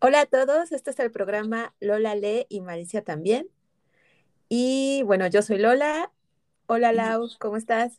Hola 0.00 0.20
a 0.20 0.26
todos, 0.26 0.70
este 0.70 0.90
es 0.90 1.00
el 1.00 1.10
programa 1.10 1.74
Lola 1.80 2.14
Lee 2.14 2.46
y 2.48 2.60
Maricia 2.60 3.02
también. 3.02 3.48
Y 4.48 5.02
bueno, 5.02 5.26
yo 5.26 5.42
soy 5.42 5.58
Lola. 5.58 6.12
Hola 6.66 6.92
Lau, 6.92 7.28
¿cómo 7.40 7.56
estás? 7.56 7.98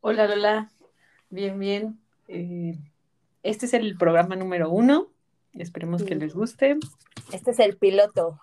Hola 0.00 0.26
Lola, 0.26 0.72
bien, 1.30 1.60
bien. 1.60 2.00
Eh, 2.26 2.76
este 3.44 3.66
es 3.66 3.74
el 3.74 3.96
programa 3.96 4.34
número 4.34 4.68
uno. 4.68 5.12
Esperemos 5.52 6.02
que 6.02 6.16
les 6.16 6.34
guste. 6.34 6.76
Este 7.32 7.52
es 7.52 7.60
el 7.60 7.76
piloto. 7.76 8.40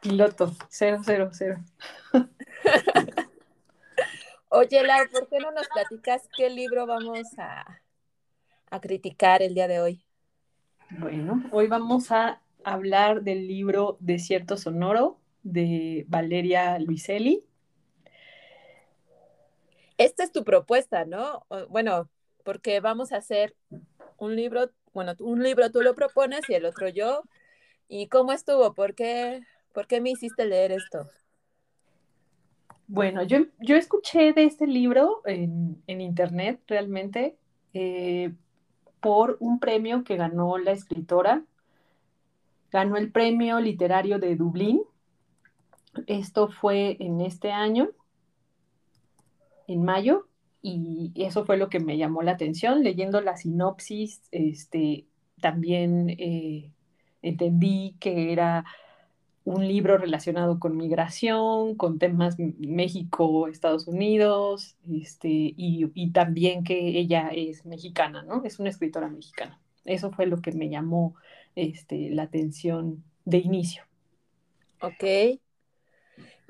Piloto, 0.00 0.56
cero, 0.70 1.02
cero, 1.04 1.28
cero. 1.32 1.58
Oye 4.48 4.82
Lau, 4.82 5.10
¿por 5.12 5.28
qué 5.28 5.40
no 5.40 5.52
nos 5.52 5.68
platicas 5.68 6.26
qué 6.34 6.48
libro 6.48 6.86
vamos 6.86 7.38
a, 7.38 7.82
a 8.70 8.80
criticar 8.80 9.42
el 9.42 9.52
día 9.52 9.68
de 9.68 9.80
hoy? 9.80 10.06
Bueno, 10.98 11.44
hoy 11.52 11.68
vamos 11.68 12.10
a 12.10 12.42
hablar 12.64 13.22
del 13.22 13.46
libro 13.46 13.96
Desierto 14.00 14.56
Sonoro 14.56 15.18
de 15.44 16.04
Valeria 16.08 16.78
Luiselli. 16.80 17.44
Esta 19.98 20.24
es 20.24 20.32
tu 20.32 20.42
propuesta, 20.42 21.04
¿no? 21.04 21.46
Bueno, 21.68 22.08
porque 22.44 22.80
vamos 22.80 23.12
a 23.12 23.18
hacer 23.18 23.54
un 24.18 24.34
libro, 24.34 24.70
bueno, 24.92 25.14
un 25.20 25.42
libro 25.44 25.70
tú 25.70 25.80
lo 25.80 25.94
propones 25.94 26.40
y 26.48 26.54
el 26.54 26.64
otro 26.64 26.88
yo. 26.88 27.22
¿Y 27.88 28.08
cómo 28.08 28.32
estuvo? 28.32 28.74
¿Por 28.74 28.94
qué, 28.94 29.42
por 29.72 29.86
qué 29.86 30.00
me 30.00 30.10
hiciste 30.10 30.44
leer 30.44 30.72
esto? 30.72 31.08
Bueno, 32.88 33.22
yo, 33.22 33.46
yo 33.60 33.76
escuché 33.76 34.32
de 34.32 34.44
este 34.44 34.66
libro 34.66 35.22
en, 35.24 35.80
en 35.86 36.00
internet 36.00 36.60
realmente 36.66 37.36
eh, 37.74 38.32
por 39.00 39.36
un 39.40 39.58
premio 39.58 40.04
que 40.04 40.16
ganó 40.16 40.58
la 40.58 40.72
escritora. 40.72 41.44
Ganó 42.70 42.96
el 42.96 43.10
premio 43.10 43.60
literario 43.60 44.18
de 44.18 44.36
Dublín. 44.36 44.82
Esto 46.06 46.48
fue 46.48 46.96
en 47.00 47.20
este 47.20 47.50
año, 47.50 47.90
en 49.66 49.82
mayo, 49.82 50.28
y 50.62 51.12
eso 51.16 51.44
fue 51.44 51.56
lo 51.56 51.68
que 51.68 51.80
me 51.80 51.96
llamó 51.96 52.22
la 52.22 52.32
atención. 52.32 52.82
Leyendo 52.82 53.20
la 53.20 53.36
sinopsis, 53.36 54.22
este, 54.30 55.06
también 55.40 56.10
eh, 56.10 56.72
entendí 57.22 57.96
que 57.98 58.32
era 58.32 58.64
un 59.44 59.66
libro 59.66 59.98
relacionado 59.98 60.58
con 60.58 60.76
migración, 60.76 61.74
con 61.74 61.98
temas 61.98 62.36
México, 62.38 63.48
Estados 63.48 63.86
Unidos, 63.88 64.76
este, 64.90 65.28
y, 65.28 65.90
y, 65.94 66.10
también 66.10 66.62
que 66.62 66.98
ella 66.98 67.30
es 67.34 67.64
mexicana, 67.64 68.22
¿no? 68.22 68.44
Es 68.44 68.58
una 68.58 68.68
escritora 68.68 69.08
mexicana. 69.08 69.58
Eso 69.84 70.10
fue 70.10 70.26
lo 70.26 70.42
que 70.42 70.52
me 70.52 70.68
llamó 70.68 71.14
este, 71.56 72.10
la 72.10 72.24
atención 72.24 73.02
de 73.24 73.38
inicio. 73.38 73.84
Ok. 74.82 75.40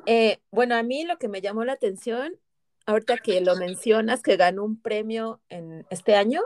Eh, 0.06 0.38
bueno, 0.50 0.76
a 0.76 0.82
mí 0.82 1.04
lo 1.04 1.18
que 1.18 1.28
me 1.28 1.40
llamó 1.40 1.64
la 1.64 1.72
atención, 1.72 2.32
ahorita 2.86 3.18
que 3.18 3.40
lo 3.40 3.56
mencionas, 3.56 4.22
que 4.22 4.36
ganó 4.36 4.64
un 4.64 4.80
premio 4.80 5.40
en 5.48 5.86
este 5.90 6.14
año, 6.14 6.42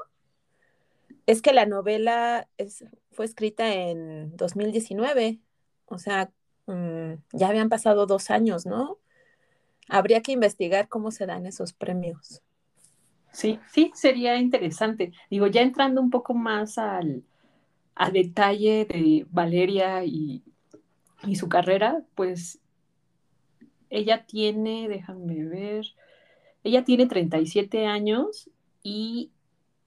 es 1.26 1.40
que 1.40 1.52
la 1.52 1.66
novela 1.66 2.48
es, 2.58 2.84
fue 3.12 3.24
escrita 3.24 3.72
en 3.72 4.36
2019, 4.36 5.38
o 5.86 5.98
sea, 5.98 6.30
mmm, 6.66 7.14
ya 7.32 7.48
habían 7.48 7.68
pasado 7.68 8.06
dos 8.06 8.30
años, 8.30 8.66
¿no? 8.66 8.98
Habría 9.88 10.22
que 10.22 10.32
investigar 10.32 10.88
cómo 10.88 11.10
se 11.10 11.26
dan 11.26 11.46
esos 11.46 11.72
premios. 11.72 12.42
Sí, 13.32 13.58
sí, 13.70 13.90
sería 13.94 14.36
interesante. 14.36 15.12
Digo, 15.28 15.46
ya 15.48 15.62
entrando 15.62 16.00
un 16.00 16.10
poco 16.10 16.34
más 16.34 16.78
al, 16.78 17.24
a 17.94 18.10
detalle 18.10 18.86
de 18.86 19.26
Valeria 19.30 20.04
y, 20.04 20.42
y 21.26 21.36
su 21.36 21.48
carrera, 21.48 22.02
pues 22.14 22.60
ella 23.90 24.24
tiene, 24.26 24.88
déjame 24.88 25.44
ver, 25.44 25.86
ella 26.62 26.84
tiene 26.84 27.06
37 27.06 27.86
años 27.86 28.50
y 28.82 29.30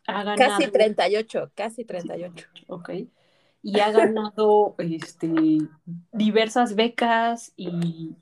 ha 0.05 0.23
ganado... 0.23 0.57
Casi 0.57 0.71
38, 0.71 1.51
casi 1.55 1.85
38. 1.85 2.47
Ok. 2.67 2.89
Y 3.67 3.81
ha 3.81 3.91
ganado 3.91 4.75
este, 4.77 5.29
diversas 6.13 6.75
becas 6.75 7.51
y, 7.57 8.15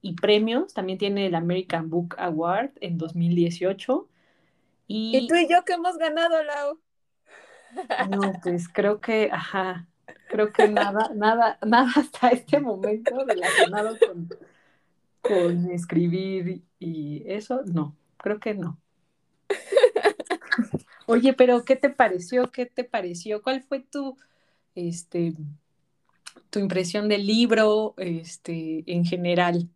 y, 0.00 0.14
premios. 0.14 0.74
También 0.74 0.96
tiene 0.96 1.26
el 1.26 1.34
American 1.34 1.90
Book 1.90 2.14
Award 2.18 2.70
en 2.80 2.98
2018. 2.98 4.08
Y, 4.86 5.16
¿Y 5.16 5.26
tú 5.26 5.34
y 5.34 5.48
yo 5.48 5.64
qué 5.64 5.72
hemos 5.72 5.98
ganado, 5.98 6.40
Lau? 6.44 6.78
No, 8.10 8.32
pues 8.44 8.68
creo 8.68 9.00
que, 9.00 9.28
ajá, 9.32 9.88
creo 10.28 10.52
que 10.52 10.68
nada, 10.68 11.10
nada, 11.12 11.58
nada 11.66 11.90
hasta 11.96 12.28
este 12.28 12.60
momento 12.60 13.24
relacionado 13.26 13.98
con, 13.98 14.28
con 15.20 15.70
escribir 15.72 16.62
y 16.78 17.24
eso, 17.26 17.62
no, 17.66 17.96
creo 18.18 18.38
que 18.38 18.54
no. 18.54 18.78
Oye, 21.06 21.32
pero 21.32 21.64
¿qué 21.64 21.74
te 21.74 21.90
pareció? 21.90 22.52
¿Qué 22.52 22.66
te 22.66 22.84
pareció? 22.84 23.42
¿Cuál 23.42 23.64
fue 23.64 23.80
tu, 23.80 24.16
este, 24.74 25.34
tu 26.50 26.58
impresión 26.58 27.08
del 27.08 27.26
libro, 27.26 27.94
este, 27.96 28.84
en 28.86 29.04
general? 29.04 29.68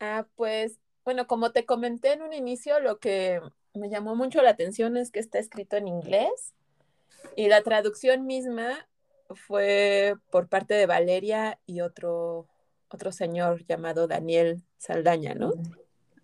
Ah, 0.00 0.26
pues, 0.34 0.78
bueno, 1.04 1.26
como 1.26 1.52
te 1.52 1.64
comenté 1.64 2.12
en 2.12 2.22
un 2.22 2.32
inicio, 2.32 2.80
lo 2.80 2.98
que 2.98 3.40
me 3.74 3.88
llamó 3.88 4.16
mucho 4.16 4.42
la 4.42 4.50
atención 4.50 4.96
es 4.96 5.10
que 5.10 5.20
está 5.20 5.38
escrito 5.38 5.76
en 5.76 5.88
inglés 5.88 6.54
y 7.36 7.48
la 7.48 7.62
traducción 7.62 8.26
misma 8.26 8.88
fue 9.34 10.14
por 10.30 10.48
parte 10.48 10.74
de 10.74 10.86
Valeria 10.86 11.58
y 11.66 11.80
otro, 11.80 12.46
otro 12.88 13.12
señor 13.12 13.64
llamado 13.66 14.06
Daniel 14.06 14.62
Saldaña, 14.78 15.34
¿no? 15.34 15.52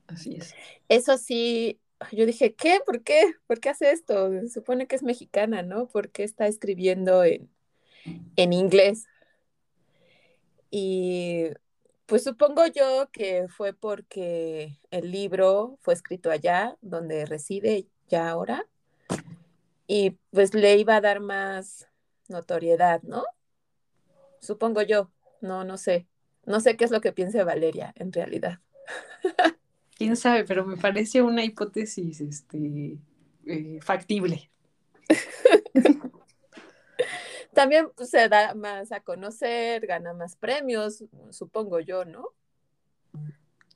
Así 0.06 0.36
es. 0.36 0.54
Eso 0.88 1.18
sí, 1.18 1.80
yo 2.10 2.26
dije, 2.26 2.54
¿qué? 2.54 2.80
¿Por 2.84 3.02
qué? 3.02 3.34
¿Por 3.46 3.60
qué 3.60 3.68
hace 3.70 3.92
esto? 3.92 4.30
Supone 4.48 4.86
que 4.86 4.96
es 4.96 5.02
mexicana, 5.02 5.62
¿no? 5.62 5.88
¿Por 5.88 6.10
qué 6.10 6.24
está 6.24 6.46
escribiendo 6.46 7.24
en, 7.24 7.50
en 8.36 8.52
inglés? 8.52 9.06
Y 10.70 11.48
pues 12.06 12.24
supongo 12.24 12.66
yo 12.66 13.08
que 13.12 13.46
fue 13.48 13.72
porque 13.72 14.78
el 14.90 15.10
libro 15.10 15.78
fue 15.82 15.94
escrito 15.94 16.30
allá, 16.30 16.76
donde 16.80 17.26
reside 17.26 17.86
ya 18.08 18.28
ahora, 18.30 18.66
y 19.86 20.10
pues 20.30 20.54
le 20.54 20.76
iba 20.76 20.96
a 20.96 21.00
dar 21.00 21.20
más 21.20 21.88
notoriedad, 22.28 23.02
¿no? 23.02 23.24
Supongo 24.40 24.82
yo, 24.82 25.10
no, 25.40 25.64
no 25.64 25.76
sé. 25.76 26.06
No 26.44 26.60
sé 26.60 26.76
qué 26.76 26.84
es 26.84 26.90
lo 26.90 27.00
que 27.00 27.12
piense 27.12 27.44
Valeria 27.44 27.92
en 27.96 28.12
realidad. 28.12 28.58
Quién 30.02 30.16
sabe, 30.16 30.44
pero 30.44 30.66
me 30.66 30.76
parece 30.76 31.22
una 31.22 31.44
hipótesis 31.44 32.20
este, 32.20 32.98
eh, 33.46 33.78
factible. 33.80 34.50
También 37.54 37.86
se 37.98 38.28
da 38.28 38.52
más 38.56 38.90
a 38.90 38.98
conocer, 38.98 39.86
gana 39.86 40.12
más 40.12 40.34
premios, 40.34 41.04
supongo 41.30 41.78
yo, 41.78 42.04
¿no? 42.04 42.30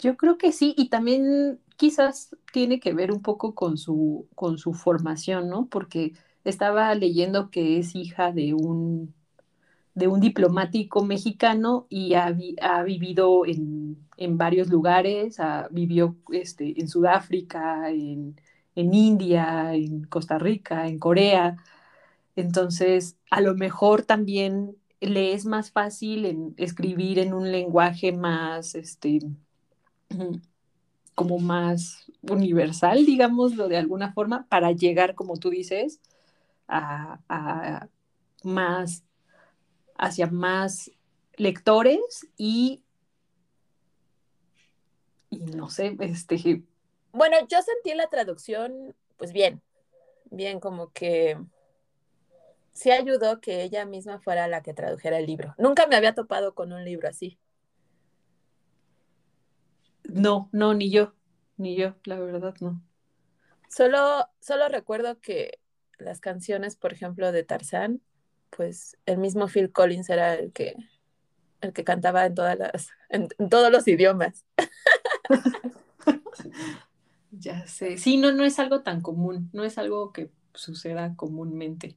Yo 0.01 0.17
creo 0.17 0.37
que 0.37 0.51
sí, 0.51 0.75
y 0.77 0.89
también 0.89 1.61
quizás 1.77 2.35
tiene 2.53 2.81
que 2.81 2.93
ver 2.93 3.13
un 3.13 3.23
poco 3.23 3.55
con 3.55 3.79
su, 3.79 4.27
con 4.35 4.59
su 4.59 4.73
formación, 4.73 5.49
¿no? 5.49 5.69
Porque 5.69 6.15
estaba 6.43 6.93
leyendo 6.97 7.53
que 7.53 7.79
es 7.79 7.95
hija 7.95 8.33
de 8.33 8.53
un, 8.53 9.15
de 9.97 10.09
un 10.09 10.21
diplomático 10.21 11.05
mexicano 11.05 11.87
y 11.89 12.15
ha, 12.15 12.37
ha 12.61 12.83
vivido 12.83 13.47
en, 13.47 13.97
en, 14.19 14.37
varios 14.37 14.69
lugares, 14.69 15.41
ha, 15.41 15.69
vivió 15.71 16.17
este, 16.33 16.79
en 16.79 16.89
Sudáfrica, 16.89 17.91
en, 17.91 18.39
en 18.75 18.95
India, 18.95 19.75
en 19.75 20.05
Costa 20.05 20.39
Rica, 20.39 20.87
en 20.87 20.99
Corea. 20.99 21.57
Entonces, 22.37 23.17
a 23.31 23.41
lo 23.41 23.55
mejor 23.55 24.03
también 24.03 24.77
le 25.01 25.33
es 25.33 25.47
más 25.47 25.71
fácil 25.73 26.55
escribir 26.59 27.19
en 27.19 27.33
un 27.33 27.51
lenguaje 27.51 28.13
más, 28.13 28.75
este, 28.75 29.21
como 31.15 31.39
más 31.39 32.13
universal, 32.21 33.07
digámoslo 33.07 33.69
de 33.69 33.79
alguna 33.79 34.13
forma, 34.13 34.47
para 34.51 34.73
llegar, 34.73 35.15
como 35.15 35.39
tú 35.39 35.49
dices, 35.49 36.01
a, 36.69 37.21
a 37.31 37.89
más, 38.45 39.06
hacia 39.99 40.27
más 40.27 40.91
lectores 41.37 42.27
y, 42.37 42.83
y 45.31 45.39
no 45.39 45.69
sé, 45.69 45.97
este... 46.01 46.63
Bueno, 47.13 47.37
yo 47.49 47.63
sentí 47.63 47.95
la 47.95 48.09
traducción, 48.09 48.95
pues 49.17 49.33
bien, 49.33 49.63
bien, 50.31 50.61
como 50.61 50.93
que 50.93 51.39
sí 52.73 52.91
ayudó 52.91 53.41
que 53.41 53.63
ella 53.63 53.87
misma 53.87 54.21
fuera 54.21 54.49
la 54.49 54.63
que 54.63 54.75
tradujera 54.75 55.19
el 55.19 55.27
libro. 55.27 55.55
Nunca 55.57 55.87
me 55.87 55.97
había 55.97 56.15
topado 56.15 56.55
con 56.55 56.73
un 56.73 56.85
libro 56.85 57.09
así. 57.09 57.39
No, 60.05 60.49
no, 60.53 60.75
ni 60.75 60.91
yo, 60.91 61.15
ni 61.57 61.75
yo, 61.75 61.95
la 62.05 62.19
verdad 62.19 62.55
no. 62.61 62.83
Solo, 63.69 64.29
solo 64.41 64.69
recuerdo 64.69 65.21
que 65.21 65.59
las 65.99 66.21
canciones, 66.21 66.77
por 66.77 66.93
ejemplo, 66.93 67.33
de 67.33 67.43
Tarzán, 67.43 68.03
pues 68.51 68.97
el 69.07 69.19
mismo 69.19 69.49
Phil 69.49 69.73
Collins 69.73 70.11
era 70.11 70.35
el 70.35 70.53
que, 70.53 70.77
el 71.61 71.73
que 71.73 71.85
cantaba 71.85 72.27
en, 72.27 72.35
todas 72.35 72.59
las, 72.59 72.91
en, 73.09 73.29
todos 73.51 73.71
los 73.71 73.87
idiomas. 73.89 74.45
ya 77.31 77.67
sé, 77.67 77.99
sí, 77.99 78.17
no, 78.17 78.33
no 78.33 78.45
es 78.45 78.59
algo 78.59 78.83
tan 78.83 79.01
común, 79.01 79.51
no 79.53 79.65
es 79.65 79.79
algo 79.79 80.13
que 80.13 80.31
suceda 80.55 81.15
comúnmente. 81.17 81.97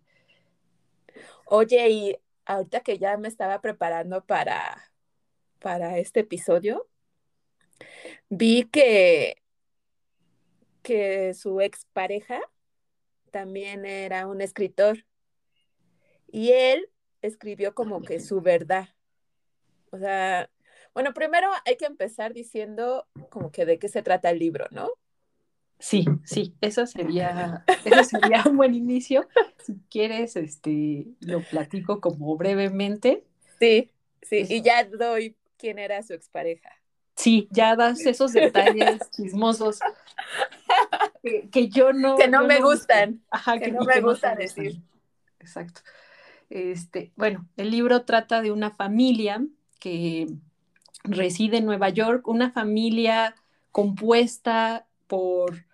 Oye, 1.46 1.90
y 1.90 2.18
ahorita 2.46 2.82
que 2.82 2.98
ya 2.98 3.18
me 3.18 3.28
estaba 3.28 3.62
preparando 3.62 4.26
para, 4.26 4.92
para 5.60 5.98
este 5.98 6.22
episodio, 6.22 6.88
vi 8.30 8.66
que, 8.66 9.42
que 10.82 11.34
su 11.34 11.62
expareja 11.62 12.42
también 13.32 13.86
era 13.86 14.28
un 14.28 14.42
escritor 14.42 15.06
y 16.32 16.52
él 16.52 16.90
escribió 17.22 17.74
como 17.74 18.02
que 18.02 18.20
su 18.20 18.42
verdad. 18.42 18.90
O 19.92 19.98
sea, 19.98 20.50
bueno, 20.94 21.14
primero 21.14 21.50
hay 21.66 21.78
que 21.78 21.86
empezar 21.86 22.34
diciendo 22.34 23.08
como 23.30 23.52
que 23.52 23.66
de 23.66 23.80
qué 23.80 23.90
se 23.90 24.02
trata 24.02 24.30
el 24.30 24.40
libro, 24.40 24.66
¿no? 24.72 24.90
Sí, 25.80 26.06
sí, 26.26 26.54
eso 26.60 26.86
sería, 26.86 27.64
eso 27.86 28.04
sería 28.04 28.44
un 28.46 28.58
buen 28.58 28.74
inicio. 28.74 29.28
Si 29.64 29.80
quieres, 29.90 30.36
este, 30.36 31.08
lo 31.22 31.42
platico 31.42 32.02
como 32.02 32.36
brevemente. 32.36 33.24
Sí, 33.60 33.92
sí, 34.22 34.46
y 34.50 34.62
ya 34.62 34.84
doy 34.84 35.36
quién 35.58 35.80
era 35.80 36.04
su 36.04 36.14
expareja. 36.14 36.70
Sí, 37.16 37.50
ya 37.52 37.76
das 37.76 38.06
esos 38.06 38.32
detalles 38.32 39.10
chismosos 39.12 39.80
que, 41.52 41.70
yo 41.70 41.94
no. 41.94 42.16
Que 42.16 42.28
no 42.28 42.46
me 42.46 42.62
gustan. 42.62 43.22
Ajá, 43.30 43.60
que, 43.60 43.72
no 43.72 43.84
me 43.84 44.02
gusta 44.02 44.36
decir. 44.36 44.82
Exacto. 45.40 45.82
Este, 46.50 47.12
bueno, 47.16 47.48
el 47.58 47.72
libro 47.72 48.06
trata 48.06 48.42
de 48.42 48.52
una 48.52 48.72
familia 48.72 49.46
que 49.80 50.28
reside 51.04 51.58
en 51.58 51.66
Nueva 51.66 51.90
York, 51.90 52.28
una 52.28 52.52
familia 52.52 53.36
compuesta 53.72 54.88
por, 55.08 55.66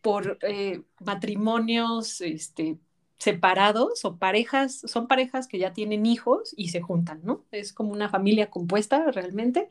por 0.00 0.38
eh, 0.42 0.82
matrimonios 1.00 2.20
este, 2.20 2.78
separados 3.18 4.04
o 4.04 4.16
parejas, 4.16 4.80
son 4.84 5.08
parejas 5.08 5.48
que 5.48 5.58
ya 5.58 5.72
tienen 5.72 6.06
hijos 6.06 6.54
y 6.56 6.68
se 6.68 6.80
juntan, 6.80 7.20
¿no? 7.24 7.44
Es 7.50 7.72
como 7.72 7.92
una 7.92 8.08
familia 8.08 8.50
compuesta 8.50 9.10
realmente. 9.10 9.68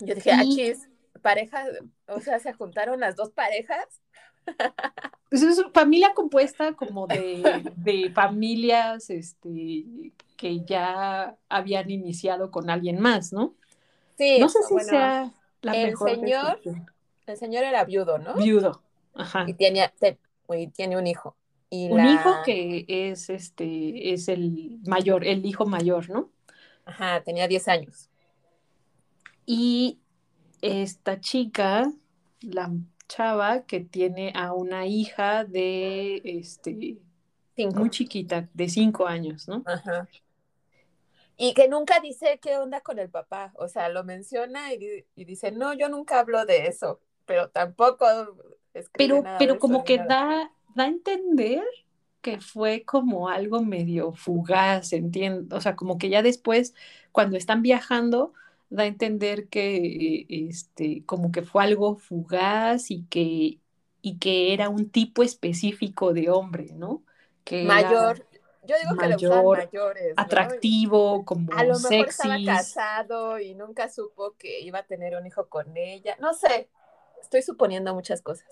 Yo 0.00 0.14
dije, 0.14 0.32
aquí 0.32 0.62
es 0.62 0.88
pareja, 1.22 1.64
o 2.08 2.20
sea, 2.20 2.38
se 2.38 2.52
juntaron 2.52 3.00
las 3.00 3.16
dos 3.16 3.30
parejas. 3.30 4.00
Pues 5.30 5.42
es 5.42 5.58
una 5.58 5.70
familia 5.70 6.12
compuesta 6.14 6.74
como 6.74 7.06
de, 7.08 7.72
de, 7.76 8.10
familias 8.10 9.10
este, 9.10 10.12
que 10.36 10.60
ya 10.60 11.36
habían 11.48 11.90
iniciado 11.90 12.50
con 12.50 12.70
alguien 12.70 13.00
más, 13.00 13.32
¿no? 13.32 13.54
Sí, 14.16 14.38
no 14.38 14.48
sé 14.48 14.60
si 14.62 14.78
sea 14.80 15.32
la 15.60 15.74
el 15.74 15.96
Señor, 15.96 16.60
el 17.26 17.36
señor 17.36 17.64
era 17.64 17.84
viudo, 17.84 18.18
¿no? 18.18 18.34
Viudo, 18.34 18.82
ajá. 19.14 19.44
Y 19.48 19.54
tiene, 19.54 19.90
tiene 20.76 20.96
un 20.96 21.06
hijo. 21.06 21.36
Y 21.70 21.90
un 21.90 22.06
hijo 22.06 22.30
que 22.44 22.84
es, 22.86 23.30
este, 23.30 24.12
es 24.12 24.28
el 24.28 24.78
mayor, 24.86 25.26
el 25.26 25.44
hijo 25.44 25.66
mayor, 25.66 26.08
¿no? 26.10 26.30
Ajá, 26.84 27.22
tenía 27.22 27.48
10 27.48 27.66
años. 27.68 28.10
Y 29.46 29.98
esta 30.60 31.20
chica, 31.20 31.90
la 32.40 32.70
chava 33.08 33.62
que 33.62 33.80
tiene 33.80 34.32
a 34.34 34.52
una 34.52 34.86
hija 34.86 35.44
de, 35.44 36.20
este, 36.24 36.98
muy 37.74 37.90
chiquita, 37.90 38.48
de 38.52 38.68
5 38.68 39.06
años, 39.06 39.48
¿no? 39.48 39.62
Ajá. 39.66 40.08
Y 41.36 41.52
que 41.54 41.68
nunca 41.68 42.00
dice 42.00 42.38
qué 42.40 42.56
onda 42.56 42.80
con 42.80 42.98
el 42.98 43.10
papá, 43.10 43.52
o 43.56 43.68
sea, 43.68 43.88
lo 43.88 44.04
menciona 44.04 44.72
y, 44.72 45.04
dice, 45.16 45.50
no, 45.50 45.74
yo 45.74 45.88
nunca 45.88 46.20
hablo 46.20 46.44
de 46.46 46.66
eso, 46.66 47.00
pero 47.26 47.48
tampoco 47.50 48.06
Pero, 48.92 49.24
pero 49.38 49.58
como 49.58 49.84
que 49.84 49.98
da, 49.98 50.50
da 50.74 50.84
a 50.84 50.86
entender 50.86 51.64
que 52.20 52.40
fue 52.40 52.84
como 52.84 53.28
algo 53.28 53.62
medio 53.62 54.12
fugaz, 54.12 54.92
entiendo, 54.92 55.56
o 55.56 55.60
sea, 55.60 55.76
como 55.76 55.98
que 55.98 56.08
ya 56.08 56.22
después, 56.22 56.74
cuando 57.12 57.36
están 57.36 57.60
viajando, 57.60 58.32
da 58.70 58.84
a 58.84 58.86
entender 58.86 59.48
que 59.48 60.26
este, 60.28 61.04
como 61.04 61.32
que 61.32 61.42
fue 61.42 61.64
algo 61.64 61.96
fugaz 61.96 62.90
y 62.90 63.04
que, 63.04 63.60
y 64.02 64.18
que 64.18 64.52
era 64.52 64.68
un 64.68 64.90
tipo 64.90 65.22
específico 65.22 66.12
de 66.12 66.30
hombre, 66.30 66.68
¿no? 66.72 67.02
Que 67.44 67.64
mayor, 67.64 68.26
yo 68.66 68.76
digo 68.78 68.96
que 68.96 69.08
mayor, 69.08 69.58
mayores. 69.58 70.14
Atractivo, 70.16 71.24
como 71.24 71.52
A 71.54 71.64
lo 71.64 71.78
mejor 71.78 72.08
estaba 72.08 72.36
casado 72.44 73.38
y 73.38 73.54
nunca 73.54 73.88
supo 73.88 74.34
que 74.38 74.60
iba 74.60 74.80
a 74.80 74.84
tener 74.84 75.16
un 75.16 75.26
hijo 75.26 75.48
con 75.48 75.76
ella. 75.76 76.16
No 76.20 76.32
sé, 76.32 76.68
estoy 77.20 77.42
suponiendo 77.42 77.94
muchas 77.94 78.22
cosas. 78.22 78.48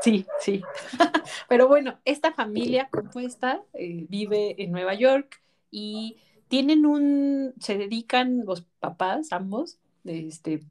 Sí, 0.00 0.26
sí. 0.38 0.62
Pero 1.48 1.66
bueno, 1.66 1.98
esta 2.04 2.32
familia 2.32 2.88
compuesta 2.90 3.62
eh, 3.72 4.06
vive 4.08 4.62
en 4.62 4.70
Nueva 4.70 4.94
York 4.94 5.42
y 5.70 6.20
tienen 6.54 6.86
un, 6.86 7.52
se 7.58 7.76
dedican 7.76 8.44
los 8.46 8.62
papás, 8.78 9.32
ambos, 9.32 9.80
este, 10.04 10.62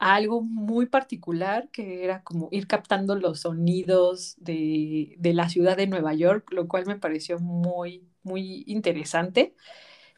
a 0.00 0.16
algo 0.16 0.42
muy 0.42 0.86
particular 0.86 1.68
que 1.70 2.02
era 2.02 2.24
como 2.24 2.48
ir 2.50 2.66
captando 2.66 3.14
los 3.14 3.42
sonidos 3.42 4.34
de, 4.38 5.16
la 5.22 5.48
ciudad 5.48 5.76
de 5.76 5.86
Nueva 5.86 6.14
York, 6.14 6.50
lo 6.50 6.66
cual 6.66 6.84
me 6.86 6.96
pareció 6.96 7.38
muy, 7.38 8.02
muy 8.24 8.64
interesante. 8.66 9.54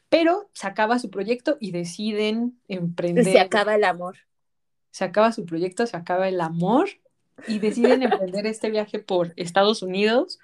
Pero 0.09 0.49
se 0.53 0.65
acaba 0.65 0.97
su 0.97 1.11
proyecto 1.11 1.57
y 1.59 1.69
deciden 1.69 2.59
emprender. 2.67 3.25
Se 3.25 3.39
acaba 3.39 3.75
el 3.75 3.83
amor. 3.83 4.17
Se 4.89 5.03
acaba 5.03 5.31
su 5.31 5.45
proyecto, 5.45 5.85
se 5.85 5.95
acaba 5.95 6.27
el 6.27 6.41
amor 6.41 6.89
y 7.47 7.59
deciden 7.59 8.01
emprender 8.01 8.47
este 8.47 8.71
viaje 8.71 8.97
por 8.97 9.31
Estados 9.35 9.83
Unidos 9.83 10.39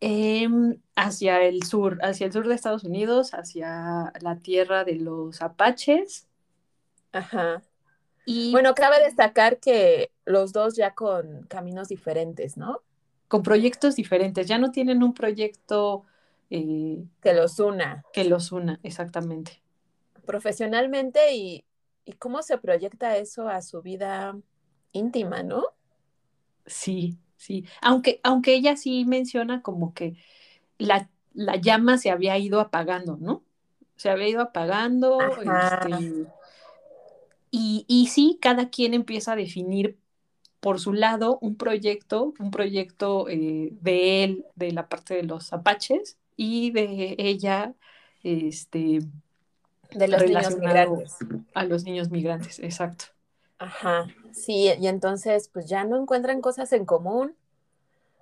Em, 0.00 0.80
hacia 1.00 1.42
el 1.42 1.62
sur, 1.62 1.98
hacia 2.02 2.26
el 2.26 2.32
sur 2.32 2.46
de 2.46 2.54
Estados 2.54 2.84
Unidos, 2.84 3.32
hacia 3.32 4.12
la 4.20 4.36
tierra 4.36 4.84
de 4.84 4.96
los 4.96 5.40
apaches. 5.42 6.28
Ajá. 7.12 7.62
Y 8.26 8.52
bueno, 8.52 8.74
cabe 8.74 9.02
destacar 9.02 9.58
que 9.58 10.12
los 10.24 10.52
dos 10.52 10.76
ya 10.76 10.94
con 10.94 11.44
caminos 11.48 11.88
diferentes, 11.88 12.56
¿no? 12.56 12.82
Con 13.28 13.42
proyectos 13.42 13.96
diferentes, 13.96 14.46
ya 14.46 14.58
no 14.58 14.70
tienen 14.70 15.02
un 15.02 15.14
proyecto 15.14 16.04
eh, 16.50 17.02
que 17.22 17.32
los 17.32 17.58
una. 17.58 18.04
Que 18.12 18.24
los 18.24 18.52
una, 18.52 18.78
exactamente. 18.82 19.62
Profesionalmente 20.26 21.34
y, 21.34 21.64
y 22.04 22.12
cómo 22.12 22.42
se 22.42 22.58
proyecta 22.58 23.16
eso 23.16 23.48
a 23.48 23.62
su 23.62 23.80
vida 23.82 24.36
íntima, 24.92 25.42
¿no? 25.42 25.64
Sí, 26.66 27.16
sí. 27.36 27.64
Aunque, 27.80 28.20
aunque 28.22 28.54
ella 28.54 28.76
sí 28.76 29.04
menciona 29.06 29.62
como 29.62 29.94
que 29.94 30.16
la, 30.80 31.56
llama 31.56 31.98
se 31.98 32.10
había 32.10 32.36
ido 32.38 32.60
apagando, 32.60 33.16
¿no? 33.20 33.42
Se 33.96 34.10
había 34.10 34.28
ido 34.28 34.40
apagando. 34.40 35.18
Este, 35.20 36.26
y, 37.50 37.84
y 37.86 38.06
sí, 38.08 38.38
cada 38.40 38.70
quien 38.70 38.94
empieza 38.94 39.32
a 39.32 39.36
definir 39.36 39.98
por 40.60 40.78
su 40.78 40.92
lado 40.92 41.38
un 41.40 41.56
proyecto, 41.56 42.34
un 42.38 42.50
proyecto 42.50 43.28
eh, 43.28 43.70
de 43.80 44.24
él, 44.24 44.46
de 44.54 44.72
la 44.72 44.88
parte 44.88 45.14
de 45.14 45.22
los 45.22 45.52
apaches, 45.52 46.18
y 46.36 46.70
de 46.70 47.16
ella, 47.18 47.74
este, 48.22 49.00
de 49.92 50.08
los 50.08 50.22
niños 50.22 50.56
migrantes. 50.58 51.16
A 51.54 51.64
los 51.64 51.84
niños 51.84 52.10
migrantes, 52.10 52.58
exacto. 52.60 53.06
Ajá, 53.58 54.06
sí, 54.32 54.70
y 54.78 54.86
entonces 54.86 55.48
pues 55.52 55.66
ya 55.66 55.84
no 55.84 56.00
encuentran 56.00 56.40
cosas 56.40 56.72
en 56.72 56.84
común. 56.84 57.34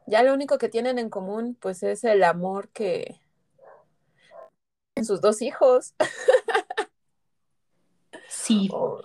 Ya 0.08 0.22
lo 0.22 0.32
único 0.32 0.56
que 0.58 0.70
tienen 0.70 0.98
en 0.98 1.10
común 1.10 1.56
pues 1.60 1.82
es 1.82 2.02
el 2.02 2.24
amor 2.24 2.70
que 2.70 3.20
en 4.94 5.04
sus 5.04 5.20
dos 5.20 5.42
hijos. 5.42 5.94
Sí. 8.28 8.68
Oh. 8.72 9.00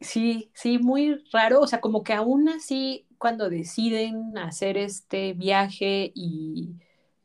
Sí, 0.00 0.50
sí, 0.54 0.78
muy 0.78 1.24
raro. 1.32 1.60
O 1.60 1.66
sea, 1.66 1.80
como 1.80 2.04
que 2.04 2.12
aún 2.12 2.48
así, 2.48 3.06
cuando 3.18 3.50
deciden 3.50 4.38
hacer 4.38 4.76
este 4.78 5.32
viaje 5.32 6.12
y 6.14 6.74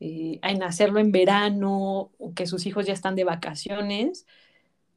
eh, 0.00 0.40
en 0.42 0.62
hacerlo 0.62 0.98
en 1.00 1.12
verano, 1.12 2.10
o 2.18 2.34
que 2.34 2.46
sus 2.46 2.66
hijos 2.66 2.86
ya 2.86 2.92
están 2.92 3.14
de 3.16 3.24
vacaciones, 3.24 4.26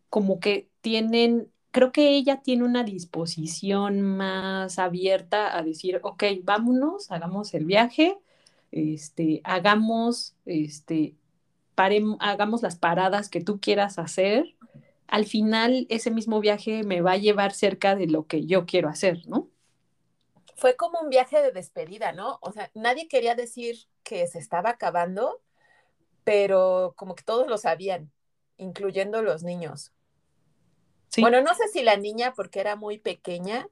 como 0.09 0.39
que 0.39 0.69
tienen 0.81 1.51
creo 1.77 1.91
que 1.91 2.09
ella 2.09 2.41
tiene 2.41 2.63
una 2.63 2.83
disposición 2.83 4.01
más 4.01 4.79
abierta 4.79 5.55
a 5.55 5.61
decir, 5.61 5.99
ok, 6.01 6.23
vámonos, 6.41 7.11
hagamos 7.11 7.53
el 7.53 7.65
viaje, 7.65 8.17
este, 8.71 9.41
hagamos, 9.43 10.35
este, 10.47 11.13
hagamos 12.19 12.63
las 12.63 12.77
paradas 12.77 13.29
que 13.29 13.41
tú 13.43 13.59
quieras 13.59 13.99
hacer. 13.99 14.55
Al 15.05 15.25
final, 15.25 15.85
ese 15.89 16.09
mismo 16.09 16.39
viaje 16.39 16.81
me 16.81 17.01
va 17.01 17.11
a 17.11 17.17
llevar 17.17 17.53
cerca 17.53 17.95
de 17.95 18.07
lo 18.07 18.25
que 18.25 18.47
yo 18.47 18.65
quiero 18.65 18.89
hacer, 18.89 19.27
¿no? 19.27 19.47
fue 20.55 20.75
como 20.75 20.99
un 20.99 21.09
viaje 21.09 21.39
de 21.43 21.51
despedida, 21.51 22.11
¿no? 22.11 22.39
O 22.41 22.51
sea, 22.51 22.71
nadie 22.73 23.07
quería 23.07 23.35
decir 23.35 23.77
que 24.01 24.25
se 24.25 24.39
estaba 24.39 24.71
acabando, 24.71 25.39
pero 26.23 26.95
como 26.97 27.13
que 27.13 27.23
todos 27.23 27.47
lo 27.47 27.59
sabían, 27.59 28.11
incluyendo 28.57 29.21
los 29.21 29.43
niños. 29.43 29.91
Sí, 31.09 31.29
Bueno, 31.29 31.41
no 31.41 31.53
sé 31.55 31.67
si 31.69 31.83
la 31.83 31.97
niña 31.97 32.33
porque 32.35 32.59
era 32.61 32.75
muy 32.75 32.97
pequeña, 32.99 33.67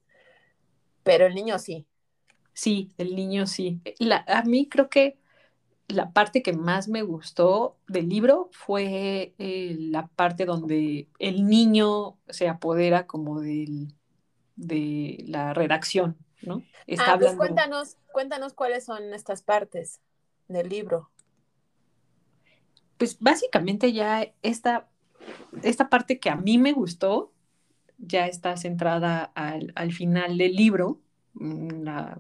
pero 1.04 1.25
el 1.25 1.36
niño 1.36 1.58
sí. 1.60 1.88
sí, 2.54 2.89
el 2.98 3.15
niño 3.15 3.46
sí. 3.48 3.82
La- 4.00 4.24
a 4.27 4.44
mí 4.44 4.68
creo 4.70 4.89
que 4.89 5.18
la 5.89 6.13
parte 6.13 6.44
que 6.44 6.54
más 6.54 6.88
me 6.89 7.04
gustó 7.04 7.80
del 7.88 8.10
libro 8.10 8.50
fue 8.54 9.36
eh, 9.39 9.75
la 9.80 10.08
parte 10.10 10.46
donde 10.46 11.10
el 11.20 11.48
niño 11.48 12.20
se 12.30 12.50
apodera 12.50 13.08
como 13.08 13.42
del, 13.42 13.96
de 14.56 15.24
la 15.27 15.54
redacción, 15.54 16.18
¿no? 16.42 16.65
Está 16.88 17.13
Ah, 17.13 17.18
pues 17.20 17.36
hablando, 17.36 17.36
cuéntanos, 17.36 17.98
cuéntanos 18.12 18.54
cuáles 18.54 18.84
son 18.86 19.13
estas 19.13 19.42
partes 19.42 20.01
del 20.50 20.68
libro. 20.70 21.10
pues 22.98 23.18
básicamente 23.20 23.94
ya 23.94 24.34
esta, 24.42 24.89
esta 25.63 25.89
parte 25.89 26.20
que 26.20 26.29
a 26.29 26.36
mí 26.36 26.58
me 26.58 26.74
gustó 26.74 27.32
ya 27.98 28.27
está 28.27 28.58
centrada 28.58 29.24
al, 29.36 29.72
al 29.75 29.91
final 29.94 30.38
del 30.38 30.55
libro, 30.55 31.00
mm, 31.34 31.84
la 31.84 32.20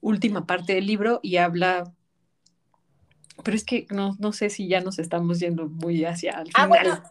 última 0.00 0.46
parte 0.46 0.74
del 0.74 0.86
libro 0.86 1.20
y 1.22 1.36
habla, 1.36 1.92
pero 3.44 3.56
es 3.56 3.64
que 3.64 3.86
no, 3.90 4.16
no 4.18 4.32
sé 4.32 4.50
si 4.50 4.68
ya 4.68 4.80
nos 4.80 4.98
estamos 4.98 5.38
yendo 5.40 5.68
muy 5.68 6.04
hacia 6.04 6.32
el 6.40 6.50
Ah, 6.54 6.66
final. 6.66 6.68
bueno, 6.68 7.02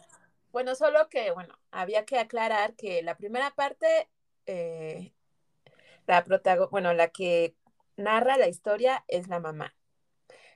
bueno, 0.52 0.76
solo 0.76 1.08
que, 1.10 1.32
bueno, 1.32 1.58
había 1.72 2.06
que 2.06 2.20
aclarar 2.20 2.76
que 2.76 3.02
la 3.02 3.16
primera 3.16 3.52
parte, 3.52 4.10
eh, 4.46 5.14
la 6.08 6.24
protago- 6.26 6.70
bueno, 6.70 6.94
la 6.94 7.08
que 7.10 7.56
narra 7.96 8.38
la 8.38 8.50
historia 8.50 9.06
es 9.08 9.28
la 9.30 9.40
mamá. 9.40 9.74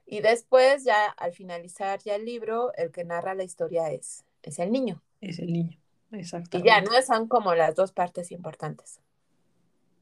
Y 0.06 0.22
después, 0.22 0.84
ya 0.84 1.06
al 1.08 1.34
finalizar 1.34 2.00
ya 2.04 2.16
el 2.16 2.26
libro, 2.26 2.74
el 2.76 2.92
que 2.92 3.04
narra 3.04 3.34
la 3.34 3.44
historia 3.44 3.92
es, 3.92 4.24
es 4.44 4.60
el 4.60 4.72
niño. 4.72 5.02
Es 5.22 5.40
el 5.40 5.52
niño, 5.52 5.78
Y 6.12 6.64
ya. 6.64 6.82
¿no? 6.82 6.92
Son 7.06 7.28
como 7.28 7.56
las 7.56 7.76
dos 7.76 7.92
partes 7.92 8.32
importantes. 8.32 9.00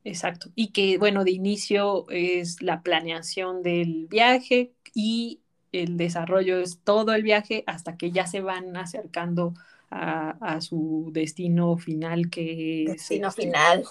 Exacto. 0.03 0.51
Y 0.55 0.71
que, 0.71 0.97
bueno, 0.97 1.23
de 1.23 1.31
inicio 1.31 2.05
es 2.09 2.61
la 2.61 2.81
planeación 2.81 3.63
del 3.63 4.07
viaje 4.07 4.73
y 4.93 5.41
el 5.71 5.97
desarrollo 5.97 6.59
es 6.59 6.81
todo 6.83 7.13
el 7.13 7.23
viaje 7.23 7.63
hasta 7.67 7.97
que 7.97 8.11
ya 8.11 8.27
se 8.27 8.41
van 8.41 8.75
acercando 8.75 9.53
a, 9.89 10.31
a 10.55 10.61
su 10.61 11.09
destino 11.13 11.77
final, 11.77 12.29
que 12.29 12.83
es 12.83 12.91
Destino 12.91 13.29
este, 13.29 13.43
final. 13.43 13.85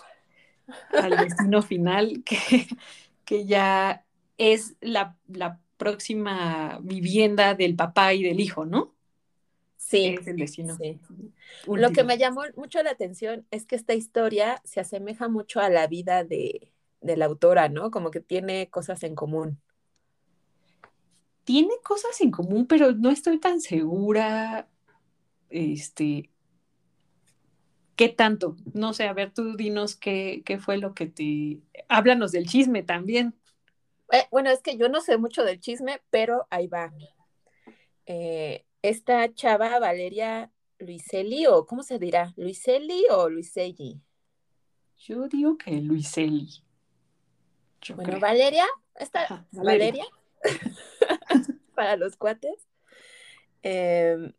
al 0.92 1.16
destino 1.16 1.62
final, 1.62 2.23
que, 2.25 2.66
que 3.25 3.47
ya 3.47 4.04
es 4.38 4.76
la, 4.81 5.16
la 5.28 5.61
próxima 5.83 6.79
vivienda 6.83 7.55
del 7.55 7.75
papá 7.75 8.15
y 8.15 8.23
del 8.23 8.41
hijo, 8.41 8.65
¿no? 8.65 8.95
Sí, 9.77 10.17
Es 10.19 10.27
el 10.27 10.49
sí. 10.49 10.99
Lo 11.67 11.91
que 11.91 12.05
me 12.05 12.17
llamó 12.17 12.43
mucho 12.57 12.83
la 12.83 12.91
atención 12.91 13.47
es 13.51 13.67
que 13.67 13.75
esta 13.77 13.95
historia 13.95 14.61
se 14.65 14.81
asemeja 14.81 15.29
mucho 15.29 15.61
a 15.61 15.69
la 15.69 15.87
vida 15.87 16.25
de, 16.25 16.73
de 17.01 17.17
la 17.17 17.27
autora, 17.27 17.69
¿no? 17.69 17.91
Como 17.91 18.11
que 18.11 18.21
tiene 18.21 18.71
cosas 18.71 19.03
en 19.03 19.15
común. 19.15 19.61
Tiene 21.45 21.75
cosas 21.83 22.21
en 22.21 22.31
común, 22.31 22.67
pero 22.67 22.93
no 22.93 23.11
estoy 23.11 23.41
tan 23.41 23.61
segura, 23.61 24.69
este, 25.51 26.31
¿qué 27.97 28.09
tanto? 28.09 28.57
No 28.73 28.95
sé, 28.95 29.09
a 29.09 29.12
ver, 29.12 29.33
tú 29.33 29.57
dinos 29.57 29.97
qué, 29.97 30.43
qué 30.45 30.59
fue 30.59 30.79
lo 30.79 30.95
que 30.95 31.07
te... 31.07 31.61
Háblanos 31.89 32.33
del 32.33 32.47
chisme 32.47 32.83
también. 32.83 33.35
Eh, 34.12 34.26
bueno, 34.31 34.50
es 34.50 34.61
que 34.61 34.76
yo 34.76 34.88
no 34.88 35.00
sé 35.00 35.16
mucho 35.19 35.42
del 35.42 35.59
chisme, 35.59 36.00
pero 36.11 36.47
ahí 36.50 36.66
va. 36.69 36.92
Eh, 38.07 38.64
esta 38.83 39.33
chava, 39.35 39.78
Valeria 39.78 40.52
Luiselli, 40.78 41.47
o 41.47 41.66
¿cómo 41.66 41.83
se 41.83 41.99
dirá? 41.99 42.33
¿Luiselli 42.37 43.04
o 43.11 43.28
Luiselli? 43.28 44.00
Yo 44.99 45.28
digo 45.28 45.57
que 45.59 45.73
Luiselli. 45.81 46.49
Yo 47.81 47.97
Bueno, 47.97 48.11
creo. 48.11 48.21
Valeria, 48.21 48.66
esta 48.95 49.23
Ajá, 49.25 49.47
Valeria. 49.52 50.04
Valeria, 50.04 50.07
para 51.75 51.97
los 51.97 52.16
cuates, 52.16 52.69
eh, 53.62 54.33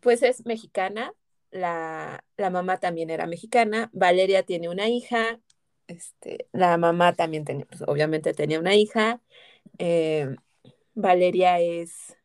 pues 0.00 0.22
es 0.22 0.46
mexicana, 0.46 1.12
la, 1.50 2.24
la 2.36 2.50
mamá 2.50 2.78
también 2.78 3.10
era 3.10 3.26
mexicana, 3.26 3.90
Valeria 3.92 4.44
tiene 4.44 4.68
una 4.68 4.88
hija, 4.88 5.40
este, 5.86 6.46
la 6.52 6.76
mamá 6.76 7.12
también 7.12 7.44
tenía, 7.44 7.66
pues, 7.66 7.82
obviamente 7.86 8.34
tenía 8.34 8.58
una 8.58 8.74
hija, 8.74 9.20
eh, 9.78 10.34
Valeria 10.94 11.60
es, 11.60 12.16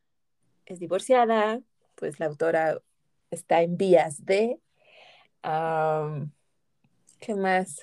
es 0.66 0.78
divorciada, 0.78 1.60
pues 1.94 2.20
la 2.20 2.26
autora 2.26 2.80
está 3.30 3.62
en 3.62 3.76
vías 3.76 4.24
de, 4.24 4.58
¿qué 7.20 7.34
más? 7.34 7.80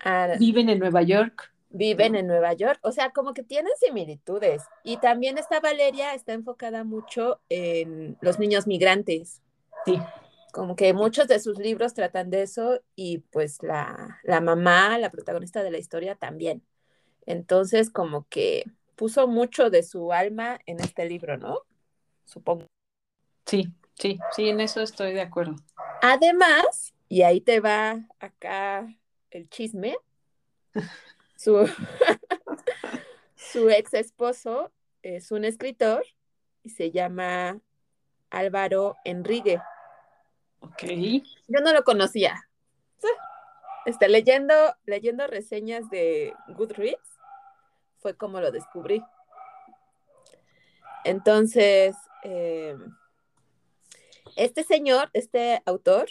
Ah, 0.00 0.34
Viven 0.38 0.68
en 0.70 0.78
Nueva 0.78 1.02
York. 1.02 1.52
viven 1.68 2.16
en 2.16 2.26
Nueva 2.26 2.52
York, 2.54 2.78
o 2.82 2.92
sea, 2.92 3.10
como 3.10 3.34
que 3.34 3.42
tienen 3.42 3.72
similitudes. 3.78 4.62
Y 4.82 4.96
también 4.96 5.38
esta 5.38 5.60
Valeria 5.60 6.14
está 6.14 6.32
enfocada 6.32 6.84
mucho 6.84 7.40
en 7.48 8.16
los 8.20 8.38
niños 8.38 8.66
migrantes, 8.66 9.42
Sí, 9.86 9.98
como 10.50 10.76
que 10.76 10.92
muchos 10.92 11.28
de 11.28 11.40
sus 11.40 11.58
libros 11.58 11.94
tratan 11.94 12.30
de 12.30 12.42
eso 12.42 12.80
y 12.96 13.18
pues 13.18 13.62
la, 13.62 14.18
la 14.22 14.40
mamá, 14.40 14.98
la 14.98 15.10
protagonista 15.10 15.62
de 15.62 15.70
la 15.70 15.78
historia 15.78 16.14
también. 16.14 16.62
Entonces, 17.26 17.90
como 17.90 18.26
que 18.28 18.64
puso 18.96 19.26
mucho 19.26 19.70
de 19.70 19.82
su 19.82 20.12
alma 20.12 20.58
en 20.66 20.80
este 20.80 21.08
libro, 21.08 21.36
¿no? 21.36 21.60
Supongo. 22.24 22.66
sí, 23.46 23.72
sí, 23.94 24.18
sí, 24.32 24.48
en 24.48 24.60
eso 24.60 24.82
estoy 24.82 25.14
de 25.14 25.22
acuerdo. 25.22 25.56
Además, 26.02 26.92
y 27.08 27.22
ahí 27.22 27.40
te 27.40 27.60
va 27.60 28.06
acá 28.18 28.86
el 29.30 29.48
chisme, 29.48 29.96
su, 31.36 31.66
su 33.36 33.70
ex 33.70 33.94
esposo 33.94 34.72
es 35.02 35.32
un 35.32 35.44
escritor 35.44 36.04
y 36.62 36.70
se 36.70 36.90
llama 36.90 37.60
Álvaro 38.30 38.96
Enrique. 39.04 39.60
Ok. 40.60 40.82
Yo 41.48 41.60
no 41.60 41.72
lo 41.72 41.82
conocía. 41.84 42.48
Este, 43.86 44.08
leyendo, 44.08 44.54
leyendo 44.84 45.26
reseñas 45.26 45.88
de 45.90 46.34
Goodreads 46.48 47.18
fue 47.98 48.14
como 48.16 48.40
lo 48.40 48.50
descubrí. 48.50 49.02
Entonces, 51.04 51.96
eh, 52.22 52.76
este 54.36 54.64
señor, 54.64 55.10
este 55.12 55.62
autor, 55.64 56.08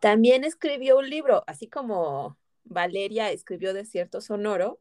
también 0.00 0.44
escribió 0.44 0.98
un 0.98 1.08
libro, 1.08 1.44
así 1.46 1.68
como 1.68 2.38
Valeria 2.64 3.30
escribió 3.30 3.74
Desierto 3.74 4.20
Sonoro. 4.20 4.80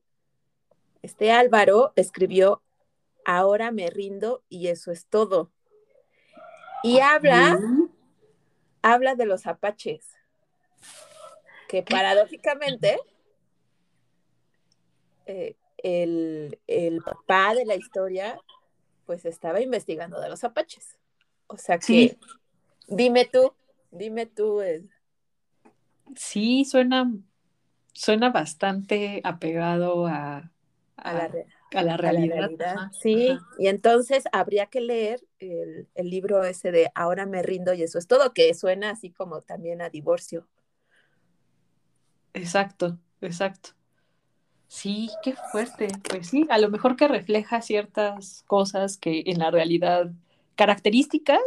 Este 1.01 1.31
Álvaro 1.31 1.93
escribió 1.95 2.61
Ahora 3.25 3.71
me 3.71 3.89
rindo 3.89 4.43
y 4.49 4.67
eso 4.67 4.91
es 4.91 5.07
todo. 5.07 5.49
Y 6.83 6.99
habla, 6.99 7.57
habla 8.83 9.15
de 9.15 9.25
los 9.25 9.47
apaches, 9.47 10.11
que 11.67 11.81
paradójicamente 11.81 12.99
eh, 15.25 15.55
el, 15.77 16.59
el 16.67 17.01
papá 17.01 17.55
de 17.55 17.65
la 17.65 17.75
historia 17.75 18.39
pues 19.05 19.25
estaba 19.25 19.59
investigando 19.61 20.19
de 20.21 20.29
los 20.29 20.43
apaches. 20.43 20.97
O 21.47 21.57
sea 21.57 21.77
que, 21.77 21.83
Sí. 21.85 22.17
dime 22.87 23.25
tú, 23.25 23.53
dime 23.91 24.25
tú, 24.27 24.61
eh, 24.61 24.85
Sí, 26.15 26.65
suena, 26.65 27.11
suena 27.93 28.29
bastante 28.29 29.21
apegado 29.23 30.05
a, 30.05 30.51
a 30.97 31.13
la, 31.13 31.23
a, 31.25 31.31
a 31.79 31.83
la 31.83 31.97
a 32.03 32.13
la 32.13 32.21
realidad. 32.27 32.51
Ajá, 32.61 32.91
Sí, 32.91 33.29
ajá. 33.31 33.45
y 33.57 33.67
entonces 33.67 34.25
habría 34.31 34.67
que 34.67 34.81
leer 34.81 35.21
el, 35.39 35.87
el 35.95 36.09
libro 36.09 36.43
ese 36.43 36.71
de 36.71 36.91
Ahora 36.95 37.25
me 37.25 37.41
rindo 37.43 37.73
y 37.73 37.83
eso 37.83 37.97
es 37.99 38.07
todo, 38.07 38.33
que 38.33 38.53
suena 38.53 38.91
así 38.91 39.11
como 39.11 39.41
también 39.41 39.81
a 39.81 39.89
divorcio. 39.89 40.47
Exacto, 42.33 42.99
exacto. 43.21 43.71
Sí, 44.67 45.09
qué 45.23 45.35
fuerte. 45.51 45.87
Pues 46.09 46.27
sí, 46.27 46.47
a 46.49 46.57
lo 46.57 46.69
mejor 46.69 46.95
que 46.95 47.07
refleja 47.07 47.61
ciertas 47.61 48.43
cosas 48.47 48.97
que 48.97 49.23
en 49.27 49.39
la 49.39 49.51
realidad, 49.51 50.11
características 50.55 51.41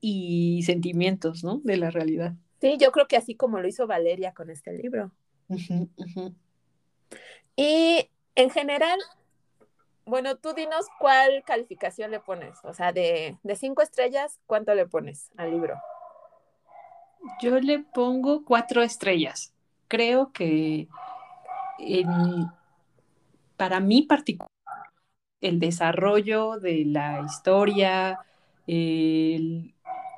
y 0.00 0.62
sentimientos, 0.64 1.44
¿no? 1.44 1.60
De 1.64 1.76
la 1.76 1.90
realidad. 1.90 2.34
Sí, 2.60 2.76
yo 2.80 2.92
creo 2.92 3.08
que 3.08 3.16
así 3.16 3.34
como 3.36 3.60
lo 3.60 3.68
hizo 3.68 3.86
Valeria 3.86 4.32
con 4.34 4.50
este 4.50 4.72
libro. 4.72 5.12
Y 7.56 8.08
en 8.34 8.50
general, 8.50 8.98
bueno, 10.04 10.36
tú 10.36 10.52
dinos 10.52 10.86
cuál 10.98 11.42
calificación 11.44 12.10
le 12.10 12.20
pones. 12.20 12.58
O 12.64 12.74
sea, 12.74 12.92
de, 12.92 13.36
de 13.42 13.56
cinco 13.56 13.82
estrellas, 13.82 14.40
¿cuánto 14.46 14.74
le 14.74 14.86
pones 14.86 15.30
al 15.36 15.50
libro? 15.50 15.80
Yo 17.40 17.58
le 17.60 17.80
pongo 17.80 18.44
cuatro 18.44 18.82
estrellas. 18.82 19.52
creo 19.88 20.32
que 20.32 20.88
para 23.56 23.80
mí 23.80 24.02
particular, 24.02 24.48
el 25.40 25.60
desarrollo 25.60 26.58
de 26.58 26.84
la 26.86 27.20
historia, 27.26 28.20
el, 28.66 29.74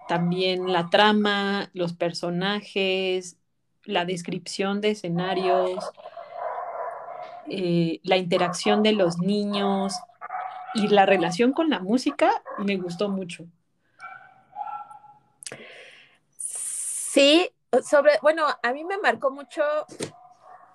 también 0.08 0.72
la 0.72 0.90
trama, 0.90 1.70
los 1.72 1.92
personajes, 1.94 3.36
la 3.84 4.04
descripción 4.04 4.80
de 4.80 4.90
escenarios, 4.90 5.90
eh, 7.48 8.00
la 8.02 8.16
interacción 8.16 8.82
de 8.82 8.92
los 8.92 9.18
niños 9.18 9.94
y 10.74 10.88
la 10.88 11.06
relación 11.06 11.52
con 11.52 11.70
la 11.70 11.78
música 11.78 12.42
me 12.58 12.76
gustó 12.76 13.08
mucho. 13.08 13.46
Sí, 16.36 17.50
sobre, 17.82 18.18
bueno, 18.22 18.44
a 18.62 18.72
mí 18.72 18.84
me 18.84 18.98
marcó 18.98 19.30
mucho 19.30 19.62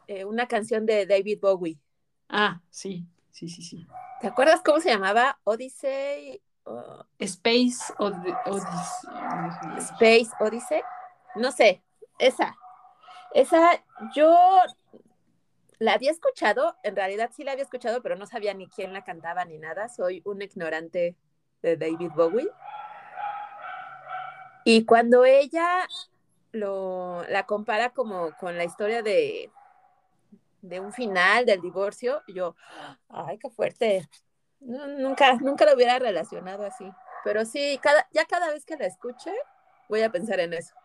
eh, 0.07 0.25
una 0.25 0.47
canción 0.47 0.85
de 0.85 1.05
David 1.05 1.39
Bowie. 1.41 1.77
Ah, 2.29 2.61
sí, 2.69 3.05
sí, 3.31 3.49
sí, 3.49 3.61
sí. 3.61 3.87
¿Te 4.21 4.27
acuerdas 4.27 4.61
cómo 4.63 4.79
se 4.79 4.89
llamaba? 4.89 5.39
Odyssey. 5.43 6.41
Space 7.19 7.93
Odyssey. 7.97 8.33
Space 9.77 10.29
Odyssey. 10.39 10.81
No 11.35 11.51
sé, 11.51 11.83
esa. 12.19 12.55
Esa, 13.33 13.83
yo 14.15 14.35
la 15.79 15.93
había 15.93 16.11
escuchado, 16.11 16.75
en 16.83 16.95
realidad 16.95 17.31
sí 17.33 17.43
la 17.43 17.53
había 17.53 17.63
escuchado, 17.63 18.01
pero 18.01 18.15
no 18.15 18.25
sabía 18.25 18.53
ni 18.53 18.67
quién 18.67 18.93
la 18.93 19.03
cantaba 19.03 19.45
ni 19.45 19.57
nada. 19.57 19.87
Soy 19.87 20.21
un 20.25 20.41
ignorante 20.41 21.15
de 21.61 21.77
David 21.77 22.11
Bowie. 22.15 22.49
Y 24.65 24.85
cuando 24.85 25.23
ella 25.23 25.87
lo, 26.51 27.23
la 27.29 27.45
compara 27.45 27.91
como 27.91 28.35
con 28.37 28.57
la 28.57 28.65
historia 28.65 29.01
de, 29.01 29.51
de 30.61 30.79
un 30.81 30.91
final 30.91 31.45
del 31.45 31.61
divorcio, 31.61 32.21
yo, 32.27 32.55
ay, 33.07 33.37
qué 33.37 33.49
fuerte. 33.49 34.07
nunca, 34.59 35.35
nunca 35.35 35.65
lo 35.65 35.75
hubiera 35.75 35.97
relacionado 35.97 36.65
así. 36.65 36.91
Pero 37.23 37.45
sí, 37.45 37.79
cada, 37.81 38.07
ya 38.11 38.25
cada 38.25 38.49
vez 38.49 38.65
que 38.65 38.77
la 38.77 38.85
escuche, 38.85 39.31
voy 39.87 40.01
a 40.01 40.11
pensar 40.11 40.39
en 40.41 40.53
eso. 40.53 40.75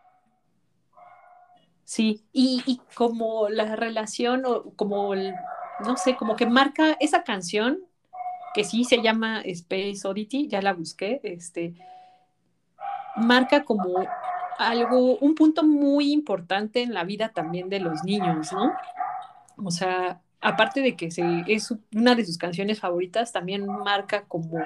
Sí, 1.85 2.25
y, 2.33 2.81
como 2.95 3.49
la 3.49 3.77
relación, 3.77 4.45
o 4.47 4.73
como, 4.75 5.15
no 5.15 5.97
sé, 5.97 6.17
como 6.17 6.35
que 6.35 6.47
marca 6.47 6.97
esa 6.99 7.25
canción, 7.25 7.81
que 8.55 8.65
sí 8.65 8.85
se 8.85 9.03
llama 9.03 9.43
Space 9.43 10.01
Oddity, 10.05 10.49
ya 10.49 10.63
la 10.63 10.73
busqué, 10.73 11.21
este, 11.25 11.75
marca 13.17 13.65
como 13.65 14.07
algo, 14.59 15.19
un 15.19 15.35
punto 15.35 15.65
muy 15.65 16.13
importante 16.13 16.83
en 16.83 16.95
la 16.95 17.05
vida 17.05 17.31
también 17.31 17.69
de 17.69 17.81
los 17.81 18.05
niños, 18.05 18.53
¿no? 18.53 18.73
O 19.57 19.71
sea, 19.71 20.21
aparte 20.41 20.81
de 20.81 20.97
que 20.97 21.09
es 21.47 21.75
una 21.95 22.15
de 22.15 22.25
sus 22.25 22.39
canciones 22.39 22.81
favoritas, 22.81 23.33
también 23.33 23.67
marca 23.67 24.25
como 24.25 24.59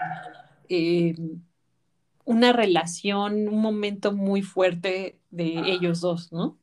eh, 0.69 1.15
una 2.25 2.53
relación, 2.53 3.49
un 3.49 3.61
momento 3.61 4.13
muy 4.13 4.43
fuerte 4.43 5.19
de 5.31 5.63
ellos 5.67 6.01
dos, 6.01 6.31
¿no? 6.33 6.59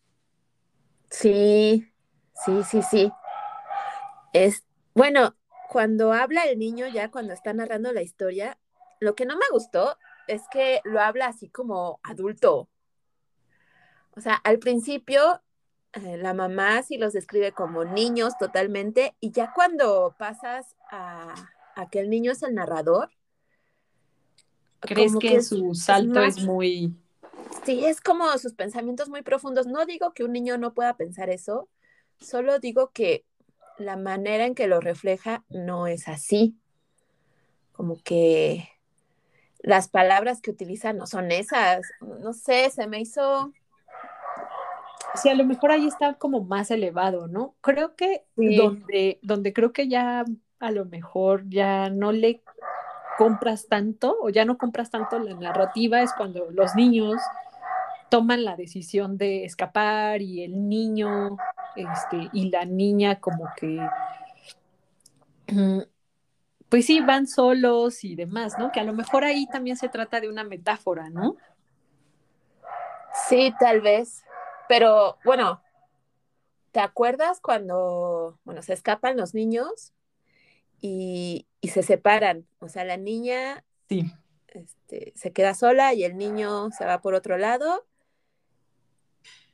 Sí, 1.09 1.91
sí, 2.45 2.63
sí, 2.63 2.81
sí. 2.81 3.11
Es, 4.33 4.65
bueno, 4.93 5.35
cuando 5.69 6.13
habla 6.13 6.43
el 6.43 6.59
niño 6.59 6.87
ya, 6.87 7.11
cuando 7.11 7.33
está 7.33 7.53
narrando 7.53 7.91
la 7.93 8.01
historia, 8.01 8.57
lo 8.99 9.15
que 9.15 9.25
no 9.25 9.35
me 9.35 9.45
gustó 9.51 9.97
es 10.27 10.43
que 10.51 10.81
lo 10.83 11.01
habla 11.01 11.27
así 11.27 11.49
como 11.49 11.99
adulto. 12.03 12.69
O 14.11 14.21
sea, 14.21 14.35
al 14.35 14.59
principio 14.59 15.41
eh, 15.93 16.17
la 16.17 16.33
mamá 16.33 16.83
sí 16.83 16.97
los 16.97 17.13
describe 17.13 17.51
como 17.53 17.85
niños 17.85 18.37
totalmente 18.37 19.15
y 19.19 19.31
ya 19.31 19.53
cuando 19.53 20.15
pasas 20.17 20.75
a, 20.91 21.33
que 21.91 21.99
el 21.99 22.09
niño 22.09 22.31
es 22.31 22.43
el 22.43 22.53
narrador. 22.53 23.09
¿Crees 24.79 25.15
que, 25.17 25.41
su 25.41 25.73
salto 25.73 26.21
es 26.21 26.43
muy 26.43 26.93
Sí, 27.63 27.85
es 27.85 28.01
como 28.01 28.37
sus 28.37 28.53
pensamientos 28.53 29.09
muy 29.09 29.21
profundos. 29.21 29.67
No 29.67 29.85
digo 29.85 30.13
que 30.13 30.23
un 30.23 30.33
niño 30.33 30.57
no 30.57 30.73
pueda 30.73 30.95
pensar 30.97 31.29
eso, 31.29 31.69
solo 32.19 32.59
digo 32.59 32.91
que 32.91 33.25
la 33.77 33.97
manera 33.97 34.45
en 34.45 34.55
que 34.55 34.67
lo 34.67 34.79
refleja 34.79 35.43
no 35.49 35.87
es 35.87 36.07
así. 36.07 36.55
Como 37.71 37.97
que 38.03 38.69
las 39.59 39.89
palabras 39.89 40.41
que 40.41 40.51
utiliza 40.51 40.93
no 40.93 41.07
son 41.07 41.31
esas. 41.31 41.85
No 42.01 42.33
sé, 42.33 42.69
se 42.69 42.87
me 42.87 43.01
hizo... 43.01 43.51
Sí, 45.15 45.29
a 45.29 45.35
lo 45.35 45.45
mejor 45.45 45.71
ahí 45.71 45.87
está 45.87 46.15
como 46.15 46.43
más 46.43 46.71
elevado, 46.71 47.27
¿no? 47.27 47.55
Creo 47.61 47.95
que 47.95 48.25
donde, 48.35 49.19
donde 49.21 49.53
creo 49.53 49.71
que 49.71 49.87
ya 49.87 50.25
a 50.59 50.71
lo 50.71 50.85
mejor 50.85 51.49
ya 51.49 51.89
no 51.89 52.11
le 52.11 52.41
compras 53.17 53.67
tanto 53.67 54.17
o 54.21 54.29
ya 54.29 54.45
no 54.45 54.57
compras 54.57 54.89
tanto 54.89 55.19
la 55.19 55.33
narrativa 55.35 56.01
es 56.01 56.13
cuando 56.13 56.49
los 56.51 56.75
niños 56.75 57.21
toman 58.09 58.43
la 58.43 58.55
decisión 58.55 59.17
de 59.17 59.45
escapar 59.45 60.21
y 60.21 60.43
el 60.43 60.69
niño 60.69 61.37
este, 61.75 62.29
y 62.31 62.49
la 62.49 62.65
niña 62.65 63.19
como 63.19 63.49
que, 63.57 63.79
mm, 65.51 65.81
pues 66.69 66.85
sí, 66.85 67.01
van 67.01 67.27
solos 67.27 68.03
y 68.03 68.15
demás, 68.15 68.57
¿no? 68.57 68.71
Que 68.71 68.79
a 68.79 68.83
lo 68.83 68.93
mejor 68.93 69.23
ahí 69.23 69.47
también 69.47 69.77
se 69.77 69.89
trata 69.89 70.19
de 70.19 70.29
una 70.29 70.43
metáfora, 70.43 71.09
¿no? 71.09 71.35
Sí, 73.27 73.53
tal 73.59 73.81
vez, 73.81 74.23
pero 74.67 75.17
bueno, 75.23 75.61
¿te 76.71 76.79
acuerdas 76.79 77.39
cuando, 77.39 78.39
bueno, 78.43 78.61
se 78.61 78.73
escapan 78.73 79.17
los 79.17 79.33
niños 79.33 79.93
y, 80.81 81.47
y 81.65 81.67
se 81.69 81.83
separan? 81.83 82.47
O 82.59 82.69
sea, 82.69 82.83
la 82.85 82.97
niña 82.97 83.63
sí. 83.89 84.05
este, 84.47 85.13
se 85.15 85.31
queda 85.33 85.53
sola 85.53 85.93
y 85.93 86.03
el 86.03 86.17
niño 86.17 86.69
se 86.71 86.85
va 86.85 87.01
por 87.01 87.13
otro 87.13 87.37
lado 87.37 87.85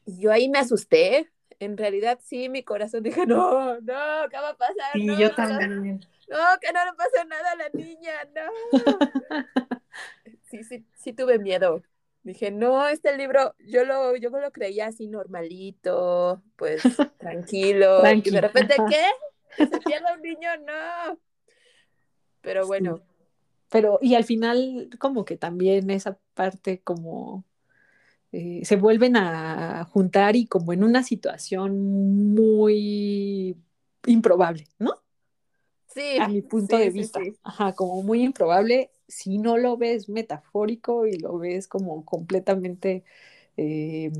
yo 0.05 0.31
ahí 0.31 0.49
me 0.49 0.59
asusté. 0.59 1.31
En 1.59 1.77
realidad 1.77 2.19
sí, 2.23 2.49
mi 2.49 2.63
corazón 2.63 3.03
dije, 3.03 3.25
no, 3.25 3.75
no, 3.81 4.29
¿qué 4.29 4.37
va 4.37 4.49
a 4.49 4.57
pasar? 4.57 4.93
Sí, 4.93 5.05
yo 5.17 5.33
también. 5.35 6.05
No, 6.27 6.37
que 6.59 6.71
no 6.71 6.85
le 6.85 6.93
pase 6.93 7.25
nada 7.27 7.51
a 7.51 7.55
la 7.55 7.69
niña, 7.73 8.13
no. 8.33 8.71
sí, 10.49 10.63
sí, 10.63 10.85
sí 10.95 11.13
tuve 11.13 11.37
miedo. 11.39 11.83
Dije, 12.23 12.51
no, 12.51 12.87
este 12.87 13.15
libro, 13.17 13.55
yo 13.59 13.83
lo, 13.83 14.15
yo 14.15 14.29
lo 14.29 14.51
creía 14.51 14.87
así 14.87 15.07
normalito, 15.07 16.41
pues 16.55 16.81
tranquilo. 17.19 18.01
Y 18.11 18.29
de 18.29 18.41
repente, 18.41 18.75
¿qué? 18.89 19.05
¿Se 19.57 19.79
pierde 19.81 20.05
un 20.15 20.21
niño? 20.21 20.49
No. 20.65 21.19
Pero 22.41 22.67
bueno. 22.67 23.01
Pero, 23.69 23.99
y 24.01 24.15
al 24.15 24.25
final, 24.25 24.89
como 24.99 25.23
que 25.23 25.37
también 25.37 25.89
esa 25.91 26.17
parte 26.33 26.81
como 26.81 27.45
eh, 28.33 28.61
se 28.63 28.75
vuelven 28.75 29.15
a 29.15 29.85
juntar 29.85 30.35
y 30.35 30.45
como 30.45 30.73
en 30.73 30.83
una 30.83 31.03
situación 31.03 32.33
muy 32.33 33.55
improbable, 34.05 34.67
¿no? 34.77 34.95
Sí. 35.87 36.17
A 36.19 36.27
mi 36.27 36.41
punto 36.41 36.77
de 36.77 36.89
vista. 36.89 37.21
Ajá, 37.43 37.73
como 37.73 38.03
muy 38.03 38.23
improbable 38.23 38.91
si 39.11 39.37
no 39.37 39.57
lo 39.57 39.77
ves 39.77 40.07
metafórico 40.07 41.05
y 41.05 41.17
lo 41.17 41.37
ves 41.37 41.67
como 41.67 42.05
completamente 42.05 43.03
eh, 43.57 44.11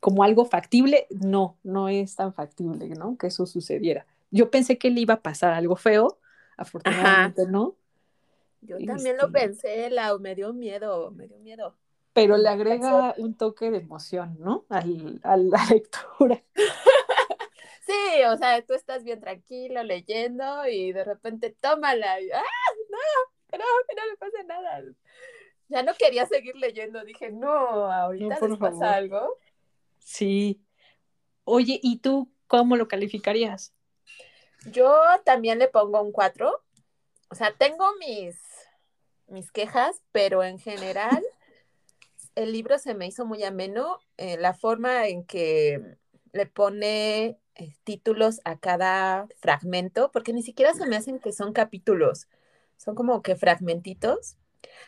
como 0.00 0.24
algo 0.24 0.44
factible, 0.44 1.06
no, 1.10 1.56
no 1.62 1.88
es 1.88 2.16
tan 2.16 2.34
factible, 2.34 2.88
¿no? 2.90 3.16
Que 3.16 3.28
eso 3.28 3.46
sucediera. 3.46 4.06
Yo 4.30 4.50
pensé 4.50 4.78
que 4.78 4.90
le 4.90 5.00
iba 5.00 5.14
a 5.14 5.22
pasar 5.22 5.52
algo 5.52 5.76
feo, 5.76 6.18
afortunadamente 6.56 7.46
no. 7.46 7.76
Yo 8.62 8.78
también 8.84 9.16
lo 9.16 9.26
este 9.26 9.38
pensé, 9.38 9.90
Lau, 9.90 10.18
me 10.18 10.34
dio 10.34 10.52
miedo, 10.52 11.10
me 11.10 11.28
dio 11.28 11.38
miedo 11.38 11.76
pero 12.16 12.38
le 12.38 12.48
agrega 12.48 13.14
un 13.18 13.36
toque 13.36 13.70
de 13.70 13.76
emoción, 13.76 14.38
¿no? 14.40 14.64
Al, 14.70 15.20
a 15.22 15.36
la 15.36 15.64
lectura. 15.70 16.42
Sí, 17.86 18.24
o 18.28 18.36
sea, 18.36 18.60
tú 18.66 18.74
estás 18.74 19.04
bien 19.04 19.20
tranquilo 19.20 19.80
leyendo 19.84 20.66
y 20.66 20.90
de 20.90 21.04
repente 21.04 21.54
tómala 21.60 22.20
y, 22.20 22.28
¡ah! 22.32 22.42
No, 22.90 22.98
que 23.48 23.58
no, 23.58 23.64
que 23.88 23.94
no 23.94 24.06
le 24.06 24.16
pase 24.16 24.42
nada. 24.42 24.82
Ya 25.68 25.84
no 25.84 25.94
quería 25.94 26.26
seguir 26.26 26.56
leyendo, 26.56 27.04
dije, 27.04 27.30
no, 27.30 27.48
ahorita 27.48 28.40
no, 28.40 28.58
pasa 28.58 28.94
algo. 28.94 29.38
Sí. 30.00 30.60
Oye, 31.44 31.78
¿y 31.80 31.98
tú 31.98 32.28
cómo 32.48 32.74
lo 32.74 32.88
calificarías? 32.88 33.72
Yo 34.72 34.94
también 35.24 35.58
le 35.58 35.68
pongo 35.68 36.02
un 36.02 36.12
4. 36.12 36.62
O 37.30 37.34
sea, 37.34 37.52
tengo 37.56 37.84
mis, 37.98 38.36
mis 39.28 39.50
quejas, 39.52 40.02
pero 40.12 40.42
en 40.42 40.58
general 40.58 41.24
el 42.34 42.52
libro 42.52 42.78
se 42.78 42.94
me 42.94 43.06
hizo 43.06 43.24
muy 43.24 43.42
ameno, 43.44 43.98
eh, 44.16 44.36
la 44.38 44.54
forma 44.54 45.06
en 45.06 45.24
que 45.24 45.96
le 46.32 46.46
pone 46.46 47.38
eh, 47.54 47.74
títulos 47.84 48.40
a 48.44 48.58
cada 48.58 49.26
fragmento, 49.38 50.10
porque 50.12 50.32
ni 50.32 50.42
siquiera 50.42 50.74
se 50.74 50.86
me 50.86 50.96
hacen 50.96 51.18
que 51.18 51.32
son 51.32 51.52
capítulos, 51.52 52.28
son 52.76 52.94
como 52.94 53.22
que 53.22 53.36
fragmentitos. 53.36 54.36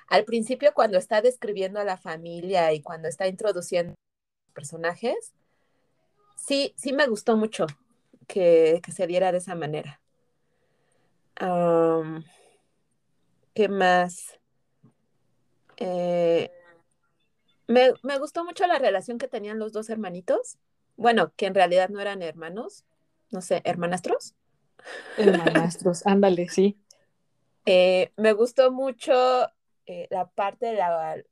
Al 0.08 0.24
principio, 0.24 0.74
cuando 0.74 0.98
está 0.98 1.22
describiendo 1.22 1.80
a 1.80 1.84
la 1.84 1.96
familia 1.96 2.72
y 2.72 2.82
cuando 2.82 3.08
está 3.08 3.28
introduciendo 3.28 3.94
personajes, 4.52 5.32
sí, 6.36 6.74
sí 6.76 6.92
me 6.92 7.06
gustó 7.06 7.36
mucho 7.36 7.66
que, 8.28 8.80
que 8.84 8.92
se 8.92 9.08
diera 9.08 9.32
de 9.32 9.38
esa 9.38 9.56
manera. 9.56 10.00
Um, 11.40 12.22
¿Qué 13.54 13.68
más? 13.68 14.38
Eh, 15.78 16.50
me, 17.66 17.92
me, 18.02 18.18
gustó 18.18 18.44
mucho 18.44 18.66
la 18.66 18.78
relación 18.78 19.18
que 19.18 19.26
tenían 19.26 19.58
los 19.58 19.72
dos 19.72 19.90
hermanitos. 19.90 20.58
Bueno, 20.96 21.32
que 21.36 21.46
en 21.46 21.54
realidad 21.54 21.88
no 21.88 22.00
eran 22.00 22.22
hermanos, 22.22 22.84
no 23.30 23.40
sé, 23.40 23.62
hermanastros. 23.64 24.34
Hermanastros, 25.16 26.06
ándale, 26.06 26.48
sí. 26.48 26.78
Eh, 27.70 28.12
me 28.16 28.32
gustó 28.32 28.72
mucho 28.72 29.12
eh, 29.84 30.06
la 30.08 30.26
parte 30.26 30.64
de 30.64 30.76
la, 30.76 31.22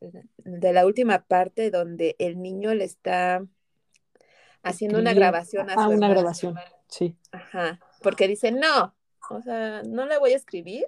de 0.00 0.72
la 0.72 0.86
última 0.86 1.20
parte 1.22 1.70
donde 1.70 2.16
el 2.18 2.42
niño 2.42 2.74
le 2.74 2.82
está 2.82 3.46
haciendo 4.64 4.98
una 4.98 5.12
grabación 5.12 5.70
a 5.70 5.74
ah, 5.74 5.88
una 5.88 6.08
grabación, 6.08 6.56
sí. 6.88 7.16
Ajá, 7.32 7.78
porque 8.02 8.26
dice, 8.28 8.50
no, 8.50 8.94
o 9.30 9.42
sea, 9.42 9.82
no 9.84 10.06
le 10.06 10.18
voy 10.18 10.32
a 10.32 10.36
escribir 10.36 10.84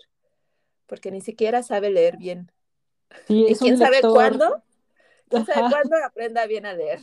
porque 0.86 1.10
ni 1.10 1.20
siquiera 1.20 1.62
sabe 1.62 1.90
leer 1.90 2.16
bien. 2.16 2.50
Sí, 3.26 3.46
¿Y 3.48 3.54
quién 3.54 3.78
sabe 3.78 4.00
cuándo? 4.00 4.62
¿Quién 5.28 5.44
sabe 5.44 5.70
cuándo 5.70 5.96
aprenda 6.04 6.46
bien 6.46 6.66
a 6.66 6.72
leer? 6.72 7.00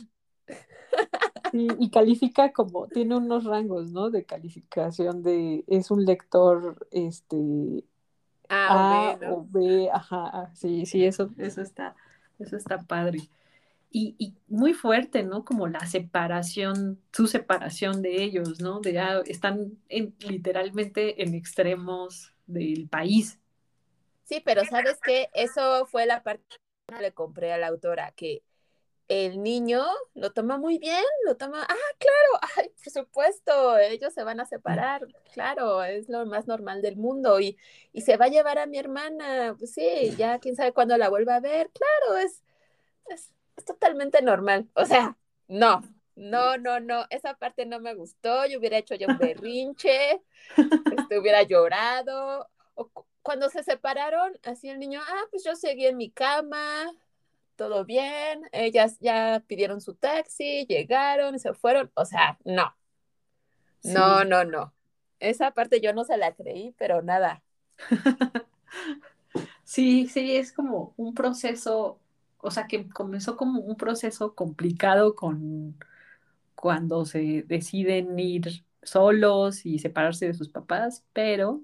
Sí, 1.50 1.68
y 1.78 1.90
califica 1.90 2.52
como, 2.52 2.88
tiene 2.88 3.16
unos 3.16 3.44
rangos, 3.44 3.90
¿no? 3.90 4.10
De 4.10 4.24
calificación 4.24 5.22
de, 5.22 5.64
es 5.66 5.90
un 5.90 6.04
lector, 6.04 6.86
este, 6.90 7.84
A, 8.48 9.18
o 9.30 9.46
B, 9.48 9.88
ajá, 9.92 10.50
sí, 10.54 10.86
sí, 10.86 11.04
eso, 11.04 11.30
eso 11.38 11.60
está, 11.60 11.94
eso 12.38 12.56
está 12.56 12.82
padre. 12.82 13.20
Y, 13.96 14.34
muy 14.48 14.74
fuerte, 14.74 15.22
¿no? 15.22 15.44
Como 15.44 15.68
la 15.68 15.86
separación, 15.86 17.00
su 17.12 17.28
separación 17.28 18.02
de 18.02 18.24
ellos, 18.24 18.60
¿no? 18.60 18.80
De 18.80 18.92
ya 18.92 19.20
están 19.24 19.78
en, 19.88 20.16
literalmente 20.18 21.22
en 21.22 21.34
extremos 21.34 22.34
del 22.46 22.88
país. 22.88 23.38
Sí, 24.24 24.42
pero 24.44 24.64
sabes 24.64 24.98
que 25.00 25.30
eso 25.32 25.86
fue 25.86 26.06
la 26.06 26.24
parte 26.24 26.42
que 26.88 27.00
le 27.00 27.12
compré 27.12 27.52
a 27.52 27.58
la 27.58 27.68
autora, 27.68 28.10
que 28.16 28.42
el 29.06 29.42
niño 29.42 29.84
lo 30.14 30.32
toma 30.32 30.58
muy 30.58 30.78
bien, 30.78 31.04
lo 31.24 31.36
toma, 31.36 31.62
ah, 31.62 31.94
claro, 31.98 32.40
ay, 32.56 32.70
por 32.82 32.92
supuesto, 32.92 33.78
ellos 33.78 34.12
se 34.12 34.24
van 34.24 34.40
a 34.40 34.46
separar, 34.46 35.06
claro, 35.32 35.84
es 35.84 36.08
lo 36.08 36.26
más 36.26 36.46
normal 36.48 36.82
del 36.82 36.96
mundo 36.96 37.38
y, 37.38 37.56
y 37.92 38.00
se 38.00 38.16
va 38.16 38.24
a 38.24 38.28
llevar 38.28 38.58
a 38.58 38.66
mi 38.66 38.78
hermana, 38.78 39.54
pues 39.56 39.72
sí, 39.74 40.14
ya 40.16 40.38
quién 40.40 40.56
sabe 40.56 40.72
cuándo 40.72 40.96
la 40.96 41.10
vuelva 41.10 41.36
a 41.36 41.40
ver, 41.40 41.70
claro, 41.70 42.18
es, 42.18 42.42
es, 43.10 43.30
es 43.56 43.64
totalmente 43.64 44.22
normal, 44.22 44.68
o 44.74 44.84
sea, 44.84 45.16
no, 45.48 45.82
no, 46.16 46.58
no, 46.58 46.80
no, 46.80 47.06
esa 47.10 47.34
parte 47.34 47.66
no 47.66 47.80
me 47.80 47.94
gustó, 47.94 48.46
yo 48.46 48.58
hubiera 48.58 48.78
hecho 48.78 48.94
yo 48.94 49.08
un 49.08 49.18
berrinche, 49.18 50.22
este, 50.96 51.18
hubiera 51.18 51.42
llorado, 51.42 52.48
o 52.74 52.90
cuando 53.22 53.48
se 53.48 53.62
separaron, 53.62 54.38
así 54.42 54.68
el 54.68 54.78
niño, 54.78 55.00
ah, 55.06 55.22
pues 55.30 55.44
yo 55.44 55.56
seguí 55.56 55.86
en 55.86 55.96
mi 55.96 56.10
cama, 56.10 56.92
todo 57.56 57.84
bien, 57.84 58.42
ellas 58.52 58.98
ya 59.00 59.42
pidieron 59.46 59.80
su 59.80 59.94
taxi, 59.94 60.66
llegaron, 60.66 61.38
se 61.38 61.54
fueron, 61.54 61.90
o 61.94 62.04
sea, 62.04 62.38
no, 62.44 62.74
no, 63.84 64.24
no, 64.24 64.44
no. 64.44 64.72
Esa 65.20 65.52
parte 65.52 65.80
yo 65.80 65.92
no 65.92 66.04
se 66.04 66.16
la 66.16 66.34
creí, 66.34 66.74
pero 66.78 67.02
nada. 67.02 67.42
sí, 69.64 70.08
sí, 70.08 70.36
es 70.36 70.52
como 70.52 70.94
un 70.96 71.14
proceso, 71.14 72.00
o 72.44 72.50
sea, 72.50 72.66
que 72.66 72.88
comenzó 72.90 73.36
como 73.36 73.60
un 73.60 73.76
proceso 73.76 74.34
complicado 74.34 75.14
con 75.14 75.76
cuando 76.54 77.06
se 77.06 77.42
deciden 77.46 78.18
ir 78.18 78.64
solos 78.82 79.64
y 79.64 79.78
separarse 79.78 80.26
de 80.26 80.34
sus 80.34 80.50
papás, 80.50 81.04
pero 81.14 81.62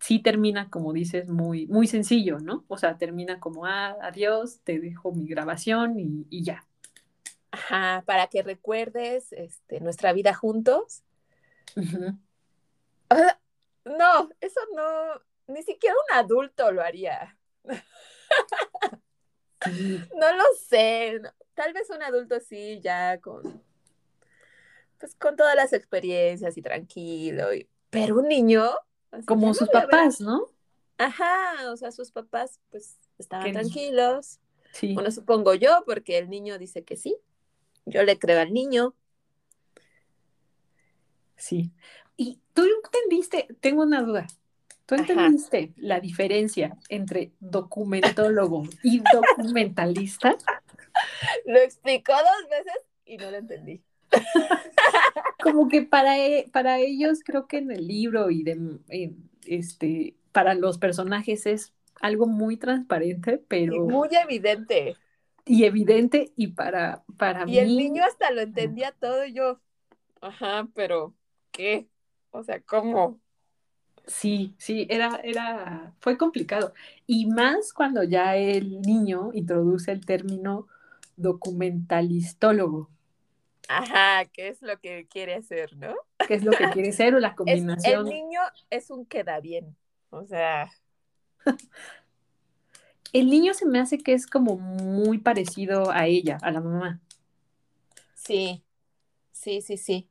sí 0.00 0.18
termina, 0.20 0.70
como 0.70 0.92
dices, 0.92 1.28
muy, 1.28 1.66
muy 1.68 1.86
sencillo, 1.86 2.40
¿no? 2.40 2.64
O 2.66 2.76
sea, 2.78 2.98
termina 2.98 3.38
como, 3.38 3.64
ah, 3.64 3.96
adiós, 4.02 4.60
te 4.64 4.80
dejo 4.80 5.12
mi 5.12 5.26
grabación 5.26 6.00
y, 6.00 6.26
y 6.30 6.42
ya. 6.42 6.66
Ajá, 7.52 8.02
para 8.04 8.26
que 8.26 8.42
recuerdes 8.42 9.32
este, 9.32 9.80
nuestra 9.80 10.12
vida 10.12 10.34
juntos. 10.34 11.04
no, 13.84 14.30
eso 14.40 14.60
no, 14.74 15.22
ni 15.46 15.62
siquiera 15.62 15.94
un 15.94 16.16
adulto 16.18 16.72
lo 16.72 16.82
haría. 16.82 17.36
no 20.16 20.36
lo 20.36 20.44
sé, 20.68 21.20
tal 21.54 21.72
vez 21.72 21.90
un 21.90 22.02
adulto 22.02 22.38
sí, 22.40 22.80
ya 22.80 23.18
con, 23.20 23.62
pues 24.98 25.14
con 25.14 25.36
todas 25.36 25.56
las 25.56 25.72
experiencias 25.72 26.56
y 26.56 26.62
tranquilo, 26.62 27.52
y, 27.54 27.68
pero 27.90 28.16
un 28.16 28.28
niño, 28.28 28.70
como 29.26 29.54
sus 29.54 29.68
papás, 29.68 30.20
¿no? 30.20 30.46
Ajá, 30.98 31.70
o 31.70 31.76
sea, 31.76 31.92
sus 31.92 32.10
papás 32.10 32.60
pues 32.70 32.98
estaban 33.18 33.52
tranquilos. 33.52 34.40
Sí. 34.72 34.94
Bueno, 34.94 35.10
supongo 35.10 35.54
yo, 35.54 35.82
porque 35.86 36.18
el 36.18 36.28
niño 36.28 36.58
dice 36.58 36.84
que 36.84 36.96
sí. 36.96 37.16
Yo 37.86 38.02
le 38.02 38.18
creo 38.18 38.40
al 38.40 38.52
niño. 38.52 38.94
Sí. 41.36 41.72
Y 42.16 42.40
tú 42.52 42.64
entendiste, 42.64 43.46
tengo 43.60 43.82
una 43.82 44.02
duda. 44.02 44.26
¿Tú 44.88 44.94
entendiste 44.94 45.74
la 45.76 46.00
diferencia 46.00 46.74
entre 46.88 47.32
documentólogo 47.40 48.62
y 48.82 49.02
documentalista? 49.12 50.34
Lo 51.44 51.58
explicó 51.58 52.14
dos 52.14 52.48
veces 52.48 52.86
y 53.04 53.18
no 53.18 53.30
lo 53.30 53.36
entendí. 53.36 53.82
Como 55.42 55.68
que 55.68 55.82
para, 55.82 56.16
e, 56.18 56.48
para 56.50 56.78
ellos 56.78 57.20
creo 57.22 57.46
que 57.46 57.58
en 57.58 57.70
el 57.70 57.86
libro 57.86 58.30
y 58.30 58.42
de 58.44 58.78
este 59.46 60.14
para 60.32 60.54
los 60.54 60.78
personajes 60.78 61.44
es 61.44 61.74
algo 62.00 62.26
muy 62.26 62.56
transparente, 62.56 63.44
pero 63.46 63.84
muy 63.84 64.08
evidente. 64.12 64.96
Y 65.44 65.64
evidente 65.64 66.32
y 66.34 66.46
para 66.46 67.04
para 67.18 67.46
y 67.46 67.58
el 67.58 67.76
niño 67.76 68.04
hasta 68.04 68.30
lo 68.30 68.40
entendía 68.40 68.92
todo 68.92 69.26
y 69.26 69.34
yo, 69.34 69.60
ajá, 70.22 70.66
pero 70.74 71.14
¿qué? 71.50 71.88
O 72.30 72.42
sea, 72.42 72.62
¿cómo? 72.62 73.20
Sí, 74.08 74.54
sí, 74.56 74.86
era, 74.88 75.20
era, 75.22 75.92
fue 76.00 76.16
complicado. 76.16 76.72
Y 77.06 77.26
más 77.26 77.74
cuando 77.74 78.02
ya 78.02 78.36
el 78.36 78.80
niño 78.80 79.30
introduce 79.34 79.92
el 79.92 80.04
término 80.06 80.66
documentalistólogo. 81.16 82.88
Ajá, 83.68 84.24
¿qué 84.32 84.48
es 84.48 84.62
lo 84.62 84.78
que 84.80 85.06
quiere 85.08 85.34
hacer, 85.34 85.76
no? 85.76 85.94
¿Qué 86.26 86.34
es 86.34 86.42
lo 86.42 86.52
que 86.52 86.70
quiere 86.70 86.90
ser 86.92 87.14
o 87.14 87.20
la 87.20 87.34
combinación? 87.36 88.08
el 88.08 88.14
niño 88.14 88.40
es 88.70 88.90
un 88.90 89.04
queda 89.04 89.40
bien, 89.40 89.76
o 90.08 90.24
sea. 90.24 90.70
el 93.12 93.28
niño 93.28 93.52
se 93.52 93.66
me 93.66 93.78
hace 93.78 93.98
que 93.98 94.14
es 94.14 94.26
como 94.26 94.56
muy 94.56 95.18
parecido 95.18 95.90
a 95.90 96.06
ella, 96.06 96.38
a 96.40 96.50
la 96.50 96.62
mamá. 96.62 97.00
Sí, 98.14 98.64
sí, 99.32 99.60
sí, 99.60 99.76
sí. 99.76 100.08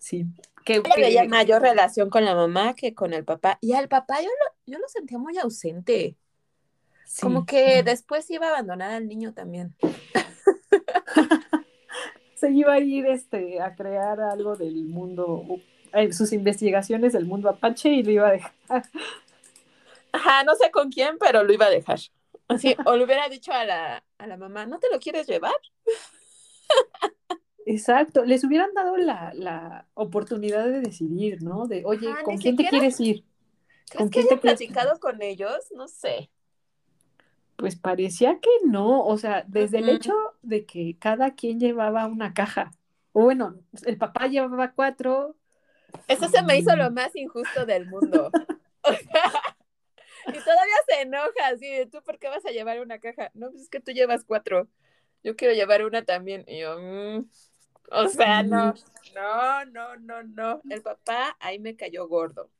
Sí. 0.00 0.26
Que, 0.64 0.82
que 0.82 1.28
mayor 1.28 1.62
relación 1.62 2.10
con 2.10 2.24
la 2.24 2.34
mamá 2.34 2.74
que 2.74 2.94
con 2.94 3.14
el 3.14 3.24
papá. 3.24 3.58
Y 3.60 3.72
al 3.72 3.88
papá 3.88 4.20
yo 4.20 4.28
lo, 4.28 4.72
yo 4.72 4.78
lo 4.78 4.88
sentía 4.88 5.18
muy 5.18 5.38
ausente. 5.38 6.16
Como 7.20 7.46
que 7.46 7.82
después 7.82 8.30
iba 8.30 8.46
a 8.46 8.50
abandonar 8.50 8.92
al 8.92 9.08
niño 9.08 9.32
también. 9.32 9.74
se 12.34 12.50
iba 12.50 12.74
a 12.74 12.78
ir 12.80 13.06
este, 13.06 13.60
a 13.60 13.74
crear 13.74 14.20
algo 14.20 14.56
del 14.56 14.84
mundo, 14.84 15.44
eh, 15.94 16.12
sus 16.12 16.32
investigaciones 16.32 17.14
del 17.14 17.24
mundo 17.24 17.48
apache 17.48 17.88
y 17.88 18.02
lo 18.02 18.10
iba 18.12 18.28
a 18.28 18.32
dejar. 18.32 18.52
Ajá, 20.12 20.44
no 20.44 20.54
sé 20.54 20.70
con 20.70 20.90
quién, 20.90 21.18
pero 21.18 21.42
lo 21.42 21.52
iba 21.52 21.66
a 21.66 21.70
dejar. 21.70 21.98
Así, 22.46 22.76
o 22.86 22.96
le 22.96 23.04
hubiera 23.04 23.28
dicho 23.28 23.52
a 23.52 23.64
la, 23.64 24.04
a 24.18 24.26
la 24.26 24.36
mamá, 24.36 24.66
¿no 24.66 24.78
te 24.78 24.88
lo 24.90 24.98
quieres 24.98 25.26
llevar? 25.26 25.56
Exacto, 27.70 28.24
les 28.24 28.44
hubieran 28.44 28.72
dado 28.72 28.96
la, 28.96 29.30
la 29.34 29.86
oportunidad 29.92 30.64
de 30.64 30.80
decidir, 30.80 31.42
¿no? 31.42 31.66
De, 31.66 31.82
oye, 31.84 32.08
¿con 32.24 32.38
quién 32.38 32.56
te 32.56 32.66
quieres 32.66 32.98
ir? 32.98 33.26
¿Con 33.94 34.08
quién 34.08 34.26
que 34.26 34.36
te 34.36 34.40
platicado 34.40 34.98
con 34.98 35.20
ellos? 35.20 35.70
No 35.76 35.86
sé. 35.86 36.30
Pues 37.56 37.76
parecía 37.76 38.40
que 38.40 38.48
no, 38.64 39.04
o 39.04 39.18
sea, 39.18 39.44
desde 39.46 39.80
el 39.80 39.90
hecho 39.90 40.14
de 40.40 40.64
que 40.64 40.96
cada 40.98 41.34
quien 41.34 41.60
llevaba 41.60 42.06
una 42.06 42.32
caja, 42.32 42.70
o 43.12 43.24
bueno, 43.24 43.56
el 43.84 43.98
papá 43.98 44.28
llevaba 44.28 44.72
cuatro. 44.72 45.36
Eso 46.06 46.26
se 46.30 46.42
me 46.44 46.56
hizo 46.56 46.74
lo 46.74 46.90
más 46.90 47.14
injusto 47.16 47.66
del 47.66 47.84
mundo. 47.84 48.30
y 48.84 50.38
todavía 50.38 50.76
se 50.88 51.02
enoja, 51.02 51.48
así, 51.52 51.84
¿tú 51.92 52.02
por 52.02 52.18
qué 52.18 52.30
vas 52.30 52.46
a 52.46 52.50
llevar 52.50 52.80
una 52.80 52.98
caja? 52.98 53.30
No, 53.34 53.50
pues 53.50 53.64
es 53.64 53.68
que 53.68 53.80
tú 53.80 53.92
llevas 53.92 54.24
cuatro. 54.24 54.68
Yo 55.22 55.36
quiero 55.36 55.52
llevar 55.52 55.84
una 55.84 56.02
también. 56.06 56.44
Y 56.46 56.60
yo, 56.60 56.78
mm". 56.78 57.28
O 57.90 58.08
sea, 58.08 58.42
no, 58.42 58.74
no, 59.14 59.64
no, 59.66 59.96
no, 59.96 60.22
no. 60.22 60.62
El 60.68 60.82
papá 60.82 61.36
ahí 61.40 61.58
me 61.58 61.76
cayó 61.76 62.08
gordo. 62.08 62.50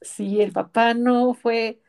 Sí, 0.00 0.40
el 0.40 0.52
papá 0.52 0.94
no 0.94 1.34
fue, 1.34 1.80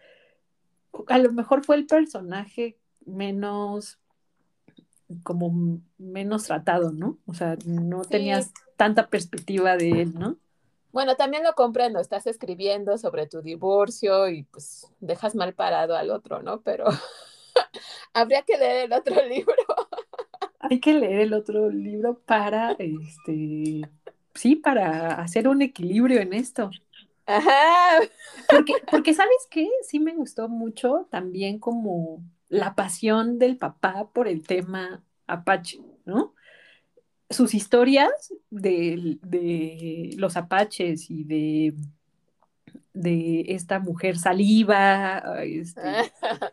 a 1.07 1.17
lo 1.17 1.31
mejor 1.31 1.63
fue 1.63 1.77
el 1.77 1.87
personaje 1.87 2.77
menos 3.05 3.99
como 5.23 5.81
menos 5.97 6.43
tratado, 6.45 6.91
¿no? 6.91 7.17
O 7.25 7.33
sea, 7.33 7.57
no 7.65 8.01
tenías 8.03 8.51
tanta 8.77 9.09
perspectiva 9.09 9.77
de 9.77 10.01
él, 10.01 10.13
¿no? 10.17 10.37
Bueno, 10.91 11.15
también 11.15 11.43
lo 11.43 11.53
comprendo, 11.53 11.99
estás 11.99 12.27
escribiendo 12.27 12.97
sobre 12.97 13.27
tu 13.27 13.41
divorcio 13.41 14.27
y 14.27 14.43
pues 14.43 14.87
dejas 14.99 15.35
mal 15.35 15.53
parado 15.53 15.95
al 15.95 16.09
otro, 16.09 16.41
¿no? 16.41 16.61
Pero 16.61 16.85
habría 18.13 18.41
que 18.43 18.57
leer 18.57 18.85
el 18.85 18.93
otro 18.93 19.15
libro. 19.27 19.55
Hay 20.71 20.79
que 20.79 20.93
leer 20.93 21.19
el 21.19 21.33
otro 21.33 21.69
libro 21.69 22.19
para, 22.19 22.77
este, 22.79 23.81
sí, 24.33 24.55
para 24.55 25.15
hacer 25.15 25.49
un 25.49 25.61
equilibrio 25.61 26.21
en 26.21 26.31
esto. 26.31 26.71
Ajá. 27.25 27.99
Porque, 28.49 28.75
porque, 28.89 29.13
¿sabes 29.13 29.49
qué? 29.49 29.67
Sí 29.85 29.99
me 29.99 30.15
gustó 30.15 30.47
mucho 30.47 31.09
también 31.11 31.59
como 31.59 32.23
la 32.47 32.73
pasión 32.73 33.37
del 33.37 33.57
papá 33.57 34.09
por 34.13 34.29
el 34.29 34.47
tema 34.47 35.03
Apache, 35.27 35.81
¿no? 36.05 36.35
Sus 37.29 37.53
historias 37.53 38.33
de, 38.49 39.17
de 39.23 40.15
los 40.15 40.37
apaches 40.37 41.11
y 41.11 41.25
de, 41.25 41.73
de 42.93 43.43
esta 43.49 43.79
mujer 43.79 44.17
saliva, 44.17 45.43
este, 45.43 45.81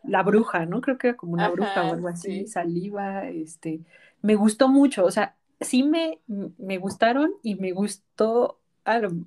la 0.02 0.24
bruja, 0.24 0.66
¿no? 0.66 0.81
Creo 0.81 0.98
que 0.98 1.09
era 1.11 1.16
como 1.16 1.35
una 1.35 1.50
bruja 1.50 1.85
o 1.85 1.92
algo 1.92 2.09
así, 2.09 2.48
saliva, 2.48 3.28
este, 3.28 3.81
me 4.22 4.35
gustó 4.35 4.68
mucho, 4.68 5.04
o 5.04 5.11
sea, 5.11 5.37
sí 5.61 5.83
me, 5.83 6.20
me 6.26 6.78
gustaron 6.78 7.35
y 7.42 7.57
me 7.57 7.72
gustó, 7.72 8.61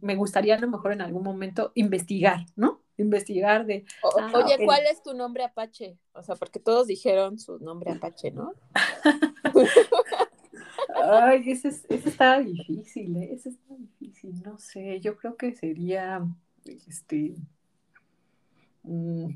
me 0.02 0.16
gustaría 0.16 0.56
a 0.56 0.60
lo 0.60 0.68
mejor 0.68 0.94
en 0.94 1.02
algún 1.02 1.24
momento 1.24 1.72
investigar, 1.76 2.46
¿no? 2.56 2.82
Investigar 2.98 3.66
de... 3.66 3.86
Ah, 4.20 4.32
oye, 4.36 4.64
¿cuál 4.66 4.86
es 4.86 5.02
tu 5.02 5.14
nombre 5.14 5.44
Apache? 5.44 5.98
O 6.14 6.24
sea, 6.24 6.36
porque 6.36 6.60
todos 6.60 6.88
dijeron 6.88 7.40
su 7.40 7.60
nombre 7.60 7.92
Apache, 7.92 8.32
¿no? 8.32 8.54
Ay, 11.04 11.50
ese, 11.50 11.70
ese 11.70 12.10
está 12.10 12.40
difícil, 12.40 13.16
¿eh? 13.18 13.34
ese 13.34 13.50
está 13.50 13.76
difícil, 13.76 14.42
no 14.44 14.58
sé, 14.58 15.00
yo 15.00 15.16
creo 15.18 15.36
que 15.36 15.54
sería, 15.56 16.22
este, 16.66 17.36
mm, 18.84 19.30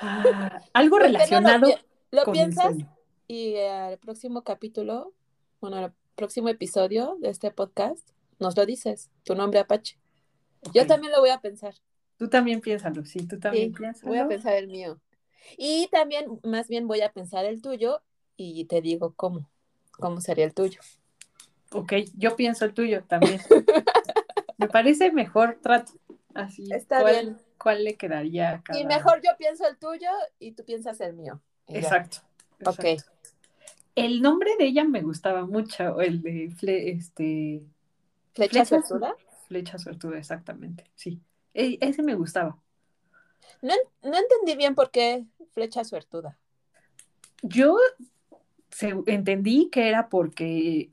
ah, 0.00 0.60
algo 0.72 0.98
relacionado. 0.98 1.68
Lo, 2.14 2.30
piensas 2.30 2.76
y 3.26 3.56
al 3.56 3.98
próximo 3.98 4.44
capítulo, 4.44 5.12
bueno, 5.60 5.78
al 5.78 5.92
próximo 6.14 6.48
episodio 6.48 7.16
de 7.20 7.30
este 7.30 7.50
podcast, 7.50 8.08
nos 8.38 8.56
lo 8.56 8.64
dices, 8.66 9.10
tu 9.24 9.34
nombre 9.34 9.58
Apache. 9.58 9.98
Yo 10.72 10.86
también 10.86 11.12
lo 11.12 11.18
voy 11.18 11.30
a 11.30 11.40
pensar. 11.40 11.74
Tú 12.16 12.28
también 12.28 12.60
piénsalo, 12.60 13.04
sí, 13.04 13.26
tú 13.26 13.40
también 13.40 13.72
piénsalo. 13.72 14.08
Voy 14.08 14.18
a 14.18 14.28
pensar 14.28 14.54
el 14.54 14.68
mío. 14.68 15.00
Y 15.58 15.88
también, 15.90 16.38
más 16.44 16.68
bien, 16.68 16.86
voy 16.86 17.00
a 17.00 17.10
pensar 17.10 17.46
el 17.46 17.60
tuyo 17.60 18.00
y 18.36 18.64
te 18.66 18.80
digo 18.80 19.14
cómo, 19.16 19.50
cómo 19.98 20.20
sería 20.20 20.44
el 20.44 20.54
tuyo. 20.54 20.80
Ok, 21.72 21.94
yo 22.16 22.36
pienso 22.36 22.64
el 22.64 22.74
tuyo 22.74 23.02
también. 23.08 23.40
Me 24.58 24.68
parece 24.68 25.10
mejor 25.10 25.58
trato. 25.60 25.94
Así, 26.32 26.72
Está 26.72 27.00
¿cuál, 27.00 27.12
bien. 27.12 27.38
¿Cuál 27.58 27.82
le 27.82 27.96
quedaría 27.96 28.50
a 28.50 28.62
cada... 28.62 28.78
Y 28.78 28.84
mejor 28.84 29.20
yo 29.20 29.32
pienso 29.36 29.66
el 29.66 29.76
tuyo 29.78 30.10
y 30.38 30.52
tú 30.52 30.64
piensas 30.64 31.00
el 31.00 31.14
mío. 31.14 31.42
Exacto, 31.68 32.18
Ok. 32.64 32.84
El 33.94 34.22
nombre 34.22 34.50
de 34.58 34.66
ella 34.66 34.84
me 34.84 35.02
gustaba 35.02 35.46
mucho, 35.46 36.00
el 36.00 36.20
de 36.20 36.90
este... 36.90 37.62
¿Flecha, 38.34 38.64
Suertuda? 38.64 39.14
Flecha 39.46 39.78
Suertuda, 39.78 40.18
exactamente, 40.18 40.90
sí. 40.96 41.20
E, 41.52 41.78
ese 41.80 42.02
me 42.02 42.16
gustaba. 42.16 42.58
No, 43.62 43.74
no 44.02 44.16
entendí 44.16 44.56
bien 44.56 44.74
por 44.74 44.90
qué 44.90 45.24
Flecha 45.52 45.84
Suertuda. 45.84 46.36
Yo 47.42 47.76
entendí 49.06 49.68
que 49.70 49.88
era 49.88 50.08
porque 50.08 50.90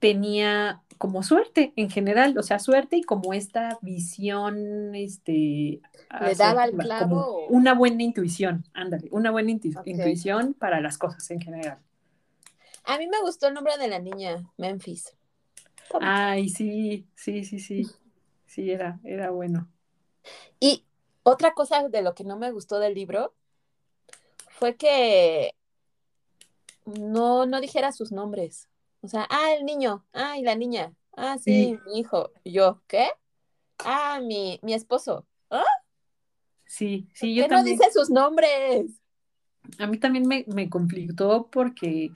tenía 0.00 0.82
como 1.04 1.22
suerte 1.22 1.74
en 1.76 1.90
general, 1.90 2.34
o 2.38 2.42
sea, 2.42 2.58
suerte 2.58 2.96
y 2.96 3.02
como 3.02 3.34
esta 3.34 3.78
visión, 3.82 4.94
este... 4.94 5.82
Le 6.18 6.34
daba 6.34 6.64
el 6.64 6.78
clavo. 6.78 7.46
una 7.48 7.74
buena 7.74 8.02
intuición, 8.02 8.64
ándale, 8.72 9.08
una 9.10 9.30
buena 9.30 9.50
intuición 9.50 10.54
para 10.54 10.80
las 10.80 10.96
cosas 10.96 11.30
en 11.30 11.42
general. 11.42 11.78
A 12.84 12.96
mí 12.96 13.06
me 13.06 13.20
gustó 13.20 13.48
el 13.48 13.52
nombre 13.52 13.76
de 13.76 13.88
la 13.88 13.98
niña, 13.98 14.50
Memphis. 14.56 15.14
Ay, 16.00 16.48
sí, 16.48 17.06
sí, 17.14 17.44
sí, 17.44 17.58
sí, 17.58 17.86
sí, 18.46 18.70
era, 18.70 18.98
era 19.04 19.28
bueno. 19.28 19.68
Y 20.58 20.86
otra 21.22 21.52
cosa 21.52 21.86
de 21.86 22.00
lo 22.00 22.14
que 22.14 22.24
no 22.24 22.38
me 22.38 22.50
gustó 22.50 22.78
del 22.78 22.94
libro 22.94 23.34
fue 24.48 24.76
que 24.76 25.54
no, 26.86 27.44
no 27.44 27.60
dijera 27.60 27.92
sus 27.92 28.10
nombres. 28.10 28.70
O 29.04 29.08
sea, 29.08 29.26
ah, 29.28 29.52
el 29.52 29.66
niño, 29.66 30.02
ah, 30.14 30.38
y 30.38 30.42
la 30.42 30.54
niña, 30.54 30.94
ah, 31.14 31.36
sí, 31.36 31.78
mi 31.84 31.98
hijo. 32.00 32.30
yo, 32.42 32.80
¿qué? 32.86 33.08
Ah, 33.78 34.18
mi, 34.22 34.58
mi 34.62 34.72
esposo. 34.72 35.26
¿Ah? 35.50 35.62
Sí, 36.64 37.06
sí, 37.12 37.34
yo 37.34 37.44
¿Qué 37.46 37.54
no 37.54 37.62
dice 37.62 37.84
sus 37.92 38.08
nombres? 38.08 38.86
A 39.78 39.86
mí 39.86 39.98
también 39.98 40.26
me, 40.26 40.46
me 40.48 40.70
conflictó 40.70 41.48
porque 41.52 42.12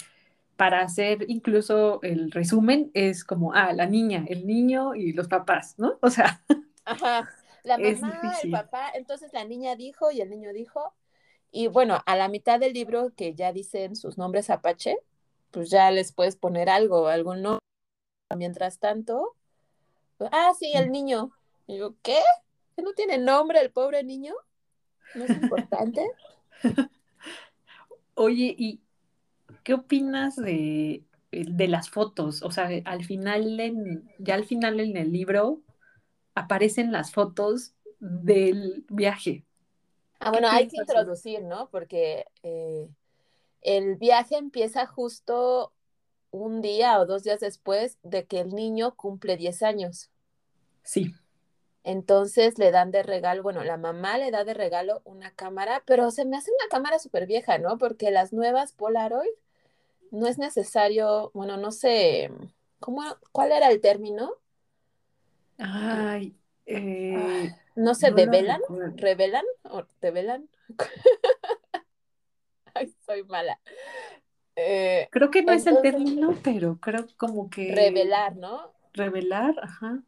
para 0.56 0.80
hacer 0.80 1.26
incluso 1.28 2.00
el 2.00 2.30
resumen 2.30 2.90
es 2.94 3.22
como, 3.22 3.52
ah, 3.52 3.74
la 3.74 3.84
niña, 3.84 4.24
el 4.26 4.46
niño 4.46 4.94
y 4.94 5.12
los 5.12 5.28
papás, 5.28 5.74
¿no? 5.76 5.98
O 6.00 6.08
sea. 6.08 6.42
Ajá. 6.86 7.28
La 7.64 7.76
mamá, 7.76 8.38
el 8.42 8.50
papá, 8.50 8.92
entonces 8.94 9.30
la 9.34 9.44
niña 9.44 9.76
dijo 9.76 10.10
y 10.10 10.22
el 10.22 10.30
niño 10.30 10.54
dijo, 10.54 10.94
y 11.50 11.66
bueno, 11.66 12.02
a 12.06 12.16
la 12.16 12.28
mitad 12.28 12.58
del 12.58 12.72
libro 12.72 13.12
que 13.14 13.34
ya 13.34 13.52
dicen 13.52 13.94
sus 13.94 14.16
nombres 14.16 14.48
apache, 14.48 14.96
pues 15.50 15.70
ya 15.70 15.90
les 15.90 16.12
puedes 16.12 16.36
poner 16.36 16.68
algo, 16.68 17.08
algún 17.08 17.42
nombre. 17.42 17.58
Mientras 18.36 18.78
tanto, 18.78 19.34
ah, 20.32 20.52
sí, 20.58 20.72
el 20.74 20.90
niño. 20.90 21.30
Y 21.66 21.78
yo, 21.78 21.94
¿qué? 22.02 22.20
¿Que 22.76 22.82
no 22.82 22.92
tiene 22.92 23.18
nombre 23.18 23.60
el 23.60 23.70
pobre 23.70 24.04
niño? 24.04 24.34
¿No 25.14 25.24
es 25.24 25.30
importante? 25.30 26.06
Oye, 28.14 28.54
¿y 28.58 28.80
qué 29.64 29.74
opinas 29.74 30.36
de, 30.36 31.04
de 31.30 31.68
las 31.68 31.90
fotos? 31.90 32.42
O 32.42 32.50
sea, 32.50 32.68
al 32.84 33.04
final, 33.04 33.58
en, 33.60 34.10
ya 34.18 34.34
al 34.34 34.44
final 34.44 34.80
en 34.80 34.96
el 34.96 35.12
libro 35.12 35.62
aparecen 36.34 36.92
las 36.92 37.12
fotos 37.12 37.74
del 38.00 38.84
viaje. 38.88 39.44
Ah, 40.20 40.30
bueno, 40.30 40.48
hay 40.48 40.68
que 40.68 40.78
introducir, 40.78 41.42
¿no? 41.42 41.68
Porque 41.70 42.26
eh, 42.42 42.88
el 43.62 43.96
viaje 43.96 44.36
empieza 44.36 44.86
justo 44.86 45.72
un 46.30 46.60
día 46.60 47.00
o 47.00 47.06
dos 47.06 47.24
días 47.24 47.40
después 47.40 47.98
de 48.02 48.26
que 48.26 48.40
el 48.40 48.54
niño 48.54 48.94
cumple 48.94 49.36
10 49.36 49.62
años. 49.62 50.10
Sí. 50.82 51.14
Entonces 51.84 52.58
le 52.58 52.70
dan 52.70 52.90
de 52.90 53.02
regalo, 53.02 53.42
bueno, 53.42 53.64
la 53.64 53.76
mamá 53.76 54.18
le 54.18 54.30
da 54.30 54.44
de 54.44 54.54
regalo 54.54 55.00
una 55.04 55.30
cámara, 55.30 55.82
pero 55.86 56.10
se 56.10 56.24
me 56.24 56.36
hace 56.36 56.50
una 56.50 56.68
cámara 56.68 56.98
súper 56.98 57.26
vieja, 57.26 57.58
¿no? 57.58 57.78
Porque 57.78 58.10
las 58.10 58.32
nuevas 58.32 58.72
Polaroid 58.72 59.30
no 60.10 60.26
es 60.26 60.38
necesario, 60.38 61.30
bueno, 61.34 61.56
no 61.56 61.70
sé, 61.70 62.30
¿cómo, 62.80 63.02
¿cuál 63.32 63.52
era 63.52 63.70
el 63.70 63.80
término? 63.80 64.34
Ay, 65.58 66.36
eh, 66.66 67.54
no 67.74 67.94
sé, 67.94 68.10
¿develan? 68.10 68.60
¿Revelan? 68.96 69.44
¿O 69.64 69.84
develan? 70.00 70.48
Ay, 72.74 72.94
soy 73.04 73.24
mala. 73.24 73.60
Eh, 74.56 75.08
creo 75.10 75.30
que 75.30 75.42
no 75.42 75.52
es 75.52 75.66
el 75.66 75.80
término, 75.82 76.34
pero 76.42 76.78
creo 76.80 77.06
como 77.16 77.48
que... 77.48 77.72
Revelar, 77.74 78.36
¿no? 78.36 78.72
Revelar, 78.92 79.54
ajá. 79.62 80.02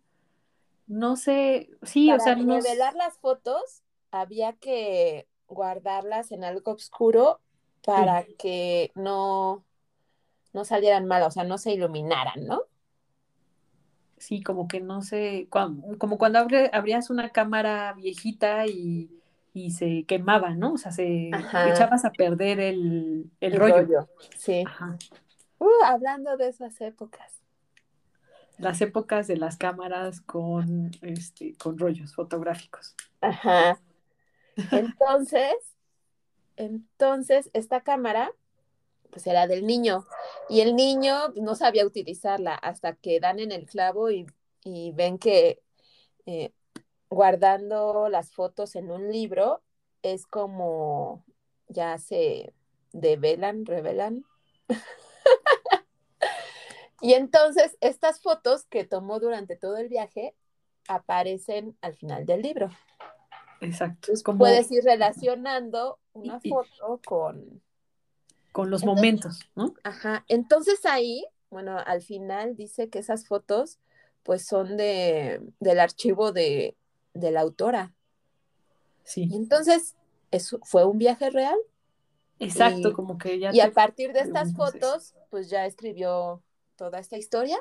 No 0.87 1.17
sé, 1.17 1.71
sí, 1.83 2.11
o 2.11 2.19
sea... 2.19 2.35
Revelar 2.35 2.95
las 2.95 3.17
fotos 3.19 3.83
había 4.11 4.55
que 4.55 5.29
guardarlas 5.47 6.33
en 6.33 6.43
algo 6.43 6.73
oscuro 6.73 7.41
para 7.85 8.25
que 8.25 8.91
no, 8.95 9.65
no 10.53 10.65
salieran 10.65 11.07
mal, 11.07 11.23
o 11.23 11.31
sea, 11.31 11.45
no 11.45 11.59
se 11.59 11.73
iluminaran, 11.73 12.47
¿no? 12.47 12.65
sí, 14.21 14.43
como 14.43 14.69
que 14.69 14.81
no 14.81 15.03
sé, 15.03 15.49
como 15.51 16.19
cuando 16.19 16.39
abrías 16.73 17.11
una 17.11 17.31
cámara 17.31 17.95
viejita 17.95 18.67
y, 18.67 19.20
se 19.71 20.05
quemaba, 20.07 20.55
¿no? 20.55 20.75
O 20.75 20.79
sea, 20.79 20.93
se 20.93 21.29
echabas 21.29 22.05
a 22.05 22.13
perder 22.13 22.61
el, 22.61 23.31
rollo. 23.41 24.09
Sí. 24.37 24.65
Uh, 25.59 25.85
hablando 25.85 26.37
de 26.37 26.49
esas 26.49 26.81
épocas. 26.81 27.43
Las 28.59 28.81
épocas 28.81 29.27
de 29.27 29.37
las 29.37 29.57
cámaras 29.57 30.21
con, 30.21 30.91
este, 31.03 31.55
con 31.57 31.79
rollos 31.79 32.15
fotográficos. 32.15 32.95
Ajá. 33.21 33.81
Entonces, 34.71 35.55
entonces, 36.57 37.51
esta 37.55 37.81
cámara 37.81 38.33
pues 39.11 39.27
era 39.27 39.47
del 39.47 39.67
niño. 39.67 40.07
Y 40.49 40.61
el 40.61 40.77
niño 40.77 41.29
no 41.37 41.55
sabía 41.55 41.87
utilizarla 41.87 42.55
hasta 42.55 42.95
que 42.95 43.21
dan 43.21 43.41
en 43.41 43.53
el 43.53 43.67
clavo 43.67 44.11
y, 44.11 44.27
ven 44.93 45.19
que 45.19 45.63
eh, 46.27 46.53
guardando 47.11 48.09
las 48.09 48.33
fotos 48.33 48.77
en 48.77 48.91
un 48.91 49.11
libro 49.11 49.63
es 50.03 50.27
como 50.27 51.25
ya 51.69 51.99
se, 51.99 52.55
develan, 52.93 53.67
revelan. 53.67 54.25
y 57.01 57.15
entonces 57.15 57.77
estas 57.81 58.21
fotos 58.21 58.65
que 58.67 58.85
tomó 58.85 59.21
durante 59.21 59.57
todo 59.57 59.77
el 59.77 59.89
viaje 59.89 60.35
aparecen 60.89 61.77
al 61.81 61.95
final 61.95 62.27
del 62.27 62.43
libro. 62.43 62.71
Exacto. 63.61 64.13
Como... 64.25 64.39
Puedes 64.39 64.71
ir 64.71 64.85
relacionando 64.85 65.99
una 66.13 66.41
foto 66.41 67.01
con... 67.05 67.63
Con 68.53 68.69
los 68.69 68.85
momentos, 68.85 69.49
¿no? 69.55 69.75
Ajá. 69.85 70.25
Entonces 70.27 70.85
ahí, 70.85 71.25
bueno, 71.51 71.79
al 71.79 72.03
final 72.03 72.57
dice 72.57 72.89
que 72.89 72.99
esas 72.99 73.29
fotos 73.29 73.79
pues 74.25 74.45
son 74.45 74.77
de, 74.77 75.41
del 75.61 75.79
archivo 75.79 76.33
de, 76.33 76.77
de 77.15 77.31
la 77.31 77.41
autora. 77.41 77.95
Sí. 79.05 79.29
Y 79.31 79.37
entonces, 79.37 79.97
¿eso 80.31 80.59
fue 80.63 80.85
un 80.85 80.99
viaje 80.99 81.31
real? 81.31 81.59
Exacto, 82.39 82.95
como 82.95 83.19
que 83.19 83.39
ya. 83.39 83.51
Y 83.53 83.61
a 83.61 83.71
partir 83.73 84.13
de 84.13 84.21
estas 84.21 84.55
fotos, 84.55 85.15
pues 85.29 85.51
ya 85.51 85.67
escribió 85.67 86.43
toda 86.77 86.99
esta 86.99 87.19
historia. 87.19 87.59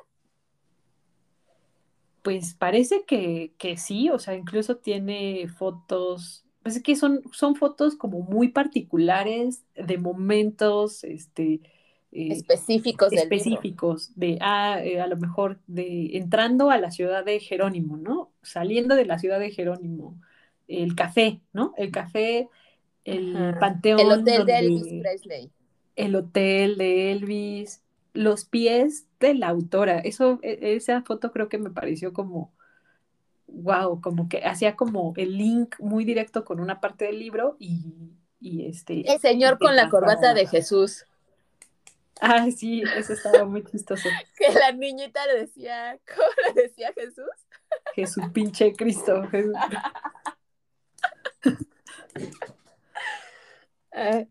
Pues 2.22 2.54
parece 2.54 3.04
que, 3.06 3.54
que 3.58 3.78
sí, 3.78 4.10
o 4.10 4.20
sea, 4.20 4.36
incluso 4.36 4.78
tiene 4.78 5.48
fotos, 5.50 6.46
pues 6.64 6.78
es 6.78 6.84
que 6.84 6.96
son, 6.96 7.22
son 7.34 7.56
fotos 7.56 7.96
como 7.96 8.20
muy 8.20 8.50
particulares 8.50 9.64
de 9.76 9.98
momentos, 9.98 11.04
este, 11.04 11.62
eh, 12.12 12.30
específicos 12.32 13.14
específicos 13.14 14.12
de 14.16 14.40
ah, 14.42 14.80
eh, 14.84 15.00
a 15.00 15.06
lo 15.06 15.16
mejor 15.18 15.60
de 15.68 16.18
entrando 16.18 16.72
a 16.72 16.78
la 16.78 16.90
ciudad 16.90 17.24
de 17.24 17.40
Jerónimo, 17.40 17.98
¿no? 17.98 18.32
Saliendo 18.42 18.96
de 18.96 19.06
la 19.06 19.20
ciudad 19.20 19.40
de 19.40 19.52
Jerónimo, 19.52 20.20
el 20.68 20.96
café, 20.96 21.42
¿no? 21.54 21.74
El 21.78 21.92
café, 21.92 22.50
el 23.04 23.56
panteón. 23.60 24.00
El 24.00 24.12
hotel 24.12 24.46
de 24.46 24.58
Elvis 24.58 24.94
Presley. 25.02 25.52
El 25.96 26.16
hotel 26.16 26.78
de 26.78 27.12
Elvis, 27.12 27.84
los 28.14 28.46
pies 28.46 29.06
de 29.20 29.36
la 29.36 29.50
autora. 29.50 30.00
Eso, 30.00 30.40
e, 30.42 30.76
esa 30.76 31.04
foto 31.04 31.32
creo 31.32 31.48
que 31.48 31.60
me 31.60 31.70
pareció 31.70 32.12
como, 32.12 32.54
wow, 33.48 34.02
como 34.02 34.30
que 34.30 34.44
hacía 34.46 34.76
como 34.76 35.14
el 35.16 35.38
link 35.38 35.76
muy 35.80 36.06
directo 36.06 36.44
con 36.44 36.60
una 36.60 36.80
parte 36.80 37.06
del 37.06 37.20
libro 37.20 37.56
y, 37.60 38.14
y 38.40 38.66
este. 38.66 39.12
El 39.12 39.20
señor 39.20 39.60
con 39.60 39.76
la 39.76 39.90
corbata 39.90 40.34
de 40.34 40.48
Jesús. 40.48 41.06
Ah, 42.20 42.48
sí, 42.52 42.84
eso 42.98 43.14
estaba 43.14 43.46
muy 43.46 43.64
chistoso. 43.64 44.10
que 44.38 44.52
la 44.54 44.72
niñita 44.72 45.26
le 45.28 45.42
decía, 45.42 45.98
¿cómo 46.08 46.28
le 46.56 46.64
decía 46.64 46.92
Jesús? 46.94 47.26
Jesús 47.96 48.24
pinche 48.34 48.74
Cristo. 48.74 49.28
Jesús. 49.30 49.54
Ah, 53.92 54.24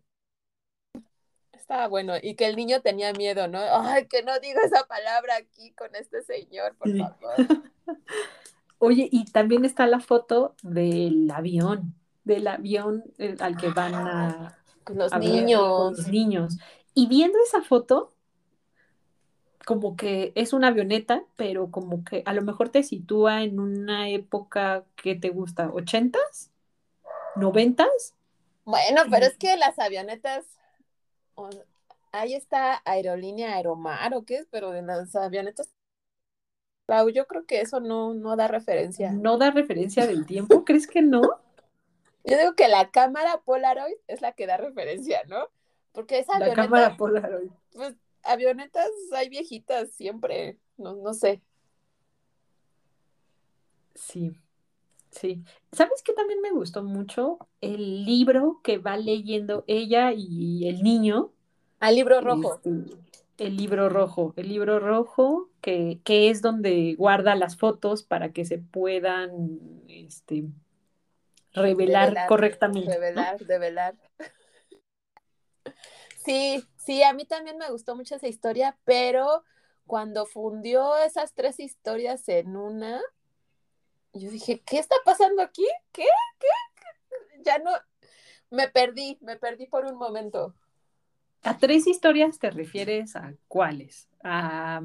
estaba 1.53 1.88
bueno, 1.88 2.14
y 2.22 2.35
que 2.35 2.46
el 2.46 2.57
niño 2.57 2.81
tenía 2.81 3.12
miedo, 3.12 3.48
¿no? 3.48 3.59
Ay, 3.59 4.07
que 4.07 4.22
no 4.22 4.38
diga 4.40 4.61
esa 4.64 4.87
palabra 4.87 5.37
aquí 5.37 5.72
con 5.72 5.94
este 5.96 6.22
señor, 6.22 6.77
por 6.77 6.96
favor. 6.96 7.37
Oye, 8.79 9.09
y 9.11 9.24
también 9.33 9.64
está 9.64 9.87
la 9.87 10.01
foto 10.01 10.55
del 10.62 11.31
avión, 11.31 11.94
del 12.24 12.46
avión 12.46 13.05
eh, 13.18 13.37
al 13.40 13.57
que 13.57 13.68
van 13.68 13.94
a... 13.94 14.59
Con 14.85 14.96
los 14.96 15.12
niños. 15.18 15.98
Los 15.98 16.09
niños. 16.09 16.57
Y 16.98 17.06
viendo 17.06 17.38
esa 17.46 17.62
foto, 17.62 18.12
como 19.64 19.94
que 19.94 20.32
es 20.34 20.52
una 20.52 20.66
avioneta, 20.66 21.22
pero 21.37 21.70
como 21.70 22.02
que 22.02 22.24
a 22.26 22.32
lo 22.32 22.42
mejor 22.42 22.70
te 22.70 22.82
sitúa 22.82 23.44
en 23.44 23.61
una 23.61 24.08
época 24.08 24.84
que 24.96 25.14
te 25.14 25.30
gusta, 25.30 25.70
¿ochentas? 25.70 26.50
¿Noventas? 27.37 28.16
Bueno, 28.64 29.02
pero 29.12 29.26
es 29.26 29.38
que 29.38 29.56
las 29.56 29.78
avionetas, 29.78 30.44
ahí 32.11 32.34
está 32.34 32.82
Aerolínea 32.84 33.54
Aeromar 33.54 34.12
o 34.14 34.24
qué 34.24 34.38
es, 34.38 34.48
pero 34.50 34.72
de 34.72 34.82
las 34.82 35.14
avionetas, 35.14 35.70
yo 37.14 37.28
creo 37.28 37.46
que 37.46 37.61
eso 37.61 37.78
no, 37.78 38.12
no 38.12 38.34
da 38.34 38.48
referencia. 38.48 39.12
¿No 39.12 39.38
da 39.38 39.52
referencia 39.52 40.04
del 40.04 40.26
tiempo? 40.26 40.64
¿Crees 40.64 40.88
que 40.88 41.00
no? 41.00 41.22
Yo 42.24 42.37
digo 42.37 42.56
que 42.56 42.66
la 42.66 42.90
cámara 42.90 43.40
Polaroid 43.44 43.94
es 44.08 44.20
la 44.20 44.32
que 44.32 44.48
da 44.48 44.56
referencia, 44.56 45.22
¿no? 45.28 45.48
Porque 45.92 46.18
esa 46.18 46.38
La 46.38 46.55
cámara 46.55 46.96
Polaroid. 46.96 47.51
Pues 47.72 47.94
avionetas 48.22 48.90
hay 49.12 49.29
viejitas 49.29 49.90
siempre, 49.92 50.59
no, 50.77 50.94
no 50.94 51.14
sé. 51.14 51.40
Sí, 53.94 54.33
sí. 55.11 55.42
¿Sabes 55.72 56.03
qué 56.03 56.12
también 56.12 56.40
me 56.40 56.51
gustó 56.51 56.83
mucho? 56.83 57.38
El 57.61 58.05
libro 58.05 58.61
que 58.62 58.79
va 58.79 58.96
leyendo 58.96 59.64
ella 59.66 60.12
y 60.14 60.68
el 60.68 60.83
niño. 60.83 61.33
Al 61.81 61.96
libro 61.96 62.20
rojo. 62.20 62.55
Este, 62.55 62.70
el 63.38 63.57
libro 63.57 63.88
rojo, 63.88 64.35
el 64.37 64.48
libro 64.48 64.81
rojo 64.81 65.48
que, 65.61 66.01
que, 66.05 66.29
es 66.31 66.42
donde 66.42 66.94
guarda 66.96 67.37
las 67.37 67.57
fotos 67.57 68.03
para 68.03 68.33
que 68.33 68.44
se 68.44 68.59
puedan 68.59 69.61
este, 69.88 70.44
revelar, 71.53 72.27
correctamente. 72.27 72.92
Revelar, 72.92 73.38
revelar. 73.40 73.94
Sí, 76.24 76.64
sí, 76.76 77.02
a 77.02 77.12
mí 77.12 77.24
también 77.24 77.59
me 77.59 77.70
gustó 77.70 77.96
mucho 77.96 78.16
esa 78.16 78.28
historia, 78.28 78.76
pero 78.85 79.44
cuando 79.87 80.26
fundió 80.26 80.96
esas 80.98 81.35
tres 81.35 81.61
historias 81.61 82.28
en 82.28 82.57
una, 82.57 83.00
yo 84.12 84.31
dije, 84.31 84.62
¿qué 84.64 84.78
está 84.78 84.96
pasando 85.04 85.42
aquí? 85.42 85.66
¿Qué? 85.92 86.07
¿Qué? 86.38 87.42
Ya 87.44 87.59
no, 87.59 87.70
me 88.50 88.68
perdí, 88.68 89.18
me 89.20 89.37
perdí 89.37 89.66
por 89.66 89.87
un 89.87 89.96
momento. 89.96 90.54
¿A 91.42 91.57
tres 91.57 91.87
historias 91.87 92.38
te 92.38 92.50
refieres 92.50 93.16
a 93.16 93.35
cuáles? 93.46 94.09
ah, 94.24 94.83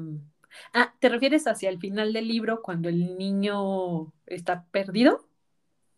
¿te 1.00 1.08
refieres 1.08 1.46
hacia 1.46 1.68
el 1.68 1.78
final 1.78 2.12
del 2.12 2.28
libro 2.28 2.62
cuando 2.62 2.88
el 2.88 3.18
niño 3.18 4.12
está 4.26 4.64
perdido? 4.70 5.26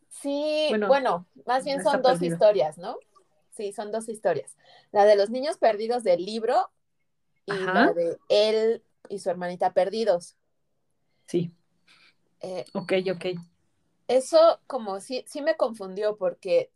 Sí, 0.09 0.75
bueno, 0.87 1.27
más 1.45 1.65
bien 1.65 1.83
son 1.83 2.01
dos 2.01 2.23
historias, 2.23 2.79
¿no? 2.79 2.99
Sí, 3.57 3.73
son 3.73 3.91
dos 3.91 4.09
historias. 4.09 4.57
La 4.93 5.05
de 5.05 5.17
los 5.17 5.31
niños 5.31 5.57
perdidos 5.57 6.03
del 6.03 6.25
libro 6.25 6.71
y 7.47 7.53
la 7.53 7.93
de 7.93 8.19
él 8.29 8.83
y 9.09 9.19
su 9.19 9.31
hermanita 9.31 9.73
perdidos. 9.73 10.37
Sí. 11.27 11.51
Eh, 12.41 12.65
ok, 12.75 12.93
ok. 13.15 13.27
Eso 14.09 14.61
como 14.67 15.01
sí, 15.01 15.25
sí 15.27 15.41
me 15.41 15.57
confundió 15.57 16.17
porque 16.17 16.71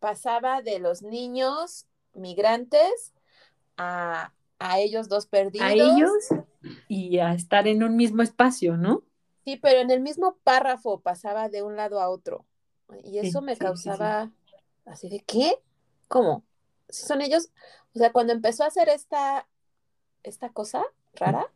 pasaba 0.00 0.62
de 0.62 0.78
los 0.78 1.02
niños 1.02 1.86
migrantes 2.14 3.14
a, 3.76 4.32
a 4.58 4.80
ellos 4.80 5.08
dos 5.08 5.26
perdidos. 5.26 5.66
A 5.66 5.72
ellos 5.72 6.12
y 6.88 7.18
a 7.18 7.32
estar 7.32 7.66
en 7.66 7.82
un 7.82 7.96
mismo 7.96 8.22
espacio, 8.22 8.76
¿no? 8.76 9.02
Sí, 9.44 9.56
pero 9.56 9.80
en 9.80 9.90
el 9.90 10.00
mismo 10.00 10.36
párrafo 10.44 11.00
pasaba 11.00 11.48
de 11.48 11.62
un 11.62 11.76
lado 11.76 12.00
a 12.00 12.10
otro. 12.10 12.44
Y 13.04 13.18
eso 13.18 13.40
me 13.40 13.56
causaba 13.56 14.30
así 14.84 15.08
de, 15.08 15.20
¿qué? 15.20 15.54
¿Cómo? 16.08 16.44
¿Son 16.88 17.20
ellos? 17.20 17.50
O 17.94 17.98
sea, 17.98 18.12
cuando 18.12 18.32
empezó 18.32 18.64
a 18.64 18.68
hacer 18.68 18.88
esta, 18.88 19.46
esta 20.22 20.50
cosa 20.50 20.84
rara, 21.14 21.46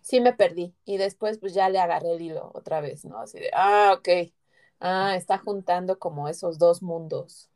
sí 0.00 0.20
me 0.20 0.32
perdí. 0.32 0.74
Y 0.84 0.96
después 0.96 1.38
pues 1.38 1.54
ya 1.54 1.68
le 1.68 1.78
agarré 1.78 2.12
el 2.12 2.22
hilo 2.22 2.50
otra 2.54 2.80
vez, 2.80 3.04
¿no? 3.04 3.18
Así 3.18 3.38
de, 3.38 3.50
ah, 3.52 3.94
ok. 3.98 4.32
Ah, 4.80 5.14
está 5.16 5.38
juntando 5.38 5.98
como 5.98 6.28
esos 6.28 6.58
dos 6.58 6.82
mundos. 6.82 7.50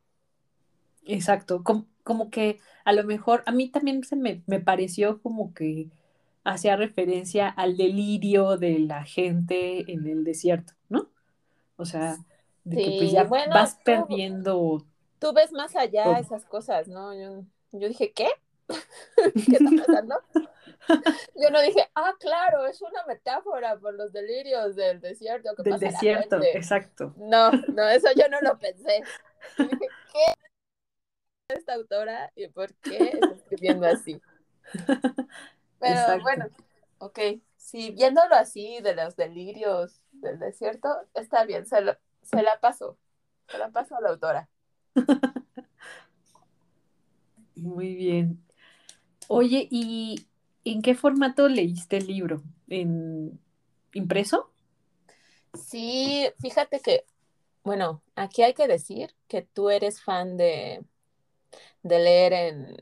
Exacto, 1.05 1.63
como, 1.63 2.29
que 2.29 2.59
a 2.85 2.93
lo 2.93 3.03
mejor 3.03 3.43
a 3.45 3.51
mí 3.51 3.69
también 3.69 4.03
se 4.03 4.15
me, 4.15 4.43
me 4.45 4.59
pareció 4.59 5.21
como 5.21 5.53
que 5.53 5.89
hacía 6.43 6.75
referencia 6.75 7.47
al 7.47 7.77
delirio 7.77 8.57
de 8.57 8.79
la 8.79 9.03
gente 9.03 9.91
en 9.91 10.07
el 10.07 10.23
desierto, 10.23 10.73
¿no? 10.89 11.09
O 11.77 11.85
sea, 11.85 12.17
de 12.63 12.75
que 12.77 12.95
pues 12.99 13.11
ya 13.11 13.23
vas 13.23 13.79
perdiendo 13.83 14.85
tú 15.21 15.31
ves 15.33 15.51
más 15.53 15.75
allá 15.75 16.17
esas 16.19 16.43
cosas, 16.45 16.87
¿no? 16.87 17.13
Yo, 17.71 17.87
dije, 17.87 18.11
¿qué? 18.11 18.27
¿Qué 18.67 19.57
está 19.57 19.69
pasando? 19.85 20.19
Yo 21.35 21.51
no 21.51 21.61
dije, 21.61 21.87
ah, 21.93 22.15
claro, 22.19 22.65
es 22.65 22.81
una 22.81 23.05
metáfora 23.05 23.77
por 23.77 23.93
los 23.93 24.11
delirios 24.11 24.75
del 24.75 24.99
desierto. 24.99 25.53
del 25.63 25.79
desierto, 25.79 26.41
exacto. 26.41 27.13
No, 27.17 27.51
no, 27.51 27.87
eso 27.87 28.07
yo 28.17 28.27
no 28.29 28.41
lo 28.41 28.57
pensé. 28.57 29.03
dije, 29.59 29.87
¿qué? 30.11 30.33
Esta 31.49 31.75
autora 31.75 32.31
y 32.35 32.47
por 32.47 32.73
qué 32.75 32.97
está 33.13 33.33
escribiendo 33.35 33.85
así. 33.85 34.19
Pero 35.79 36.19
bueno, 36.23 36.49
ok, 36.97 37.19
sí, 37.57 37.91
viéndolo 37.91 38.33
así 38.35 38.81
de 38.81 38.95
los 38.95 39.15
delirios 39.15 40.01
del 40.13 40.39
desierto, 40.39 40.89
está 41.13 41.45
bien, 41.45 41.67
se, 41.67 41.77
se 42.23 42.41
la 42.41 42.59
paso, 42.59 42.97
se 43.47 43.59
la 43.59 43.69
paso 43.69 43.95
a 43.95 44.01
la 44.01 44.09
autora. 44.09 44.49
Muy 47.55 47.95
bien. 47.95 48.43
Oye, 49.27 49.67
¿y 49.71 50.27
en 50.65 50.81
qué 50.81 50.95
formato 50.95 51.49
leíste 51.49 51.97
el 51.97 52.07
libro? 52.07 52.43
¿En 52.69 53.39
impreso? 53.93 54.51
Sí, 55.53 56.29
fíjate 56.39 56.79
que, 56.79 57.05
bueno, 57.63 58.03
aquí 58.15 58.43
hay 58.43 58.53
que 58.53 58.67
decir 58.67 59.15
que 59.27 59.41
tú 59.43 59.69
eres 59.69 60.01
fan 60.03 60.37
de, 60.37 60.85
de 61.83 61.99
leer 61.99 62.33
en, 62.33 62.77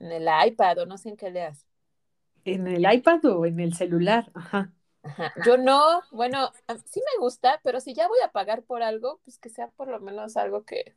en 0.00 0.12
el 0.12 0.28
iPad 0.48 0.80
o 0.80 0.86
no 0.86 0.98
sé 0.98 1.10
en 1.10 1.16
qué 1.16 1.30
leas. 1.30 1.66
¿En 2.44 2.66
el 2.68 2.92
iPad 2.92 3.24
o 3.26 3.46
en 3.46 3.58
el 3.60 3.74
celular? 3.74 4.30
Ajá. 4.34 4.72
Ajá. 5.02 5.32
Yo 5.36 5.56
no, 5.58 6.02
bueno, 6.12 6.52
sí 6.86 7.00
me 7.00 7.20
gusta, 7.20 7.60
pero 7.64 7.80
si 7.80 7.94
ya 7.94 8.08
voy 8.08 8.18
a 8.24 8.30
pagar 8.32 8.62
por 8.64 8.82
algo, 8.82 9.20
pues 9.24 9.38
que 9.38 9.48
sea 9.48 9.68
por 9.70 9.88
lo 9.88 10.00
menos 10.00 10.36
algo 10.36 10.64
que... 10.64 10.96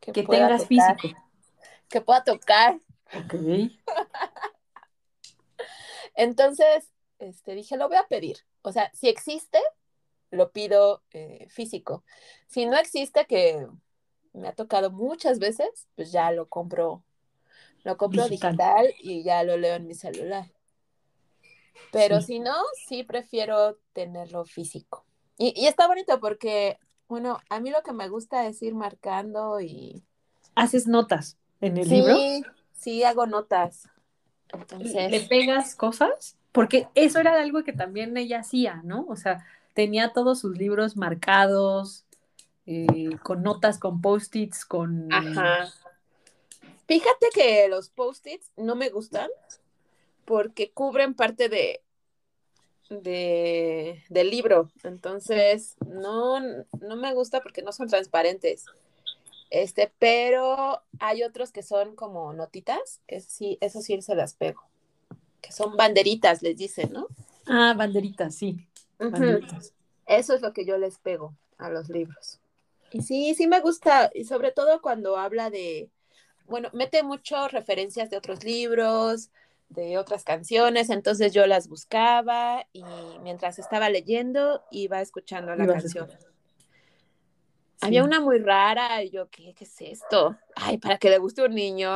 Que, 0.00 0.12
tengas 0.12 0.66
físico. 0.66 1.08
Que 1.88 2.00
pueda 2.00 2.22
tocar. 2.24 2.80
Ok. 3.14 3.34
Entonces, 6.14 6.90
este, 7.18 7.54
dije, 7.54 7.76
lo 7.76 7.88
voy 7.88 7.98
a 7.98 8.06
pedir. 8.08 8.38
O 8.62 8.72
sea, 8.72 8.90
si 8.94 9.08
existe, 9.08 9.58
lo 10.30 10.50
pido 10.50 11.02
eh, 11.12 11.46
físico. 11.48 12.04
Si 12.46 12.66
no 12.66 12.76
existe, 12.76 13.26
que 13.26 13.66
me 14.32 14.48
ha 14.48 14.52
tocado 14.54 14.90
muchas 14.90 15.38
veces, 15.38 15.86
pues 15.94 16.12
ya 16.12 16.30
lo 16.30 16.48
compro, 16.48 17.02
lo 17.84 17.96
compro 17.96 18.28
digital, 18.28 18.92
y 18.98 19.22
ya 19.22 19.42
lo 19.42 19.56
leo 19.56 19.76
en 19.76 19.86
mi 19.86 19.94
celular. 19.94 20.46
Pero 21.92 22.20
si 22.20 22.40
no, 22.40 22.54
sí 22.88 23.04
prefiero 23.04 23.78
tenerlo 23.92 24.44
físico. 24.44 25.04
Y, 25.38 25.52
y, 25.54 25.66
está 25.66 25.86
bonito 25.86 26.18
porque, 26.20 26.78
bueno, 27.08 27.38
a 27.48 27.60
mí 27.60 27.70
lo 27.70 27.82
que 27.82 27.92
me 27.92 28.08
gusta 28.08 28.46
es 28.46 28.62
ir 28.62 28.74
marcando 28.74 29.60
y... 29.60 30.02
¿Haces 30.54 30.86
notas 30.86 31.36
en 31.60 31.76
el 31.76 31.88
libro? 31.88 32.16
Sí, 32.16 32.44
sí, 32.72 33.04
hago 33.04 33.26
notas. 33.26 33.88
Entonces... 34.52 35.10
¿Le 35.10 35.20
pegas 35.20 35.74
cosas? 35.74 36.36
Porque 36.52 36.88
eso 36.94 37.20
era 37.20 37.40
algo 37.40 37.64
que 37.64 37.72
también 37.72 38.16
ella 38.16 38.40
hacía, 38.40 38.80
¿no? 38.82 39.04
O 39.08 39.16
sea, 39.16 39.44
tenía 39.74 40.12
todos 40.12 40.40
sus 40.40 40.56
libros 40.56 40.96
marcados, 40.96 42.04
eh, 42.66 43.16
con 43.22 43.42
notas, 43.42 43.78
con 43.78 44.00
post-its, 44.00 44.64
con... 44.64 45.12
Ajá. 45.12 45.68
Fíjate 46.86 47.26
que 47.34 47.68
los 47.68 47.90
post-its 47.90 48.50
no 48.56 48.74
me 48.74 48.90
gustan 48.90 49.28
porque 50.24 50.70
cubren 50.72 51.14
parte 51.14 51.48
de, 51.48 51.80
de, 52.90 54.02
del 54.08 54.30
libro. 54.30 54.70
Entonces, 54.84 55.76
no, 55.86 56.40
no 56.40 56.96
me 56.96 57.14
gusta 57.14 57.40
porque 57.40 57.62
no 57.62 57.72
son 57.72 57.88
transparentes. 57.88 58.64
Este, 59.50 59.92
pero 59.98 60.82
hay 60.98 61.22
otros 61.22 61.52
que 61.52 61.62
son 61.62 61.94
como 61.94 62.32
notitas, 62.32 63.00
que 63.06 63.20
sí, 63.20 63.58
eso 63.60 63.80
sí 63.80 64.00
se 64.02 64.14
las 64.14 64.34
pego. 64.34 64.62
Que 65.40 65.52
son 65.52 65.76
banderitas, 65.76 66.42
les 66.42 66.56
dicen, 66.56 66.92
¿no? 66.92 67.06
Ah, 67.46 67.74
banderitas, 67.76 68.34
sí. 68.34 68.66
Eso 70.06 70.34
es 70.34 70.42
lo 70.42 70.52
que 70.52 70.64
yo 70.64 70.78
les 70.78 70.98
pego 70.98 71.34
a 71.58 71.70
los 71.70 71.88
libros. 71.88 72.40
Y 72.92 73.02
sí, 73.02 73.34
sí 73.34 73.46
me 73.46 73.60
gusta, 73.60 74.10
y 74.14 74.24
sobre 74.24 74.52
todo 74.52 74.80
cuando 74.80 75.16
habla 75.16 75.50
de, 75.50 75.90
bueno, 76.46 76.70
mete 76.72 77.02
mucho 77.02 77.48
referencias 77.48 78.10
de 78.10 78.16
otros 78.16 78.44
libros, 78.44 79.30
de 79.68 79.98
otras 79.98 80.24
canciones, 80.24 80.90
entonces 80.90 81.32
yo 81.32 81.46
las 81.46 81.68
buscaba 81.68 82.66
y 82.72 82.84
mientras 83.22 83.58
estaba 83.58 83.90
leyendo 83.90 84.64
iba 84.70 85.00
escuchando 85.00 85.54
la 85.54 85.66
canción. 85.66 86.08
Había 87.80 88.04
una 88.04 88.20
muy 88.20 88.38
rara 88.38 89.02
y 89.02 89.10
yo, 89.10 89.28
¿qué, 89.28 89.54
¿qué, 89.54 89.64
es 89.64 89.80
esto? 89.80 90.36
Ay, 90.54 90.78
para 90.78 90.98
que 90.98 91.10
le 91.10 91.18
guste 91.18 91.44
un 91.44 91.54
niño. 91.54 91.90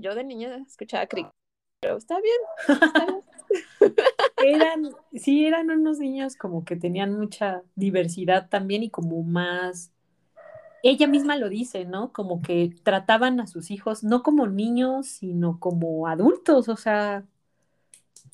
Yo 0.00 0.14
de 0.14 0.24
niña 0.24 0.64
escuchaba 0.66 1.06
cric, 1.06 1.28
pero 1.80 1.96
está 1.96 2.18
bien. 2.20 2.80
Está 2.82 3.06
bien. 3.06 3.24
eran, 4.44 4.90
sí, 5.14 5.46
eran 5.46 5.70
unos 5.70 5.98
niños 5.98 6.36
como 6.36 6.64
que 6.64 6.76
tenían 6.76 7.18
mucha 7.18 7.62
diversidad 7.74 8.48
también 8.48 8.82
y 8.82 8.90
como 8.90 9.22
más, 9.22 9.92
ella 10.82 11.06
misma 11.06 11.36
lo 11.36 11.48
dice, 11.48 11.84
¿no? 11.84 12.12
Como 12.12 12.42
que 12.42 12.74
trataban 12.82 13.40
a 13.40 13.46
sus 13.46 13.70
hijos 13.70 14.02
no 14.02 14.22
como 14.22 14.46
niños, 14.46 15.06
sino 15.06 15.60
como 15.60 16.08
adultos, 16.08 16.68
o 16.68 16.76
sea, 16.76 17.24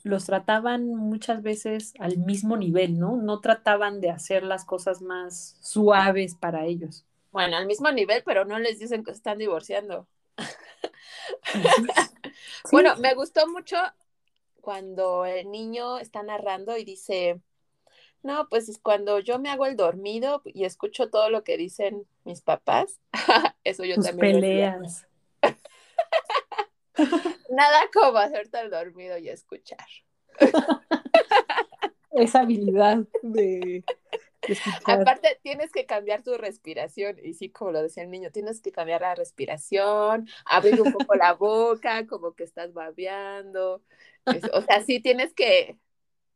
los 0.03 0.25
trataban 0.25 0.87
muchas 0.95 1.43
veces 1.43 1.93
al 1.99 2.19
mismo 2.19 2.57
nivel, 2.57 2.99
¿no? 2.99 3.17
No 3.17 3.41
trataban 3.41 4.01
de 4.01 4.11
hacer 4.11 4.43
las 4.43 4.65
cosas 4.65 5.03
más 5.03 5.59
suaves 5.61 6.35
para 6.35 6.65
ellos. 6.65 7.05
Bueno, 7.33 7.57
al 7.57 7.67
mismo 7.67 7.91
nivel, 7.93 8.23
pero 8.25 8.45
no 8.45 8.59
les 8.59 8.79
dicen 8.79 9.05
que 9.05 9.13
se 9.13 9.19
están 9.19 9.39
divorciando. 9.39 10.07
Bueno, 12.71 12.97
me 12.97 13.15
gustó 13.15 13.47
mucho 13.49 13.77
cuando 14.61 15.25
el 15.25 15.51
niño 15.51 15.99
está 15.99 16.23
narrando 16.23 16.77
y 16.77 16.85
dice, 16.85 17.41
no, 18.29 18.47
pues 18.51 18.69
es 18.69 18.79
cuando 18.79 19.21
yo 19.21 19.39
me 19.39 19.49
hago 19.49 19.65
el 19.65 19.75
dormido 19.75 20.43
y 20.45 20.65
escucho 20.65 21.09
todo 21.09 21.31
lo 21.31 21.45
que 21.45 21.57
dicen 21.57 22.07
mis 22.25 22.43
papás, 22.43 23.01
eso 23.65 23.85
yo 23.85 23.97
también. 23.97 24.35
Peleas. 24.35 25.09
Nada 27.51 27.81
como 27.93 28.19
hacerte 28.19 28.61
el 28.61 28.71
dormido 28.71 29.17
y 29.17 29.31
escuchar. 29.31 29.87
Esa 32.11 32.41
habilidad 32.41 32.99
de, 33.23 33.85
Aparte, 34.85 35.39
tienes 35.43 35.73
que 35.73 35.87
cambiar 35.87 36.23
tu 36.23 36.37
respiración. 36.37 37.17
Y 37.23 37.33
sí, 37.33 37.51
como 37.51 37.73
lo 37.73 37.83
decía 37.83 38.03
el 38.03 38.11
niño, 38.11 38.31
tienes 38.31 38.61
que 38.61 38.73
cambiar 38.73 39.01
la 39.01 39.15
respiración, 39.15 40.29
abrir 40.45 40.83
un 40.83 40.93
poco 40.93 41.15
la 41.15 41.33
boca, 41.33 42.07
como 42.07 42.35
que 42.35 42.45
estás 42.45 42.75
babeando. 42.75 43.83
o 44.53 44.63
sea, 44.63 44.83
sí 44.83 45.01
tienes 45.01 45.33
que 45.33 45.79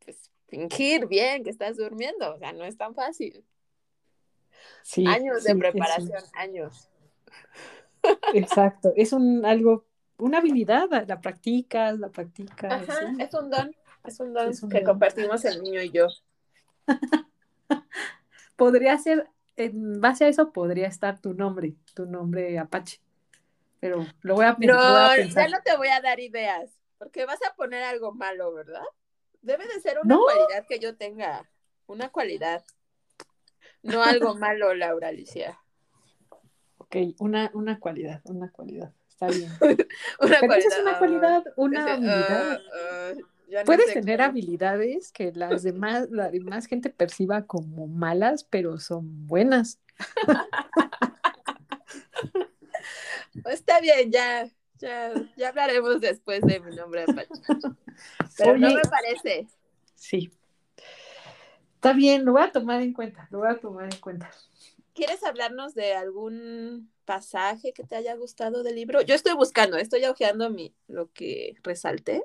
pues, 0.04 0.31
fingir 0.52 1.06
bien 1.06 1.42
que 1.44 1.50
estás 1.50 1.78
durmiendo. 1.78 2.34
O 2.34 2.38
sea, 2.38 2.52
no 2.52 2.64
es 2.64 2.76
tan 2.76 2.94
fácil. 2.94 3.42
Sí, 4.82 5.06
años 5.06 5.44
de 5.44 5.56
preparación, 5.56 6.22
años. 6.34 6.90
Exacto. 8.34 8.92
Es 8.94 9.14
un 9.14 9.46
algo, 9.46 9.86
una 10.18 10.38
habilidad, 10.38 10.88
la 11.08 11.20
practicas, 11.22 11.98
la 11.98 12.10
practicas. 12.10 12.86
es 13.18 13.32
un 13.34 13.50
don. 13.50 13.74
Es 14.04 14.20
un 14.20 14.34
don 14.34 14.52
que 14.68 14.82
compartimos 14.82 15.42
el 15.46 15.62
niño 15.62 15.80
y 15.80 15.90
yo. 15.90 16.08
podría 18.56 18.98
ser, 18.98 19.28
en 19.56 20.00
base 20.00 20.26
a 20.26 20.28
eso 20.28 20.52
podría 20.52 20.88
estar 20.88 21.18
tu 21.18 21.32
nombre, 21.32 21.76
tu 21.94 22.04
nombre 22.04 22.58
Apache. 22.58 23.00
Pero 23.80 24.06
lo 24.20 24.34
voy 24.34 24.44
a, 24.44 24.56
no, 24.58 25.16
ya 25.16 25.48
no 25.48 25.58
te 25.64 25.76
voy 25.76 25.88
a 25.88 26.00
dar 26.00 26.20
ideas, 26.20 26.70
porque 26.98 27.24
vas 27.24 27.40
a 27.48 27.54
poner 27.54 27.82
algo 27.84 28.12
malo, 28.12 28.52
¿verdad? 28.52 28.84
Debe 29.42 29.66
de 29.66 29.80
ser 29.80 29.98
una 30.02 30.16
cualidad 30.16 30.66
que 30.68 30.78
yo 30.78 30.96
tenga, 30.96 31.50
una 31.86 32.10
cualidad. 32.10 32.64
No 33.82 34.02
algo 34.02 34.36
malo, 34.36 34.72
Laura 34.74 35.08
Alicia. 35.08 35.58
Ok, 36.78 36.96
una, 37.18 37.50
una 37.54 37.80
cualidad, 37.80 38.20
una 38.24 38.50
cualidad. 38.50 38.92
Está 39.08 39.26
bien. 39.28 39.50
una 40.20 40.38
cualidad. 40.38 40.58
es 40.58 40.78
una 40.80 40.98
cualidad, 40.98 41.44
una 41.56 41.84
ah, 41.84 41.92
habilidad. 41.92 42.60
Ah, 42.72 43.12
Puedes 43.66 43.92
tener 43.92 44.22
habilidades 44.22 45.12
que 45.12 45.32
las 45.32 45.62
demás, 45.64 46.08
la 46.10 46.30
demás 46.30 46.66
gente 46.66 46.90
perciba 46.90 47.46
como 47.46 47.86
malas, 47.86 48.44
pero 48.44 48.78
son 48.78 49.26
buenas. 49.26 49.80
Está 53.44 53.80
bien, 53.80 54.10
ya, 54.10 54.48
ya, 54.82 55.12
ya 55.36 55.48
hablaremos 55.48 56.00
después 56.00 56.42
de 56.42 56.60
mi 56.60 56.76
nombre 56.76 57.06
de 57.06 57.26
Pero 58.36 58.58
no 58.58 58.74
me 58.74 58.82
parece. 58.82 59.46
Sí. 59.94 60.30
Está 61.76 61.92
bien, 61.94 62.24
lo 62.24 62.32
voy 62.32 62.42
a 62.42 62.52
tomar 62.52 62.82
en 62.82 62.92
cuenta, 62.92 63.26
lo 63.30 63.38
voy 63.38 63.48
a 63.48 63.58
tomar 63.58 63.84
en 63.84 64.00
cuenta. 64.00 64.30
¿Quieres 64.94 65.24
hablarnos 65.24 65.74
de 65.74 65.94
algún 65.94 66.90
pasaje 67.04 67.72
que 67.72 67.82
te 67.82 67.96
haya 67.96 68.14
gustado 68.14 68.62
del 68.62 68.76
libro? 68.76 69.00
Yo 69.00 69.14
estoy 69.14 69.34
buscando, 69.34 69.78
estoy 69.78 70.04
ojeando 70.04 70.50
mi, 70.50 70.74
lo 70.86 71.10
que 71.12 71.54
resalté. 71.62 72.24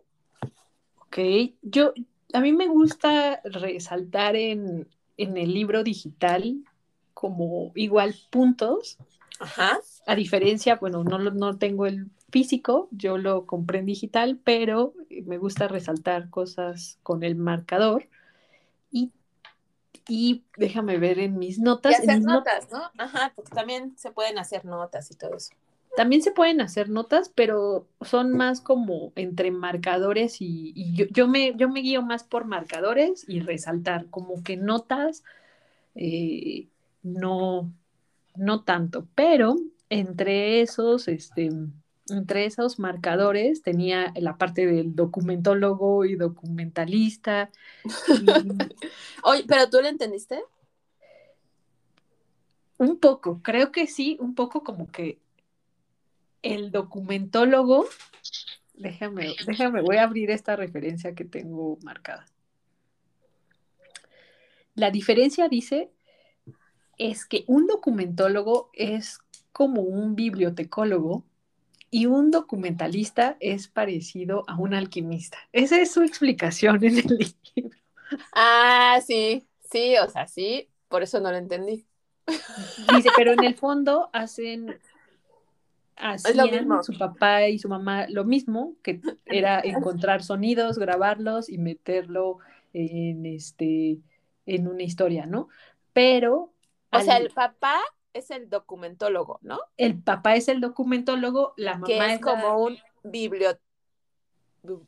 Ok, 0.98 1.18
yo, 1.62 1.94
a 2.34 2.42
mí 2.42 2.52
me 2.52 2.68
gusta 2.68 3.42
resaltar 3.46 4.36
en, 4.36 4.88
el 5.18 5.54
libro 5.54 5.84
digital 5.84 6.58
como 7.14 7.72
igual 7.76 8.16
puntos. 8.30 8.98
Ajá. 9.40 9.80
A 10.06 10.16
diferencia, 10.16 10.76
bueno, 10.76 11.04
no, 11.04 11.18
no 11.18 11.58
tengo 11.58 11.86
el 11.86 12.08
físico, 12.30 12.88
yo 12.92 13.18
lo 13.18 13.46
compré 13.46 13.80
en 13.80 13.86
digital, 13.86 14.40
pero 14.44 14.94
me 15.26 15.38
gusta 15.38 15.68
resaltar 15.68 16.30
cosas 16.30 17.00
con 17.04 17.24
el 17.24 17.36
marcador. 17.36 18.08
Y, 18.92 19.12
y 20.08 20.44
déjame 20.56 20.98
ver 20.98 21.20
en 21.20 21.38
mis 21.38 21.60
notas. 21.60 21.94
Y 21.94 21.96
hacer 21.96 22.22
notas, 22.22 22.70
¿no? 22.72 22.84
Ajá, 22.98 23.34
porque 23.36 23.54
también 23.54 23.98
se 23.98 24.12
pueden 24.12 24.38
hacer 24.38 24.66
notas 24.66 25.12
y 25.12 25.16
todo 25.16 25.36
eso. 25.36 25.52
También 25.96 26.22
se 26.22 26.32
pueden 26.32 26.62
hacer 26.62 26.90
notas, 26.90 27.32
pero 27.34 27.88
son 28.02 28.32
más 28.32 28.62
como 28.62 29.14
entre 29.16 29.50
marcadores 29.50 30.38
y, 30.42 30.94
yo, 31.12 31.28
me, 31.28 31.56
yo 31.56 31.70
me 31.70 31.80
guío 31.80 32.04
más 32.04 32.24
por 32.24 32.46
marcadores 32.46 33.26
y 33.28 33.40
resaltar, 33.40 34.06
como 34.12 34.44
que 34.44 34.58
notas 34.58 35.24
eh, 35.96 36.68
no, 37.02 37.72
no 38.38 38.64
tanto, 38.64 39.08
pero 39.16 39.56
entre 39.90 40.62
esos, 40.62 41.08
este, 41.08 41.50
entre 42.10 42.46
esos 42.46 42.80
marcadores 42.80 43.62
tenía 43.62 44.14
la 44.16 44.38
parte 44.38 44.66
del 44.66 44.96
documentólogo 44.96 46.06
y 46.06 46.16
documentalista. 46.16 47.50
Oye, 49.24 49.44
¿pero 49.48 49.70
tú 49.70 49.82
lo 49.82 49.88
entendiste? 49.88 50.42
Un 52.78 53.00
poco, 53.00 53.42
creo 53.42 53.72
que 53.72 53.88
sí, 53.88 54.18
un 54.20 54.36
poco 54.36 54.64
como 54.64 54.92
que 54.92 55.20
el 56.44 56.72
documentólogo, 56.72 57.88
déjame, 58.76 59.36
déjame, 59.48 59.82
voy 59.82 59.98
a 59.98 60.04
abrir 60.04 60.30
esta 60.30 60.56
referencia 60.56 61.16
que 61.16 61.26
tengo 61.26 61.80
marcada. 61.82 62.26
La 64.76 64.92
diferencia, 64.92 65.50
dice, 65.50 65.90
es 66.98 67.26
que 67.26 67.44
un 67.48 67.68
documentólogo 67.68 68.70
es 68.74 69.20
como 69.52 69.82
un 69.82 70.16
bibliotecólogo 70.16 71.24
y 71.90 72.06
un 72.06 72.32
documentalista 72.32 73.38
es 73.40 73.68
parecido 73.68 74.44
a 74.48 74.58
un 74.58 74.74
alquimista. 74.74 75.38
Esa 75.52 75.80
es 75.82 75.92
su 75.92 76.02
explicación 76.02 76.84
en 76.84 76.98
el 76.98 77.08
libro. 77.56 77.78
Ah, 78.34 79.00
sí, 79.06 79.48
sí, 79.72 79.96
o 79.98 80.10
sea, 80.10 80.28
sí, 80.28 80.70
por 80.88 81.04
eso 81.04 81.20
no 81.20 81.32
lo 81.32 81.38
entendí. 81.38 81.86
Dice, 82.94 83.10
pero 83.16 83.32
en 83.32 83.44
el 83.44 83.56
fondo 83.56 84.10
hacen 84.12 84.78
hacían 85.96 86.84
su 86.84 86.98
papá 86.98 87.48
y 87.48 87.58
su 87.58 87.70
mamá 87.70 88.08
lo 88.08 88.24
mismo, 88.24 88.76
que 88.84 89.02
era 89.26 89.60
encontrar 89.62 90.24
sonidos, 90.24 90.78
grabarlos 90.78 91.50
y 91.50 91.58
meterlo 91.58 92.38
en 92.74 93.26
este 93.26 94.00
en 94.46 94.68
una 94.68 94.84
historia, 94.84 95.26
¿no? 95.26 95.50
Pero 95.94 96.54
o 96.92 97.00
sea, 97.02 97.18
el 97.18 97.30
papá 97.30 97.80
es 98.14 98.32
el 98.32 98.50
documentólogo, 98.50 99.40
¿no? 99.42 99.60
El 99.78 100.02
papá 100.02 100.36
es 100.36 100.48
el 100.48 100.62
documentólogo, 100.62 101.54
la 101.58 101.74
mamá 101.74 101.86
que 101.86 102.14
es, 102.14 102.22
como 102.22 102.58
un 102.58 102.78
biblio... 103.04 103.58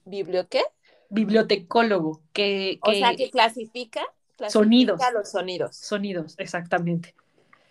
¿Biblio 0.04 0.48
qué? 0.50 0.64
Bibliotecólogo, 1.10 2.22
que, 2.34 2.80
O 2.82 2.92
sea, 2.92 3.16
que 3.16 3.30
clasifica, 3.30 4.02
clasifica 4.36 4.50
sonidos. 4.50 5.00
los 5.14 5.32
sonidos. 5.32 5.76
Sonidos, 5.76 6.36
exactamente. 6.38 7.16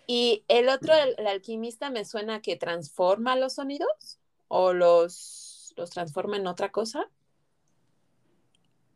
Y 0.07 0.43
el 0.47 0.69
otro, 0.69 0.93
el, 0.95 1.27
alquimista, 1.27 1.91
me 1.91 2.03
suena 2.03 2.41
que 2.41 2.55
transforma 2.55 3.35
los 3.35 3.53
sonidos 3.53 4.19
o 4.47 4.73
los, 4.73 5.73
los 5.77 5.89
transforma 5.91 6.37
en 6.37 6.47
otra 6.47 6.71
cosa. 6.71 7.07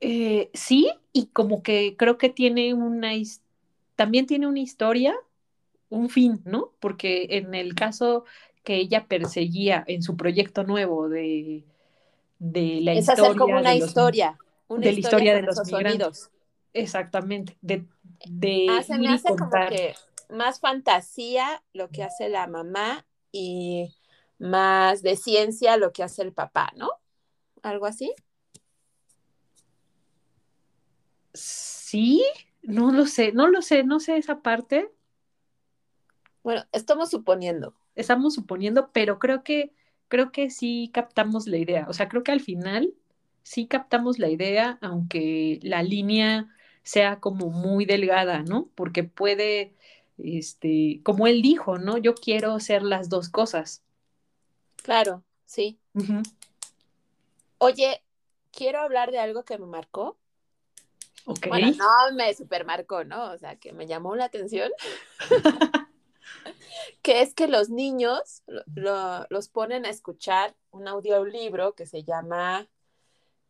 Eh, 0.02 0.50
sí, 0.54 0.90
y 1.14 1.28
como 1.28 1.62
que 1.62 1.96
creo 1.98 2.18
que 2.18 2.30
tiene 2.30 2.74
una, 2.74 3.12
también 3.96 4.26
tiene 4.26 4.48
una 4.48 4.60
historia, 4.60 5.16
un 5.90 6.10
fin, 6.10 6.42
¿no? 6.46 6.72
Porque 6.80 7.28
en 7.32 7.54
el 7.56 7.76
caso 7.76 8.26
que 8.64 8.76
ella 8.76 9.06
perseguía 9.08 9.84
en 9.88 10.02
su 10.02 10.16
proyecto 10.16 10.64
nuevo 10.64 11.10
de, 11.10 11.66
de 12.40 12.80
la 12.82 12.94
es 12.94 13.00
historia. 13.00 13.24
Hacer 13.24 13.38
como 13.38 13.58
una 13.58 13.72
de 13.72 13.80
los, 13.80 13.88
historia. 13.90 14.38
Una 14.68 14.82
de 14.82 14.94
la 14.94 15.00
historia 15.00 15.36
de 15.36 15.42
los 15.42 15.56
sonidos. 15.56 16.30
Exactamente. 16.74 17.58
De, 17.62 17.86
de 18.26 18.68
ah, 18.70 18.84
se 18.84 18.98
me 18.98 19.10
hace 19.10 19.30
como 19.30 19.50
que 19.70 19.94
más 20.30 20.60
fantasía 20.60 21.62
lo 21.74 21.90
que 21.90 22.04
hace 22.04 22.30
la 22.30 22.48
mamá 22.48 23.06
y 23.32 23.94
más 24.40 25.02
de 25.02 25.16
ciencia 25.16 25.78
lo 25.78 25.94
que 25.94 26.04
hace 26.04 26.22
el 26.22 26.34
papá, 26.34 26.72
¿no? 26.76 26.90
¿Algo 27.62 27.86
así? 27.86 28.14
Sí, 31.34 32.24
no 32.64 32.92
lo 32.92 33.06
sé, 33.06 33.32
no 33.32 33.48
lo 33.48 33.62
sé, 33.62 33.84
no 33.84 34.00
sé 34.00 34.18
esa 34.18 34.42
parte. 34.42 34.90
Bueno, 36.44 36.64
estamos 36.72 37.10
suponiendo. 37.10 37.76
Estamos 37.96 38.34
suponiendo, 38.34 38.90
pero 38.92 39.20
creo 39.20 39.44
que 39.44 39.72
creo 40.08 40.32
que 40.32 40.50
sí 40.50 40.92
captamos 40.94 41.48
la 41.48 41.58
idea. 41.58 41.86
O 41.90 41.94
sea, 41.94 42.08
creo 42.08 42.24
que 42.24 42.32
al 42.32 42.42
final 42.42 42.94
sí 43.42 43.66
captamos 43.68 44.20
la 44.20 44.30
idea, 44.30 44.78
aunque 44.82 45.60
la 45.64 45.82
línea 45.82 46.56
sea 46.84 47.20
como 47.20 47.50
muy 47.50 47.86
delgada, 47.86 48.44
¿no? 48.44 48.70
Porque 48.76 49.04
puede, 49.04 49.74
este, 50.18 51.02
como 51.04 51.26
él 51.28 51.42
dijo, 51.42 51.80
¿no? 51.80 51.98
Yo 51.98 52.14
quiero 52.14 52.60
ser 52.60 52.84
las 52.84 53.10
dos 53.10 53.30
cosas. 53.30 53.82
Claro, 54.84 55.24
sí. 55.46 55.80
Oye, 57.58 58.04
quiero 58.52 58.82
hablar 58.82 59.12
de 59.12 59.20
algo 59.20 59.44
que 59.44 59.58
me 59.58 59.66
marcó. 59.66 60.18
Bueno, 61.48 61.72
no 61.72 62.16
me 62.16 62.34
supermarcó, 62.34 63.04
¿no? 63.04 63.32
O 63.32 63.38
sea, 63.38 63.56
que 63.56 63.74
me 63.74 63.88
llamó 63.88 64.16
la 64.16 64.26
atención. 64.26 64.72
que 67.02 67.22
es 67.22 67.34
que 67.34 67.48
los 67.48 67.70
niños 67.70 68.44
los 68.76 69.48
ponen 69.50 69.86
a 69.86 69.90
escuchar 69.90 70.56
un 70.72 70.88
audiolibro 70.88 71.76
que 71.76 71.86
se 71.86 72.04
llama 72.04 72.68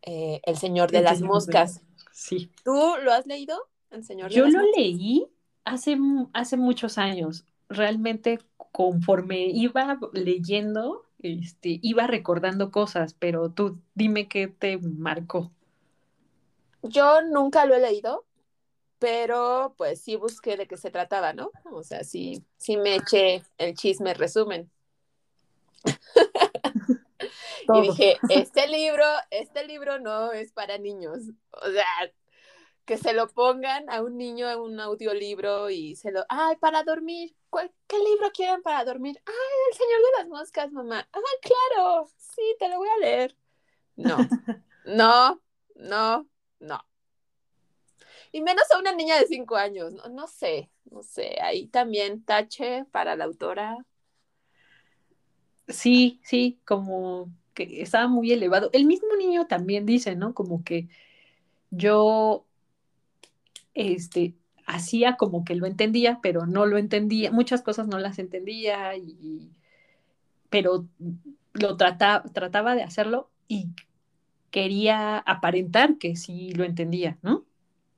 eh, 0.01 0.41
El 0.43 0.57
Señor 0.57 0.91
de 0.91 1.01
las 1.01 1.21
Moscas. 1.21 1.82
Sí. 2.11 2.51
¿Tú 2.63 2.95
lo 3.01 3.11
has 3.11 3.26
leído? 3.26 3.57
El 3.89 4.03
Señor 4.03 4.32
Yo 4.32 4.47
lo 4.47 4.61
leí 4.76 5.28
hace, 5.65 5.97
hace 6.34 6.57
muchos 6.57 6.97
años. 6.97 7.45
Realmente, 7.69 8.39
conforme 8.71 9.45
iba 9.47 9.99
leyendo, 10.13 11.05
este, 11.19 11.80
iba 11.82 12.05
recordando 12.07 12.71
cosas, 12.71 13.13
pero 13.13 13.49
tú 13.49 13.80
dime 13.95 14.28
qué 14.28 14.47
te 14.47 14.78
marcó. 14.78 15.51
Yo 16.84 17.22
nunca 17.22 17.66
lo 17.66 17.76
he 17.76 17.80
leído, 17.80 18.26
pero 19.00 19.74
pues 19.78 20.02
sí 20.02 20.16
busqué 20.16 20.58
de 20.58 20.68
qué 20.68 20.78
se 20.78 20.92
trataba, 20.92 21.34
¿no? 21.34 21.52
O 21.72 21.84
sea, 21.84 22.04
sí, 22.04 22.46
sí 22.58 22.78
me 22.78 22.96
eché 22.96 23.44
el 23.58 23.74
chisme 23.74 24.14
resumen. 24.14 24.70
y 27.74 27.82
dije, 27.82 28.18
este 28.30 28.68
libro, 28.68 29.06
este 29.32 29.66
libro 29.66 30.00
no 30.00 30.32
es 30.32 30.52
para 30.52 30.78
niños. 30.78 31.20
O 31.52 31.72
sea, 31.72 31.86
que 32.86 32.98
se 32.98 33.14
lo 33.14 33.28
pongan 33.30 33.90
a 33.90 34.02
un 34.02 34.18
niño 34.18 34.50
en 34.50 34.60
un 34.60 34.80
audiolibro 34.80 35.70
y 35.70 35.96
se 35.96 36.12
lo, 36.12 36.26
ay, 36.28 36.58
para 36.58 36.84
dormir. 36.84 37.36
¿Qué 37.88 37.98
libro 38.00 38.32
quieren 38.34 38.62
para 38.62 38.84
dormir? 38.84 39.22
Ay, 39.26 39.34
El 39.72 39.78
Señor 39.78 40.00
de 40.00 40.18
las 40.18 40.28
Moscas, 40.28 40.72
mamá. 40.72 41.08
Ah, 41.14 41.20
claro, 41.42 42.10
sí, 42.18 42.56
te 42.60 42.68
lo 42.68 42.78
voy 42.78 42.90
a 42.90 42.98
leer. 42.98 43.38
No, 43.96 44.18
no, 44.86 45.42
no, 45.76 46.28
no. 46.64 46.84
Y 48.32 48.41
menos 48.41 48.64
a 48.72 48.80
una 48.80 48.93
niña 48.93 49.20
de 49.20 49.28
cinco 49.28 49.55
años, 49.55 49.93
no, 49.93 50.07
no 50.09 50.28
sé, 50.28 50.70
no 50.89 51.03
sé, 51.03 51.38
ahí 51.41 51.68
también 51.68 52.24
tache 52.24 52.86
para 52.91 53.16
la 53.16 53.26
autora. 53.26 53.78
Sí, 55.68 56.20
sí, 56.24 56.59
como 56.66 57.30
que 57.53 57.82
estaba 57.82 58.07
muy 58.07 58.32
elevado. 58.32 58.70
El 58.74 58.86
mismo 58.86 59.16
niño 59.18 59.45
también 59.47 59.86
dice, 59.86 60.16
¿no? 60.16 60.34
Como 60.34 60.64
que 60.64 60.88
yo, 61.70 62.45
este, 63.74 64.34
hacía 64.66 65.16
como 65.18 65.45
que 65.45 65.55
lo 65.55 65.66
entendía, 65.68 66.20
pero 66.22 66.45
no 66.45 66.66
lo 66.66 66.78
entendía, 66.78 67.32
muchas 67.32 67.61
cosas 67.61 67.88
no 67.88 67.99
las 67.99 68.20
entendía, 68.20 68.95
y, 68.97 69.51
pero 70.49 70.88
lo 71.53 71.78
trataba, 71.78 72.24
trataba 72.34 72.76
de 72.76 72.84
hacerlo 72.84 73.30
y 73.47 73.70
quería 74.54 75.18
aparentar 75.18 75.97
que 75.97 76.16
sí 76.16 76.51
lo 76.51 76.64
entendía, 76.64 77.18
¿no? 77.24 77.43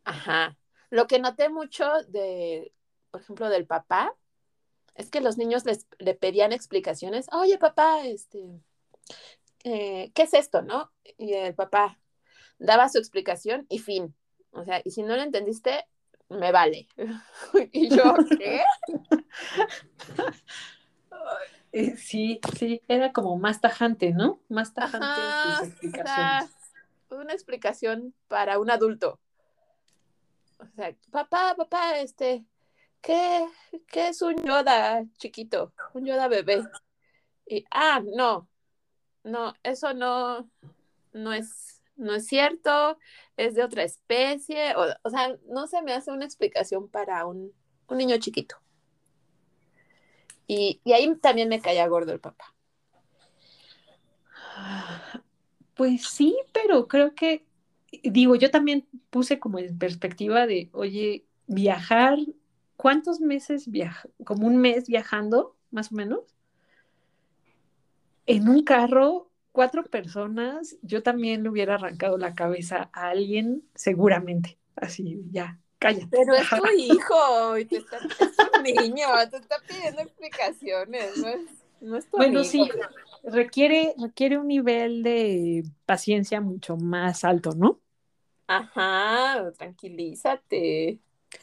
Ajá. 0.06 0.58
Lo 0.90 1.06
que 1.06 1.20
noté 1.20 1.50
mucho 1.50 1.86
de, 2.08 2.72
por 3.12 3.20
ejemplo, 3.20 3.50
del 3.50 3.66
papá, 3.66 4.16
es 4.94 5.10
que 5.10 5.20
los 5.20 5.38
niños 5.38 5.66
les, 5.66 5.86
le 6.00 6.14
pedían 6.14 6.54
explicaciones. 6.54 7.28
Oye, 7.34 7.58
papá, 7.58 8.06
este, 8.06 8.62
eh, 9.66 10.14
¿qué 10.16 10.22
es 10.22 10.34
esto, 10.34 10.62
no? 10.62 10.94
Y 11.18 11.34
el 11.34 11.56
papá 11.56 12.00
daba 12.58 12.88
su 12.88 13.00
explicación 13.00 13.66
y 13.68 13.80
fin. 13.80 14.16
O 14.52 14.64
sea, 14.64 14.82
y 14.86 14.92
si 14.92 15.04
no 15.04 15.18
lo 15.18 15.24
entendiste, 15.24 15.86
me 16.30 16.54
vale. 16.54 16.88
y 17.74 17.90
yo, 17.90 18.16
¿qué? 18.40 18.64
Eh, 21.78 21.98
sí, 21.98 22.40
sí, 22.58 22.82
era 22.88 23.12
como 23.12 23.38
más 23.38 23.60
tajante, 23.60 24.14
¿no? 24.14 24.40
Más 24.48 24.74
tajante 24.74 25.06
en 25.06 25.58
sus 25.58 25.68
explicaciones. 25.68 26.56
una 27.10 27.34
explicación 27.34 28.14
para 28.30 28.60
un 28.60 28.72
adulto. 28.72 29.20
O 30.58 30.66
sea, 30.78 30.96
papá, 31.12 31.54
papá, 31.58 32.00
este, 32.00 32.46
¿qué, 33.02 33.46
qué 33.88 34.08
es 34.08 34.22
un 34.22 34.38
Yoda 34.38 35.04
chiquito? 35.18 35.74
Un 35.94 36.06
Yoda 36.06 36.30
bebé. 36.30 36.64
Y, 37.46 37.66
ah, 37.72 38.02
no, 38.06 38.48
no, 39.26 39.54
eso 39.62 39.94
no, 39.94 40.50
no 41.12 41.34
es, 41.34 41.84
no 41.98 42.16
es 42.16 42.26
cierto, 42.26 42.98
es 43.36 43.54
de 43.54 43.66
otra 43.66 43.84
especie, 43.84 44.78
o, 44.78 44.86
o 45.04 45.10
sea, 45.10 45.36
no 45.50 45.68
se 45.68 45.82
me 45.82 45.92
hace 45.92 46.10
una 46.10 46.24
explicación 46.24 46.88
para 46.88 47.26
un, 47.26 47.52
un 47.90 47.98
niño 47.98 48.16
chiquito. 48.18 48.56
Y, 50.48 50.82
ahí 50.92 51.16
también 51.18 51.50
me 51.50 51.62
caía 51.62 51.88
gordo 51.88 52.12
el 52.12 52.20
papá. 52.20 52.54
Pues 55.76 56.08
sí, 56.08 56.38
pero 56.54 56.88
creo 56.88 57.16
que, 57.16 57.46
digo, 58.04 58.36
yo 58.36 58.52
también 58.52 58.88
puse 59.10 59.40
como 59.40 59.60
en 59.60 59.78
perspectiva 59.78 60.48
de, 60.48 60.70
oye, 60.72 61.26
viajar, 61.48 62.18
¿cuántos 62.78 63.20
meses 63.20 63.70
viaja? 63.70 64.08
Como 64.24 64.48
un 64.48 64.58
mes 64.58 64.88
viajando, 64.88 65.58
más 65.72 65.92
o 65.92 65.96
menos. 65.96 66.22
En 68.26 68.48
un 68.48 68.64
carro, 68.64 69.30
cuatro 69.52 69.84
personas, 69.84 70.78
yo 70.82 71.04
también 71.04 71.44
le 71.44 71.50
hubiera 71.50 71.76
arrancado 71.76 72.18
la 72.18 72.36
cabeza 72.36 72.90
a 72.94 73.10
alguien, 73.10 73.64
seguramente. 73.76 74.58
Así, 74.76 75.24
ya, 75.32 75.60
cállate. 75.80 76.10
Pero 76.10 76.34
es 76.36 76.54
tu 76.54 76.64
hijo, 76.78 77.58
y 77.58 77.66
te 77.66 77.78
está, 77.78 78.00
es 78.18 78.42
tu 78.42 78.52
niño, 78.62 79.08
te 79.30 79.38
está 79.38 79.58
pidiendo 79.68 80.02
explicaciones, 80.02 81.18
no 81.18 81.28
es, 81.30 81.66
no 81.80 81.98
es 81.98 82.10
tu 82.10 82.18
Bueno, 82.18 82.20
amigo. 82.20 82.44
sí, 82.44 82.70
requiere, 83.24 83.94
requiere 83.98 84.38
un 84.38 84.48
nivel 84.48 85.04
de 85.04 85.64
paciencia 85.86 86.42
mucho 86.42 86.78
más 86.78 87.24
alto, 87.24 87.52
¿no? 87.56 87.82
Ajá, 88.48 89.52
tranquilízate. 89.58 91.00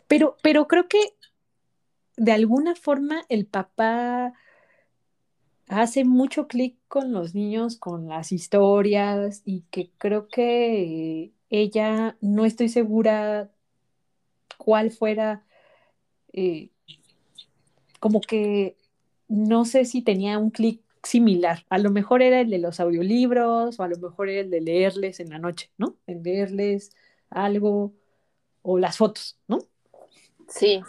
Pero, 0.06 0.36
pero 0.42 0.68
creo 0.68 0.88
que 0.88 0.98
de 2.16 2.32
alguna 2.32 2.74
forma 2.74 3.24
el 3.28 3.46
papá 3.46 4.32
hace 5.68 6.04
mucho 6.04 6.48
clic 6.48 6.78
con 6.88 7.12
los 7.12 7.34
niños, 7.34 7.76
con 7.78 8.08
las 8.08 8.32
historias 8.32 9.42
y 9.44 9.62
que 9.70 9.92
creo 9.98 10.28
que 10.28 11.32
ella, 11.50 12.16
no 12.20 12.44
estoy 12.46 12.68
segura 12.68 13.51
cuál 14.62 14.92
fuera, 14.92 15.44
eh, 16.32 16.70
como 17.98 18.20
que 18.20 18.76
no 19.26 19.64
sé 19.64 19.84
si 19.84 20.02
tenía 20.02 20.38
un 20.38 20.50
clic 20.50 20.80
similar. 21.02 21.66
A 21.68 21.78
lo 21.78 21.90
mejor 21.90 22.22
era 22.22 22.40
el 22.40 22.48
de 22.50 22.58
los 22.58 22.78
audiolibros 22.78 23.80
o 23.80 23.82
a 23.82 23.88
lo 23.88 23.96
mejor 23.96 24.28
era 24.28 24.42
el 24.42 24.50
de 24.50 24.60
leerles 24.60 25.18
en 25.18 25.30
la 25.30 25.40
noche, 25.40 25.72
¿no? 25.78 25.96
En 26.06 26.22
leerles 26.22 26.92
algo 27.28 27.92
o 28.62 28.78
las 28.78 28.98
fotos, 28.98 29.36
¿no? 29.48 29.58
Sí. 30.46 30.80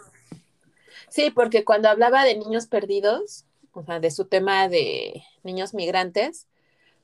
Sí, 1.09 1.31
porque 1.31 1.65
cuando 1.65 1.89
hablaba 1.89 2.25
de 2.25 2.37
niños 2.37 2.67
perdidos, 2.67 3.45
o 3.71 3.83
sea, 3.83 3.99
de 3.99 4.11
su 4.11 4.25
tema 4.25 4.69
de 4.69 5.23
niños 5.41 5.73
migrantes, 5.73 6.47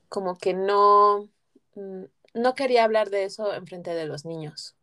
como 0.08 0.38
que 0.38 0.54
no, 0.54 1.28
mm, 1.74 2.04
no 2.34 2.54
quería 2.54 2.84
hablar 2.84 3.10
de 3.10 3.24
eso 3.24 3.52
en 3.52 3.66
frente 3.66 3.92
de 3.92 4.06
los 4.06 4.24
niños. 4.24 4.76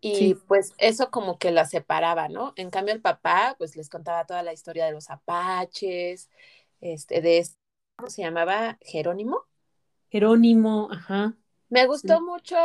Y 0.00 0.14
Sí. 0.14 0.34
pues 0.46 0.74
eso 0.78 1.10
como 1.10 1.38
que 1.38 1.50
la 1.50 1.64
separaba, 1.64 2.28
¿no? 2.28 2.52
En 2.56 2.70
cambio 2.70 2.94
el 2.94 3.00
papá 3.00 3.56
pues 3.58 3.76
les 3.76 3.88
contaba 3.90 4.24
toda 4.26 4.42
la 4.42 4.52
historia 4.52 4.86
de 4.86 4.92
los 4.92 5.10
apaches, 5.10 6.30
este, 6.80 7.20
de, 7.20 7.38
este- 7.38 7.58
¿cómo 7.96 8.10
se 8.10 8.22
llamaba? 8.22 8.78
Jerónimo. 8.82 9.44
Jerónimo, 10.10 10.88
ajá. 10.90 11.34
Me 11.68 11.86
gustó 11.86 12.18
Sí. 12.18 12.22
mucho 12.24 12.56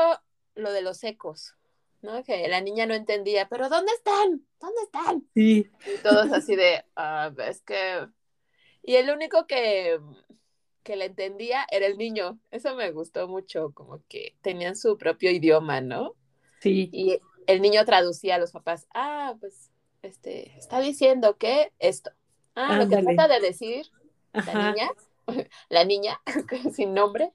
lo 0.55 0.71
de 0.71 0.81
los 0.81 1.03
ecos, 1.03 1.55
¿no? 2.01 2.23
Que 2.23 2.47
la 2.47 2.61
niña 2.61 2.85
no 2.85 2.93
entendía, 2.93 3.47
pero 3.49 3.67
¿dónde 3.69 3.91
están? 3.93 4.45
¿Dónde 4.59 4.81
están? 4.83 5.27
Sí, 5.33 5.69
Y 5.85 6.01
todos 6.03 6.31
así 6.33 6.55
de, 6.55 6.85
"Ah, 6.95 7.31
es 7.47 7.61
que... 7.63 8.07
Y 8.83 8.95
el 8.95 9.09
único 9.09 9.47
que, 9.47 9.99
que 10.83 10.95
le 10.95 11.05
entendía 11.05 11.65
era 11.71 11.85
el 11.87 11.97
niño. 11.97 12.39
Eso 12.51 12.75
me 12.75 12.91
gustó 12.91 13.27
mucho, 13.27 13.71
como 13.73 14.03
que 14.07 14.35
tenían 14.41 14.75
su 14.75 14.97
propio 14.97 15.31
idioma, 15.31 15.81
¿no? 15.81 16.15
Sí, 16.63 16.89
Y 16.91 17.19
el 17.47 17.61
niño 17.61 17.85
traducía 17.85 18.35
a 18.35 18.39
los 18.39 18.51
papás, 18.51 18.87
ah, 18.93 19.35
pues, 19.39 19.71
este, 20.01 20.57
está 20.57 20.79
diciendo 20.79 21.37
que 21.37 21.73
esto. 21.79 22.11
Ah, 22.55 22.77
lo 22.77 22.87
que 22.87 22.97
trata 22.97 23.27
de 23.27 23.39
decir 23.39 23.87
la 24.45 24.55
niña, 24.55 24.89
la 25.69 25.85
niña, 25.85 26.21
sin 26.73 26.93
nombre, 26.93 27.33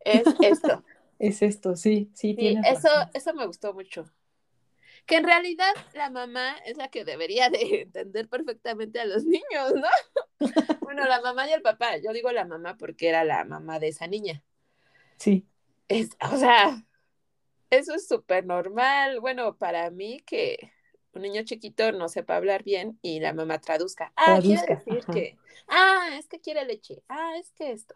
es 0.00 0.24
esto. 0.40 0.84
Es 1.18 1.42
esto, 1.42 1.76
sí, 1.76 2.10
sí, 2.14 2.34
Sí, 2.36 2.36
tienes 2.36 2.66
eso, 2.66 2.88
razón. 2.88 3.10
eso 3.14 3.34
me 3.34 3.46
gustó 3.46 3.72
mucho. 3.74 4.10
Que 5.06 5.16
en 5.16 5.24
realidad 5.24 5.72
la 5.94 6.10
mamá 6.10 6.56
es 6.66 6.76
la 6.76 6.88
que 6.88 7.04
debería 7.04 7.50
de 7.50 7.82
entender 7.82 8.28
perfectamente 8.28 9.00
a 9.00 9.04
los 9.04 9.24
niños, 9.24 9.72
¿no? 9.74 9.88
Bueno, 10.82 11.06
la 11.06 11.20
mamá 11.20 11.48
y 11.48 11.52
el 11.52 11.62
papá. 11.62 11.96
Yo 11.98 12.12
digo 12.12 12.30
la 12.32 12.44
mamá 12.44 12.76
porque 12.76 13.08
era 13.08 13.24
la 13.24 13.44
mamá 13.44 13.78
de 13.78 13.88
esa 13.88 14.06
niña. 14.06 14.44
Sí, 15.18 15.46
Es, 15.88 16.10
o 16.32 16.36
sea, 16.36 16.84
eso 17.72 17.94
es 17.94 18.06
súper 18.06 18.44
normal. 18.46 19.20
Bueno, 19.20 19.56
para 19.56 19.90
mí 19.90 20.20
que 20.26 20.72
un 21.14 21.22
niño 21.22 21.42
chiquito 21.42 21.90
no 21.92 22.08
sepa 22.08 22.36
hablar 22.36 22.62
bien 22.62 22.98
y 23.02 23.20
la 23.20 23.32
mamá 23.32 23.60
traduzca. 23.60 24.12
Ah, 24.16 24.38
quiere 24.40 24.62
decir 24.66 25.00
ajá. 25.02 25.12
que, 25.12 25.38
ah, 25.68 26.08
es 26.18 26.28
que 26.28 26.40
quiere 26.40 26.64
leche. 26.64 27.02
Ah, 27.08 27.32
es 27.38 27.50
que 27.52 27.72
esto. 27.72 27.94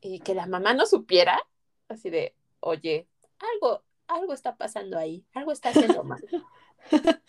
Y 0.00 0.20
que 0.20 0.34
la 0.34 0.46
mamá 0.46 0.74
no 0.74 0.86
supiera, 0.86 1.40
así 1.88 2.08
de, 2.10 2.34
oye, 2.60 3.08
algo, 3.38 3.82
algo 4.06 4.32
está 4.32 4.56
pasando 4.56 4.98
ahí, 4.98 5.24
algo 5.34 5.52
está 5.52 5.70
haciendo 5.70 6.04
mal. 6.04 6.24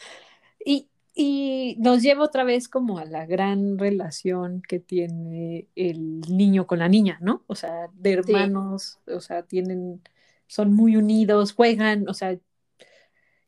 Y, 0.67 0.89
y 1.13 1.75
nos 1.77 2.01
lleva 2.01 2.25
otra 2.25 2.43
vez 2.43 2.67
como 2.67 2.97
a 2.97 3.05
la 3.05 3.27
gran 3.27 3.77
relación 3.77 4.63
que 4.67 4.79
tiene 4.79 5.67
el 5.75 6.21
niño 6.21 6.65
con 6.65 6.79
la 6.79 6.89
niña, 6.89 7.19
¿no? 7.21 7.43
O 7.45 7.53
sea, 7.53 7.87
de 7.93 8.23
Sí, 8.23 8.31
hermanos, 8.31 8.99
o 9.05 9.19
sea, 9.21 9.43
tienen, 9.43 10.01
son 10.47 10.73
muy 10.73 10.97
unidos, 10.97 11.53
juegan, 11.53 12.07
o 12.07 12.13
sea, 12.13 12.37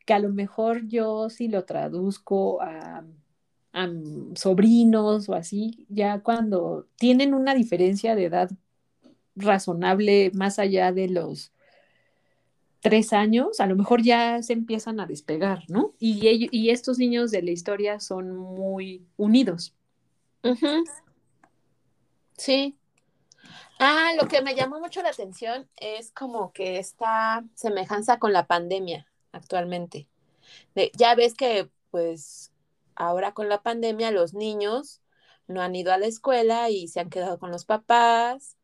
que 0.06 0.14
a 0.14 0.20
lo 0.20 0.30
mejor 0.30 0.88
yo 0.88 1.30
si 1.30 1.48
lo 1.48 1.66
traduzco 1.66 2.62
a, 2.62 3.06
sobrinos 4.34 5.30
o 5.30 5.36
así, 5.36 5.86
ya 5.88 6.22
cuando 6.22 6.88
tienen 6.96 7.36
una 7.36 7.54
diferencia 7.54 8.16
de 8.16 8.26
edad 8.26 8.50
razonable 9.36 10.32
más 10.34 10.58
allá 10.58 10.92
de 10.92 11.10
los 11.10 11.52
tres 12.80 13.14
años, 13.14 13.60
a 13.60 13.68
lo 13.68 13.76
mejor 13.76 14.02
ya 14.02 14.42
se 14.42 14.54
empiezan 14.54 15.00
a 15.00 15.06
despegar, 15.06 15.64
¿no? 15.68 15.94
Y, 16.00 16.28
ello- 16.28 16.50
y 16.52 16.70
estos 16.70 16.98
niños 16.98 17.30
de 17.32 17.42
la 17.44 17.52
historia 17.52 18.00
son 18.00 18.36
muy 18.36 19.06
unidos. 19.18 19.76
sí. 22.38 22.76
Ah, 23.80 24.14
lo 24.20 24.28
que 24.28 24.42
me 24.42 24.56
llamó 24.56 24.80
mucho 24.80 25.02
la 25.04 25.10
atención 25.10 25.70
es 25.76 26.12
como 26.12 26.52
que 26.52 26.80
esta 26.80 27.44
semejanza 27.54 28.18
con 28.18 28.34
la 28.34 28.48
pandemia 28.48 29.06
actualmente. 29.32 30.08
Ya 30.94 31.14
ves 31.16 31.36
que, 31.36 31.70
pues, 31.92 32.52
ahora 32.96 33.34
con 33.34 33.50
la 33.50 33.62
pandemia 33.62 34.12
los 34.12 34.34
niños 34.34 35.02
no 35.48 35.62
han 35.62 35.76
ido 35.76 35.94
a 35.94 35.98
la 35.98 36.08
escuela 36.08 36.70
y 36.70 36.88
se 36.88 37.00
han 37.00 37.10
quedado 37.10 37.38
con 37.38 37.52
los 37.52 37.66
papás. 37.66 38.58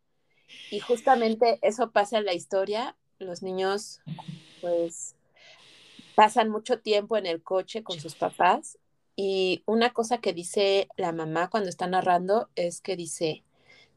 Y 0.71 0.79
justamente 0.79 1.59
eso 1.61 1.91
pasa 1.91 2.17
en 2.17 2.25
la 2.25 2.33
historia. 2.33 2.95
Los 3.19 3.43
niños, 3.43 4.01
pues, 4.61 5.15
pasan 6.15 6.49
mucho 6.49 6.79
tiempo 6.79 7.17
en 7.17 7.25
el 7.25 7.41
coche 7.41 7.83
con 7.83 7.99
sus 7.99 8.15
papás. 8.15 8.79
Y 9.15 9.61
una 9.67 9.93
cosa 9.93 10.17
que 10.17 10.33
dice 10.33 10.87
la 10.97 11.11
mamá 11.11 11.49
cuando 11.49 11.69
está 11.69 11.85
narrando 11.85 12.49
es 12.55 12.81
que 12.81 12.95
dice, 12.95 13.43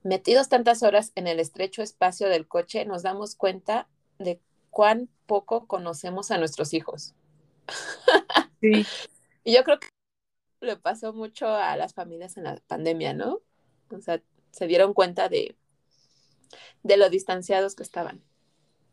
metidos 0.07 0.49
tantas 0.49 0.83
horas 0.83 1.13
en 1.17 1.27
el 1.27 1.41
estrecho 1.41 1.83
espacio 1.83 2.29
del 2.29 2.47
coche, 2.47 2.85
nos 2.85 3.03
damos 3.03 3.35
cuenta 3.35 3.89
de 4.19 4.41
cuán 4.71 5.09
poco 5.27 5.67
conocemos 5.67 6.31
a 6.31 6.39
nuestros 6.39 6.75
hijos. 6.75 7.15
Sí. 8.59 8.87
Y 9.45 9.55
yo 9.55 9.63
creo 9.65 9.79
que 9.79 9.89
le 10.63 10.77
pasó 10.79 11.13
mucho 11.13 11.47
a 11.47 11.77
las 11.77 11.93
familias 11.93 12.39
en 12.39 12.45
la 12.45 12.57
pandemia, 12.67 13.13
¿no? 13.13 13.43
O 13.91 14.01
sea, 14.01 14.23
se 14.51 14.67
dieron 14.67 14.95
cuenta 14.95 15.29
de, 15.29 15.57
de 16.83 16.97
lo 16.97 17.11
distanciados 17.11 17.75
que 17.77 17.83
estaban. 17.83 18.23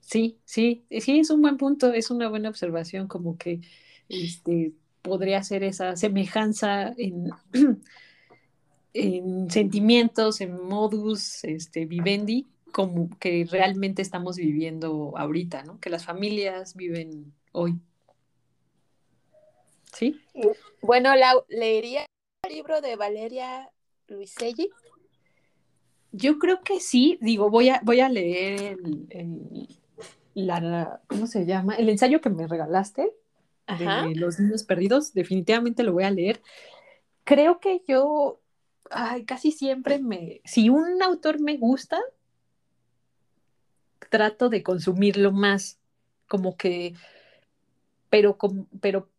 Sí, 0.01 0.37
sí, 0.43 0.85
sí, 0.99 1.19
es 1.19 1.29
un 1.29 1.41
buen 1.41 1.55
punto, 1.55 1.93
es 1.93 2.11
una 2.11 2.27
buena 2.27 2.49
observación, 2.49 3.07
como 3.07 3.37
que 3.37 3.61
este, 4.09 4.73
podría 5.01 5.41
ser 5.43 5.63
esa 5.63 5.95
semejanza 5.95 6.93
en, 6.97 7.29
en 8.93 9.49
sentimientos, 9.49 10.41
en 10.41 10.63
modus 10.67 11.43
este, 11.43 11.85
vivendi, 11.85 12.47
como 12.71 13.09
que 13.19 13.47
realmente 13.49 14.01
estamos 14.01 14.37
viviendo 14.37 15.13
ahorita, 15.17 15.63
¿no? 15.63 15.79
Que 15.79 15.89
las 15.89 16.05
familias 16.05 16.75
viven 16.75 17.33
hoy. 17.51 17.75
¿Sí? 19.93 20.19
Bueno, 20.81 21.15
la, 21.15 21.33
leería 21.49 22.05
el 22.43 22.53
libro 22.53 22.81
de 22.81 22.95
Valeria 22.95 23.69
Luiselli. 24.07 24.69
Yo 26.11 26.37
creo 26.39 26.61
que 26.61 26.79
sí, 26.79 27.17
digo, 27.21 27.49
voy 27.49 27.69
a, 27.69 27.81
voy 27.83 27.99
a 27.99 28.09
leer 28.09 28.77
el, 28.79 29.07
el- 29.09 29.67
la, 30.35 31.01
¿cómo 31.07 31.27
se 31.27 31.45
llama? 31.45 31.75
El 31.75 31.89
ensayo 31.89 32.21
que 32.21 32.29
me 32.29 32.47
regalaste 32.47 33.11
Ajá. 33.67 34.07
de 34.07 34.15
Los 34.15 34.39
Niños 34.39 34.63
Perdidos, 34.63 35.13
definitivamente 35.13 35.83
lo 35.83 35.93
voy 35.93 36.03
a 36.03 36.11
leer. 36.11 36.41
Creo 37.23 37.59
que 37.59 37.81
yo, 37.87 38.39
ay, 38.93 39.25
casi 39.25 39.51
siempre 39.51 39.99
me, 39.99 40.41
si 40.45 40.69
un 40.69 41.01
autor 41.01 41.39
me 41.39 41.57
gusta, 41.57 41.99
trato 44.09 44.49
de 44.49 44.63
consumirlo 44.63 45.31
más, 45.31 45.79
como 46.27 46.55
que, 46.55 46.93
pero, 48.09 48.37
pero 48.79 49.09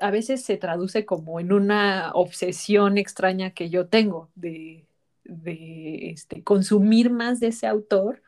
a 0.00 0.10
veces 0.10 0.44
se 0.44 0.56
traduce 0.56 1.04
como 1.04 1.40
en 1.40 1.52
una 1.52 2.12
obsesión 2.14 2.98
extraña 2.98 3.50
que 3.50 3.70
yo 3.70 3.88
tengo 3.88 4.30
de, 4.34 4.86
de 5.24 6.10
este, 6.10 6.42
consumir 6.42 7.10
más 7.10 7.40
de 7.40 7.48
ese 7.48 7.66
autor 7.66 8.22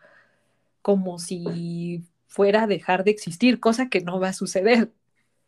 como 0.82 1.18
si 1.18 2.02
fuera 2.26 2.64
a 2.64 2.66
dejar 2.66 3.04
de 3.04 3.12
existir, 3.12 3.60
cosa 3.60 3.88
que 3.88 4.00
no 4.00 4.18
va 4.20 4.28
a 4.28 4.32
suceder. 4.32 4.90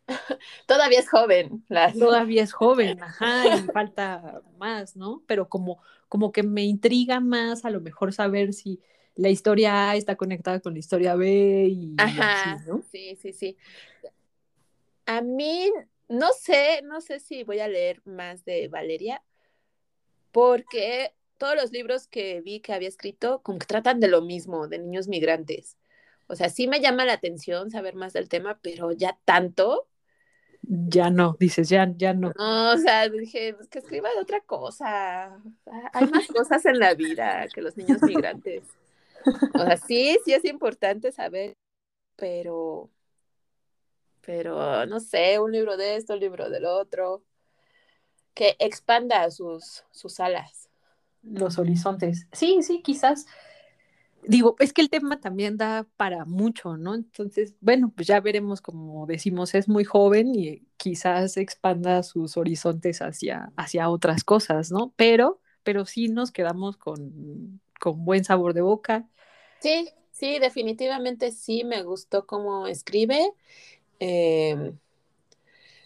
Todavía 0.67 0.99
es 0.99 1.09
joven. 1.09 1.63
Las... 1.67 1.97
Todavía 1.97 2.43
es 2.43 2.53
joven, 2.53 3.01
ajá, 3.01 3.57
y 3.57 3.63
falta 3.71 4.41
más, 4.57 4.95
¿no? 4.95 5.23
Pero 5.27 5.49
como, 5.49 5.81
como 6.09 6.31
que 6.31 6.43
me 6.43 6.63
intriga 6.63 7.19
más 7.19 7.65
a 7.65 7.69
lo 7.69 7.81
mejor 7.81 8.13
saber 8.13 8.53
si 8.53 8.79
la 9.15 9.29
historia 9.29 9.89
A 9.89 9.95
está 9.95 10.15
conectada 10.15 10.59
con 10.59 10.73
la 10.73 10.79
historia 10.79 11.15
B 11.15 11.67
y 11.69 11.95
Ajá, 11.97 12.53
así, 12.53 12.65
¿no? 12.67 12.81
sí, 12.91 13.15
sí, 13.15 13.33
sí. 13.33 13.57
A 15.05 15.21
mí, 15.21 15.71
no 16.09 16.31
sé, 16.33 16.81
no 16.83 16.99
sé 17.01 17.19
si 17.19 17.43
voy 17.43 17.59
a 17.59 17.67
leer 17.67 18.01
más 18.05 18.43
de 18.43 18.67
Valeria, 18.67 19.23
porque 20.31 21.13
todos 21.37 21.55
los 21.55 21.71
libros 21.71 22.07
que 22.07 22.41
vi 22.41 22.59
que 22.59 22.73
había 22.73 22.89
escrito, 22.89 23.41
como 23.41 23.59
que 23.59 23.65
tratan 23.65 23.99
de 23.99 24.07
lo 24.07 24.21
mismo, 24.21 24.67
de 24.67 24.79
niños 24.79 25.07
migrantes. 25.07 25.77
O 26.27 26.35
sea, 26.35 26.49
sí 26.49 26.67
me 26.67 26.79
llama 26.79 27.05
la 27.05 27.13
atención 27.13 27.69
saber 27.69 27.95
más 27.95 28.13
del 28.13 28.29
tema, 28.29 28.59
pero 28.61 28.91
ya 28.91 29.17
tanto. 29.25 29.87
Ya 30.67 31.09
no, 31.09 31.35
dices, 31.39 31.69
ya, 31.69 31.91
ya 31.95 32.13
no. 32.13 32.31
No, 32.37 32.73
o 32.73 32.77
sea, 32.77 33.07
dije, 33.09 33.53
pues 33.53 33.67
que 33.67 33.79
escriba 33.79 34.09
de 34.09 34.21
otra 34.21 34.41
cosa. 34.41 35.39
Hay 35.93 36.07
más 36.07 36.27
cosas 36.27 36.65
en 36.65 36.79
la 36.79 36.93
vida 36.93 37.47
que 37.53 37.61
los 37.61 37.77
niños 37.77 38.01
migrantes. 38.01 38.63
O 39.53 39.59
sea, 39.59 39.77
sí, 39.77 40.17
sí 40.23 40.33
es 40.33 40.45
importante 40.45 41.11
saber, 41.11 41.55
pero, 42.15 42.89
pero 44.21 44.85
no 44.85 44.99
sé, 44.99 45.39
un 45.39 45.51
libro 45.51 45.77
de 45.77 45.97
esto, 45.97 46.13
un 46.13 46.19
libro 46.19 46.49
del 46.49 46.65
otro, 46.65 47.23
que 48.33 48.55
expanda 48.59 49.29
sus, 49.31 49.83
sus 49.91 50.19
alas. 50.19 50.69
Los 51.21 51.57
horizontes. 51.57 52.27
Sí, 52.31 52.61
sí, 52.61 52.81
quizás 52.81 53.25
digo, 54.27 54.55
es 54.59 54.73
que 54.73 54.81
el 54.81 54.89
tema 54.89 55.19
también 55.19 55.57
da 55.57 55.87
para 55.97 56.25
mucho, 56.25 56.77
¿no? 56.77 56.95
Entonces, 56.95 57.55
bueno, 57.61 57.91
pues 57.95 58.07
ya 58.07 58.19
veremos, 58.19 58.61
como 58.61 59.05
decimos, 59.07 59.55
es 59.55 59.67
muy 59.67 59.83
joven 59.83 60.33
y 60.35 60.67
quizás 60.77 61.37
expanda 61.37 62.03
sus 62.03 62.37
horizontes 62.37 63.01
hacia, 63.01 63.51
hacia 63.57 63.89
otras 63.89 64.23
cosas, 64.23 64.71
¿no? 64.71 64.93
Pero, 64.95 65.41
pero 65.63 65.85
sí 65.85 66.07
nos 66.09 66.31
quedamos 66.31 66.77
con, 66.77 67.61
con 67.79 68.05
buen 68.05 68.23
sabor 68.23 68.53
de 68.53 68.61
boca. 68.61 69.07
Sí, 69.59 69.89
sí, 70.11 70.39
definitivamente 70.39 71.31
sí, 71.31 71.63
me 71.63 71.83
gustó 71.83 72.27
cómo 72.27 72.67
escribe. 72.67 73.33
Em, 73.99 74.77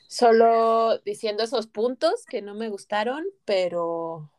solo 0.08 0.98
diciendo 1.00 1.44
esos 1.44 1.68
puntos 1.68 2.26
que 2.26 2.42
no 2.42 2.56
me 2.56 2.70
gustaron, 2.70 3.24
pero 3.46 4.32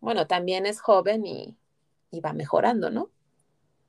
bueno, 0.00 0.26
también 0.26 0.66
es 0.66 0.80
joven 0.80 1.26
y, 1.26 1.56
y 2.10 2.20
va 2.20 2.32
mejorando, 2.32 2.90
¿no? 2.90 3.10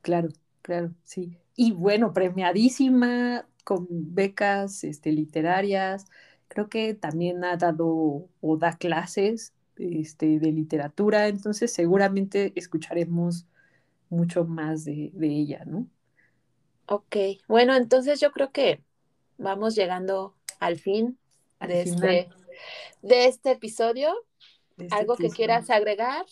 Claro, 0.07 0.29
claro, 0.61 0.93
sí. 1.03 1.37
Y 1.57 1.73
bueno, 1.73 2.13
premiadísima 2.13 3.45
con 3.65 3.85
becas 3.89 4.85
este, 4.85 5.11
literarias. 5.11 6.05
Creo 6.47 6.69
que 6.69 6.93
también 6.93 7.43
ha 7.43 7.57
dado 7.57 8.29
o 8.39 8.57
da 8.57 8.77
clases 8.77 9.51
este, 9.75 10.39
de 10.39 10.53
literatura, 10.53 11.27
entonces 11.27 11.73
seguramente 11.73 12.53
escucharemos 12.55 13.47
mucho 14.07 14.45
más 14.45 14.85
de, 14.85 15.11
ella, 15.19 15.65
¿no? 15.65 15.85
Ok, 16.85 17.17
bueno, 17.49 17.75
entonces 17.75 18.21
yo 18.21 18.31
creo 18.31 18.53
que 18.53 18.81
vamos 19.37 19.75
llegando 19.75 20.35
al 20.61 20.77
fin 20.77 21.17
de, 21.59 21.81
este, 21.81 22.29
de 23.01 23.25
este 23.25 23.51
episodio. 23.51 24.13
Este 24.77 24.95
¿Algo 24.95 25.17
que 25.17 25.31
quieras 25.31 25.69
agregar? 25.69 26.25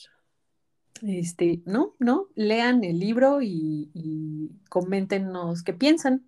Este, 1.01 1.61
no, 1.65 1.93
no, 1.99 2.27
lean 2.35 2.83
el 2.83 2.99
libro 2.99 3.41
y, 3.41 3.89
y 3.93 4.51
coméntenos 4.69 5.63
qué 5.63 5.73
piensan. 5.73 6.25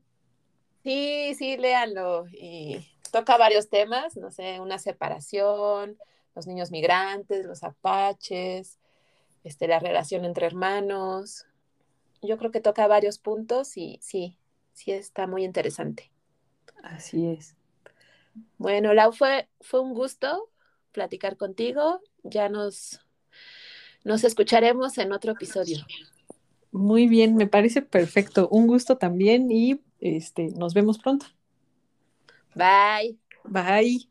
Sí, 0.84 1.34
sí, 1.36 1.58
léanlo. 1.58 2.28
Y 2.32 2.86
toca 3.12 3.38
varios 3.38 3.70
temas, 3.70 4.16
no 4.18 4.32
sé, 4.32 4.60
una 4.60 4.78
separación, 4.78 5.98
los 6.36 6.48
niños 6.48 6.72
migrantes, 6.72 7.46
los 7.46 7.64
apaches, 7.64 8.78
este, 9.44 9.68
la 9.68 9.80
relación 9.80 10.26
entre 10.26 10.46
hermanos. 10.46 11.46
Yo 12.22 12.38
creo 12.38 12.52
que 12.52 12.62
toca 12.62 12.88
varios 12.88 13.18
puntos 13.18 13.78
y 13.78 14.00
sí, 14.02 14.38
sí 14.74 14.92
está 14.92 15.28
muy 15.28 15.44
interesante. 15.44 16.12
Así 16.84 17.28
es. 17.28 17.56
Bueno, 18.58 18.94
Lau, 18.94 19.12
fue, 19.12 19.50
fue 19.62 19.80
un 19.80 19.94
gusto 19.94 20.50
platicar 20.92 21.38
contigo. 21.38 22.02
Ya 22.24 22.50
nos 22.50 23.00
nos 24.08 24.24
escucharemos 24.24 24.98
en 24.98 25.12
otro 25.12 25.34
episodio. 25.34 25.86
Muy 26.72 27.08
bien, 27.08 27.36
me 27.36 27.46
parece 27.46 27.82
perfecto. 27.82 28.48
Un 28.50 28.66
gusto 28.66 28.98
también 28.98 29.52
y 29.52 29.82
este, 30.00 30.48
nos 30.56 30.74
vemos 30.74 30.98
pronto. 30.98 31.26
Bye. 32.56 33.18
Bye. 33.44 34.10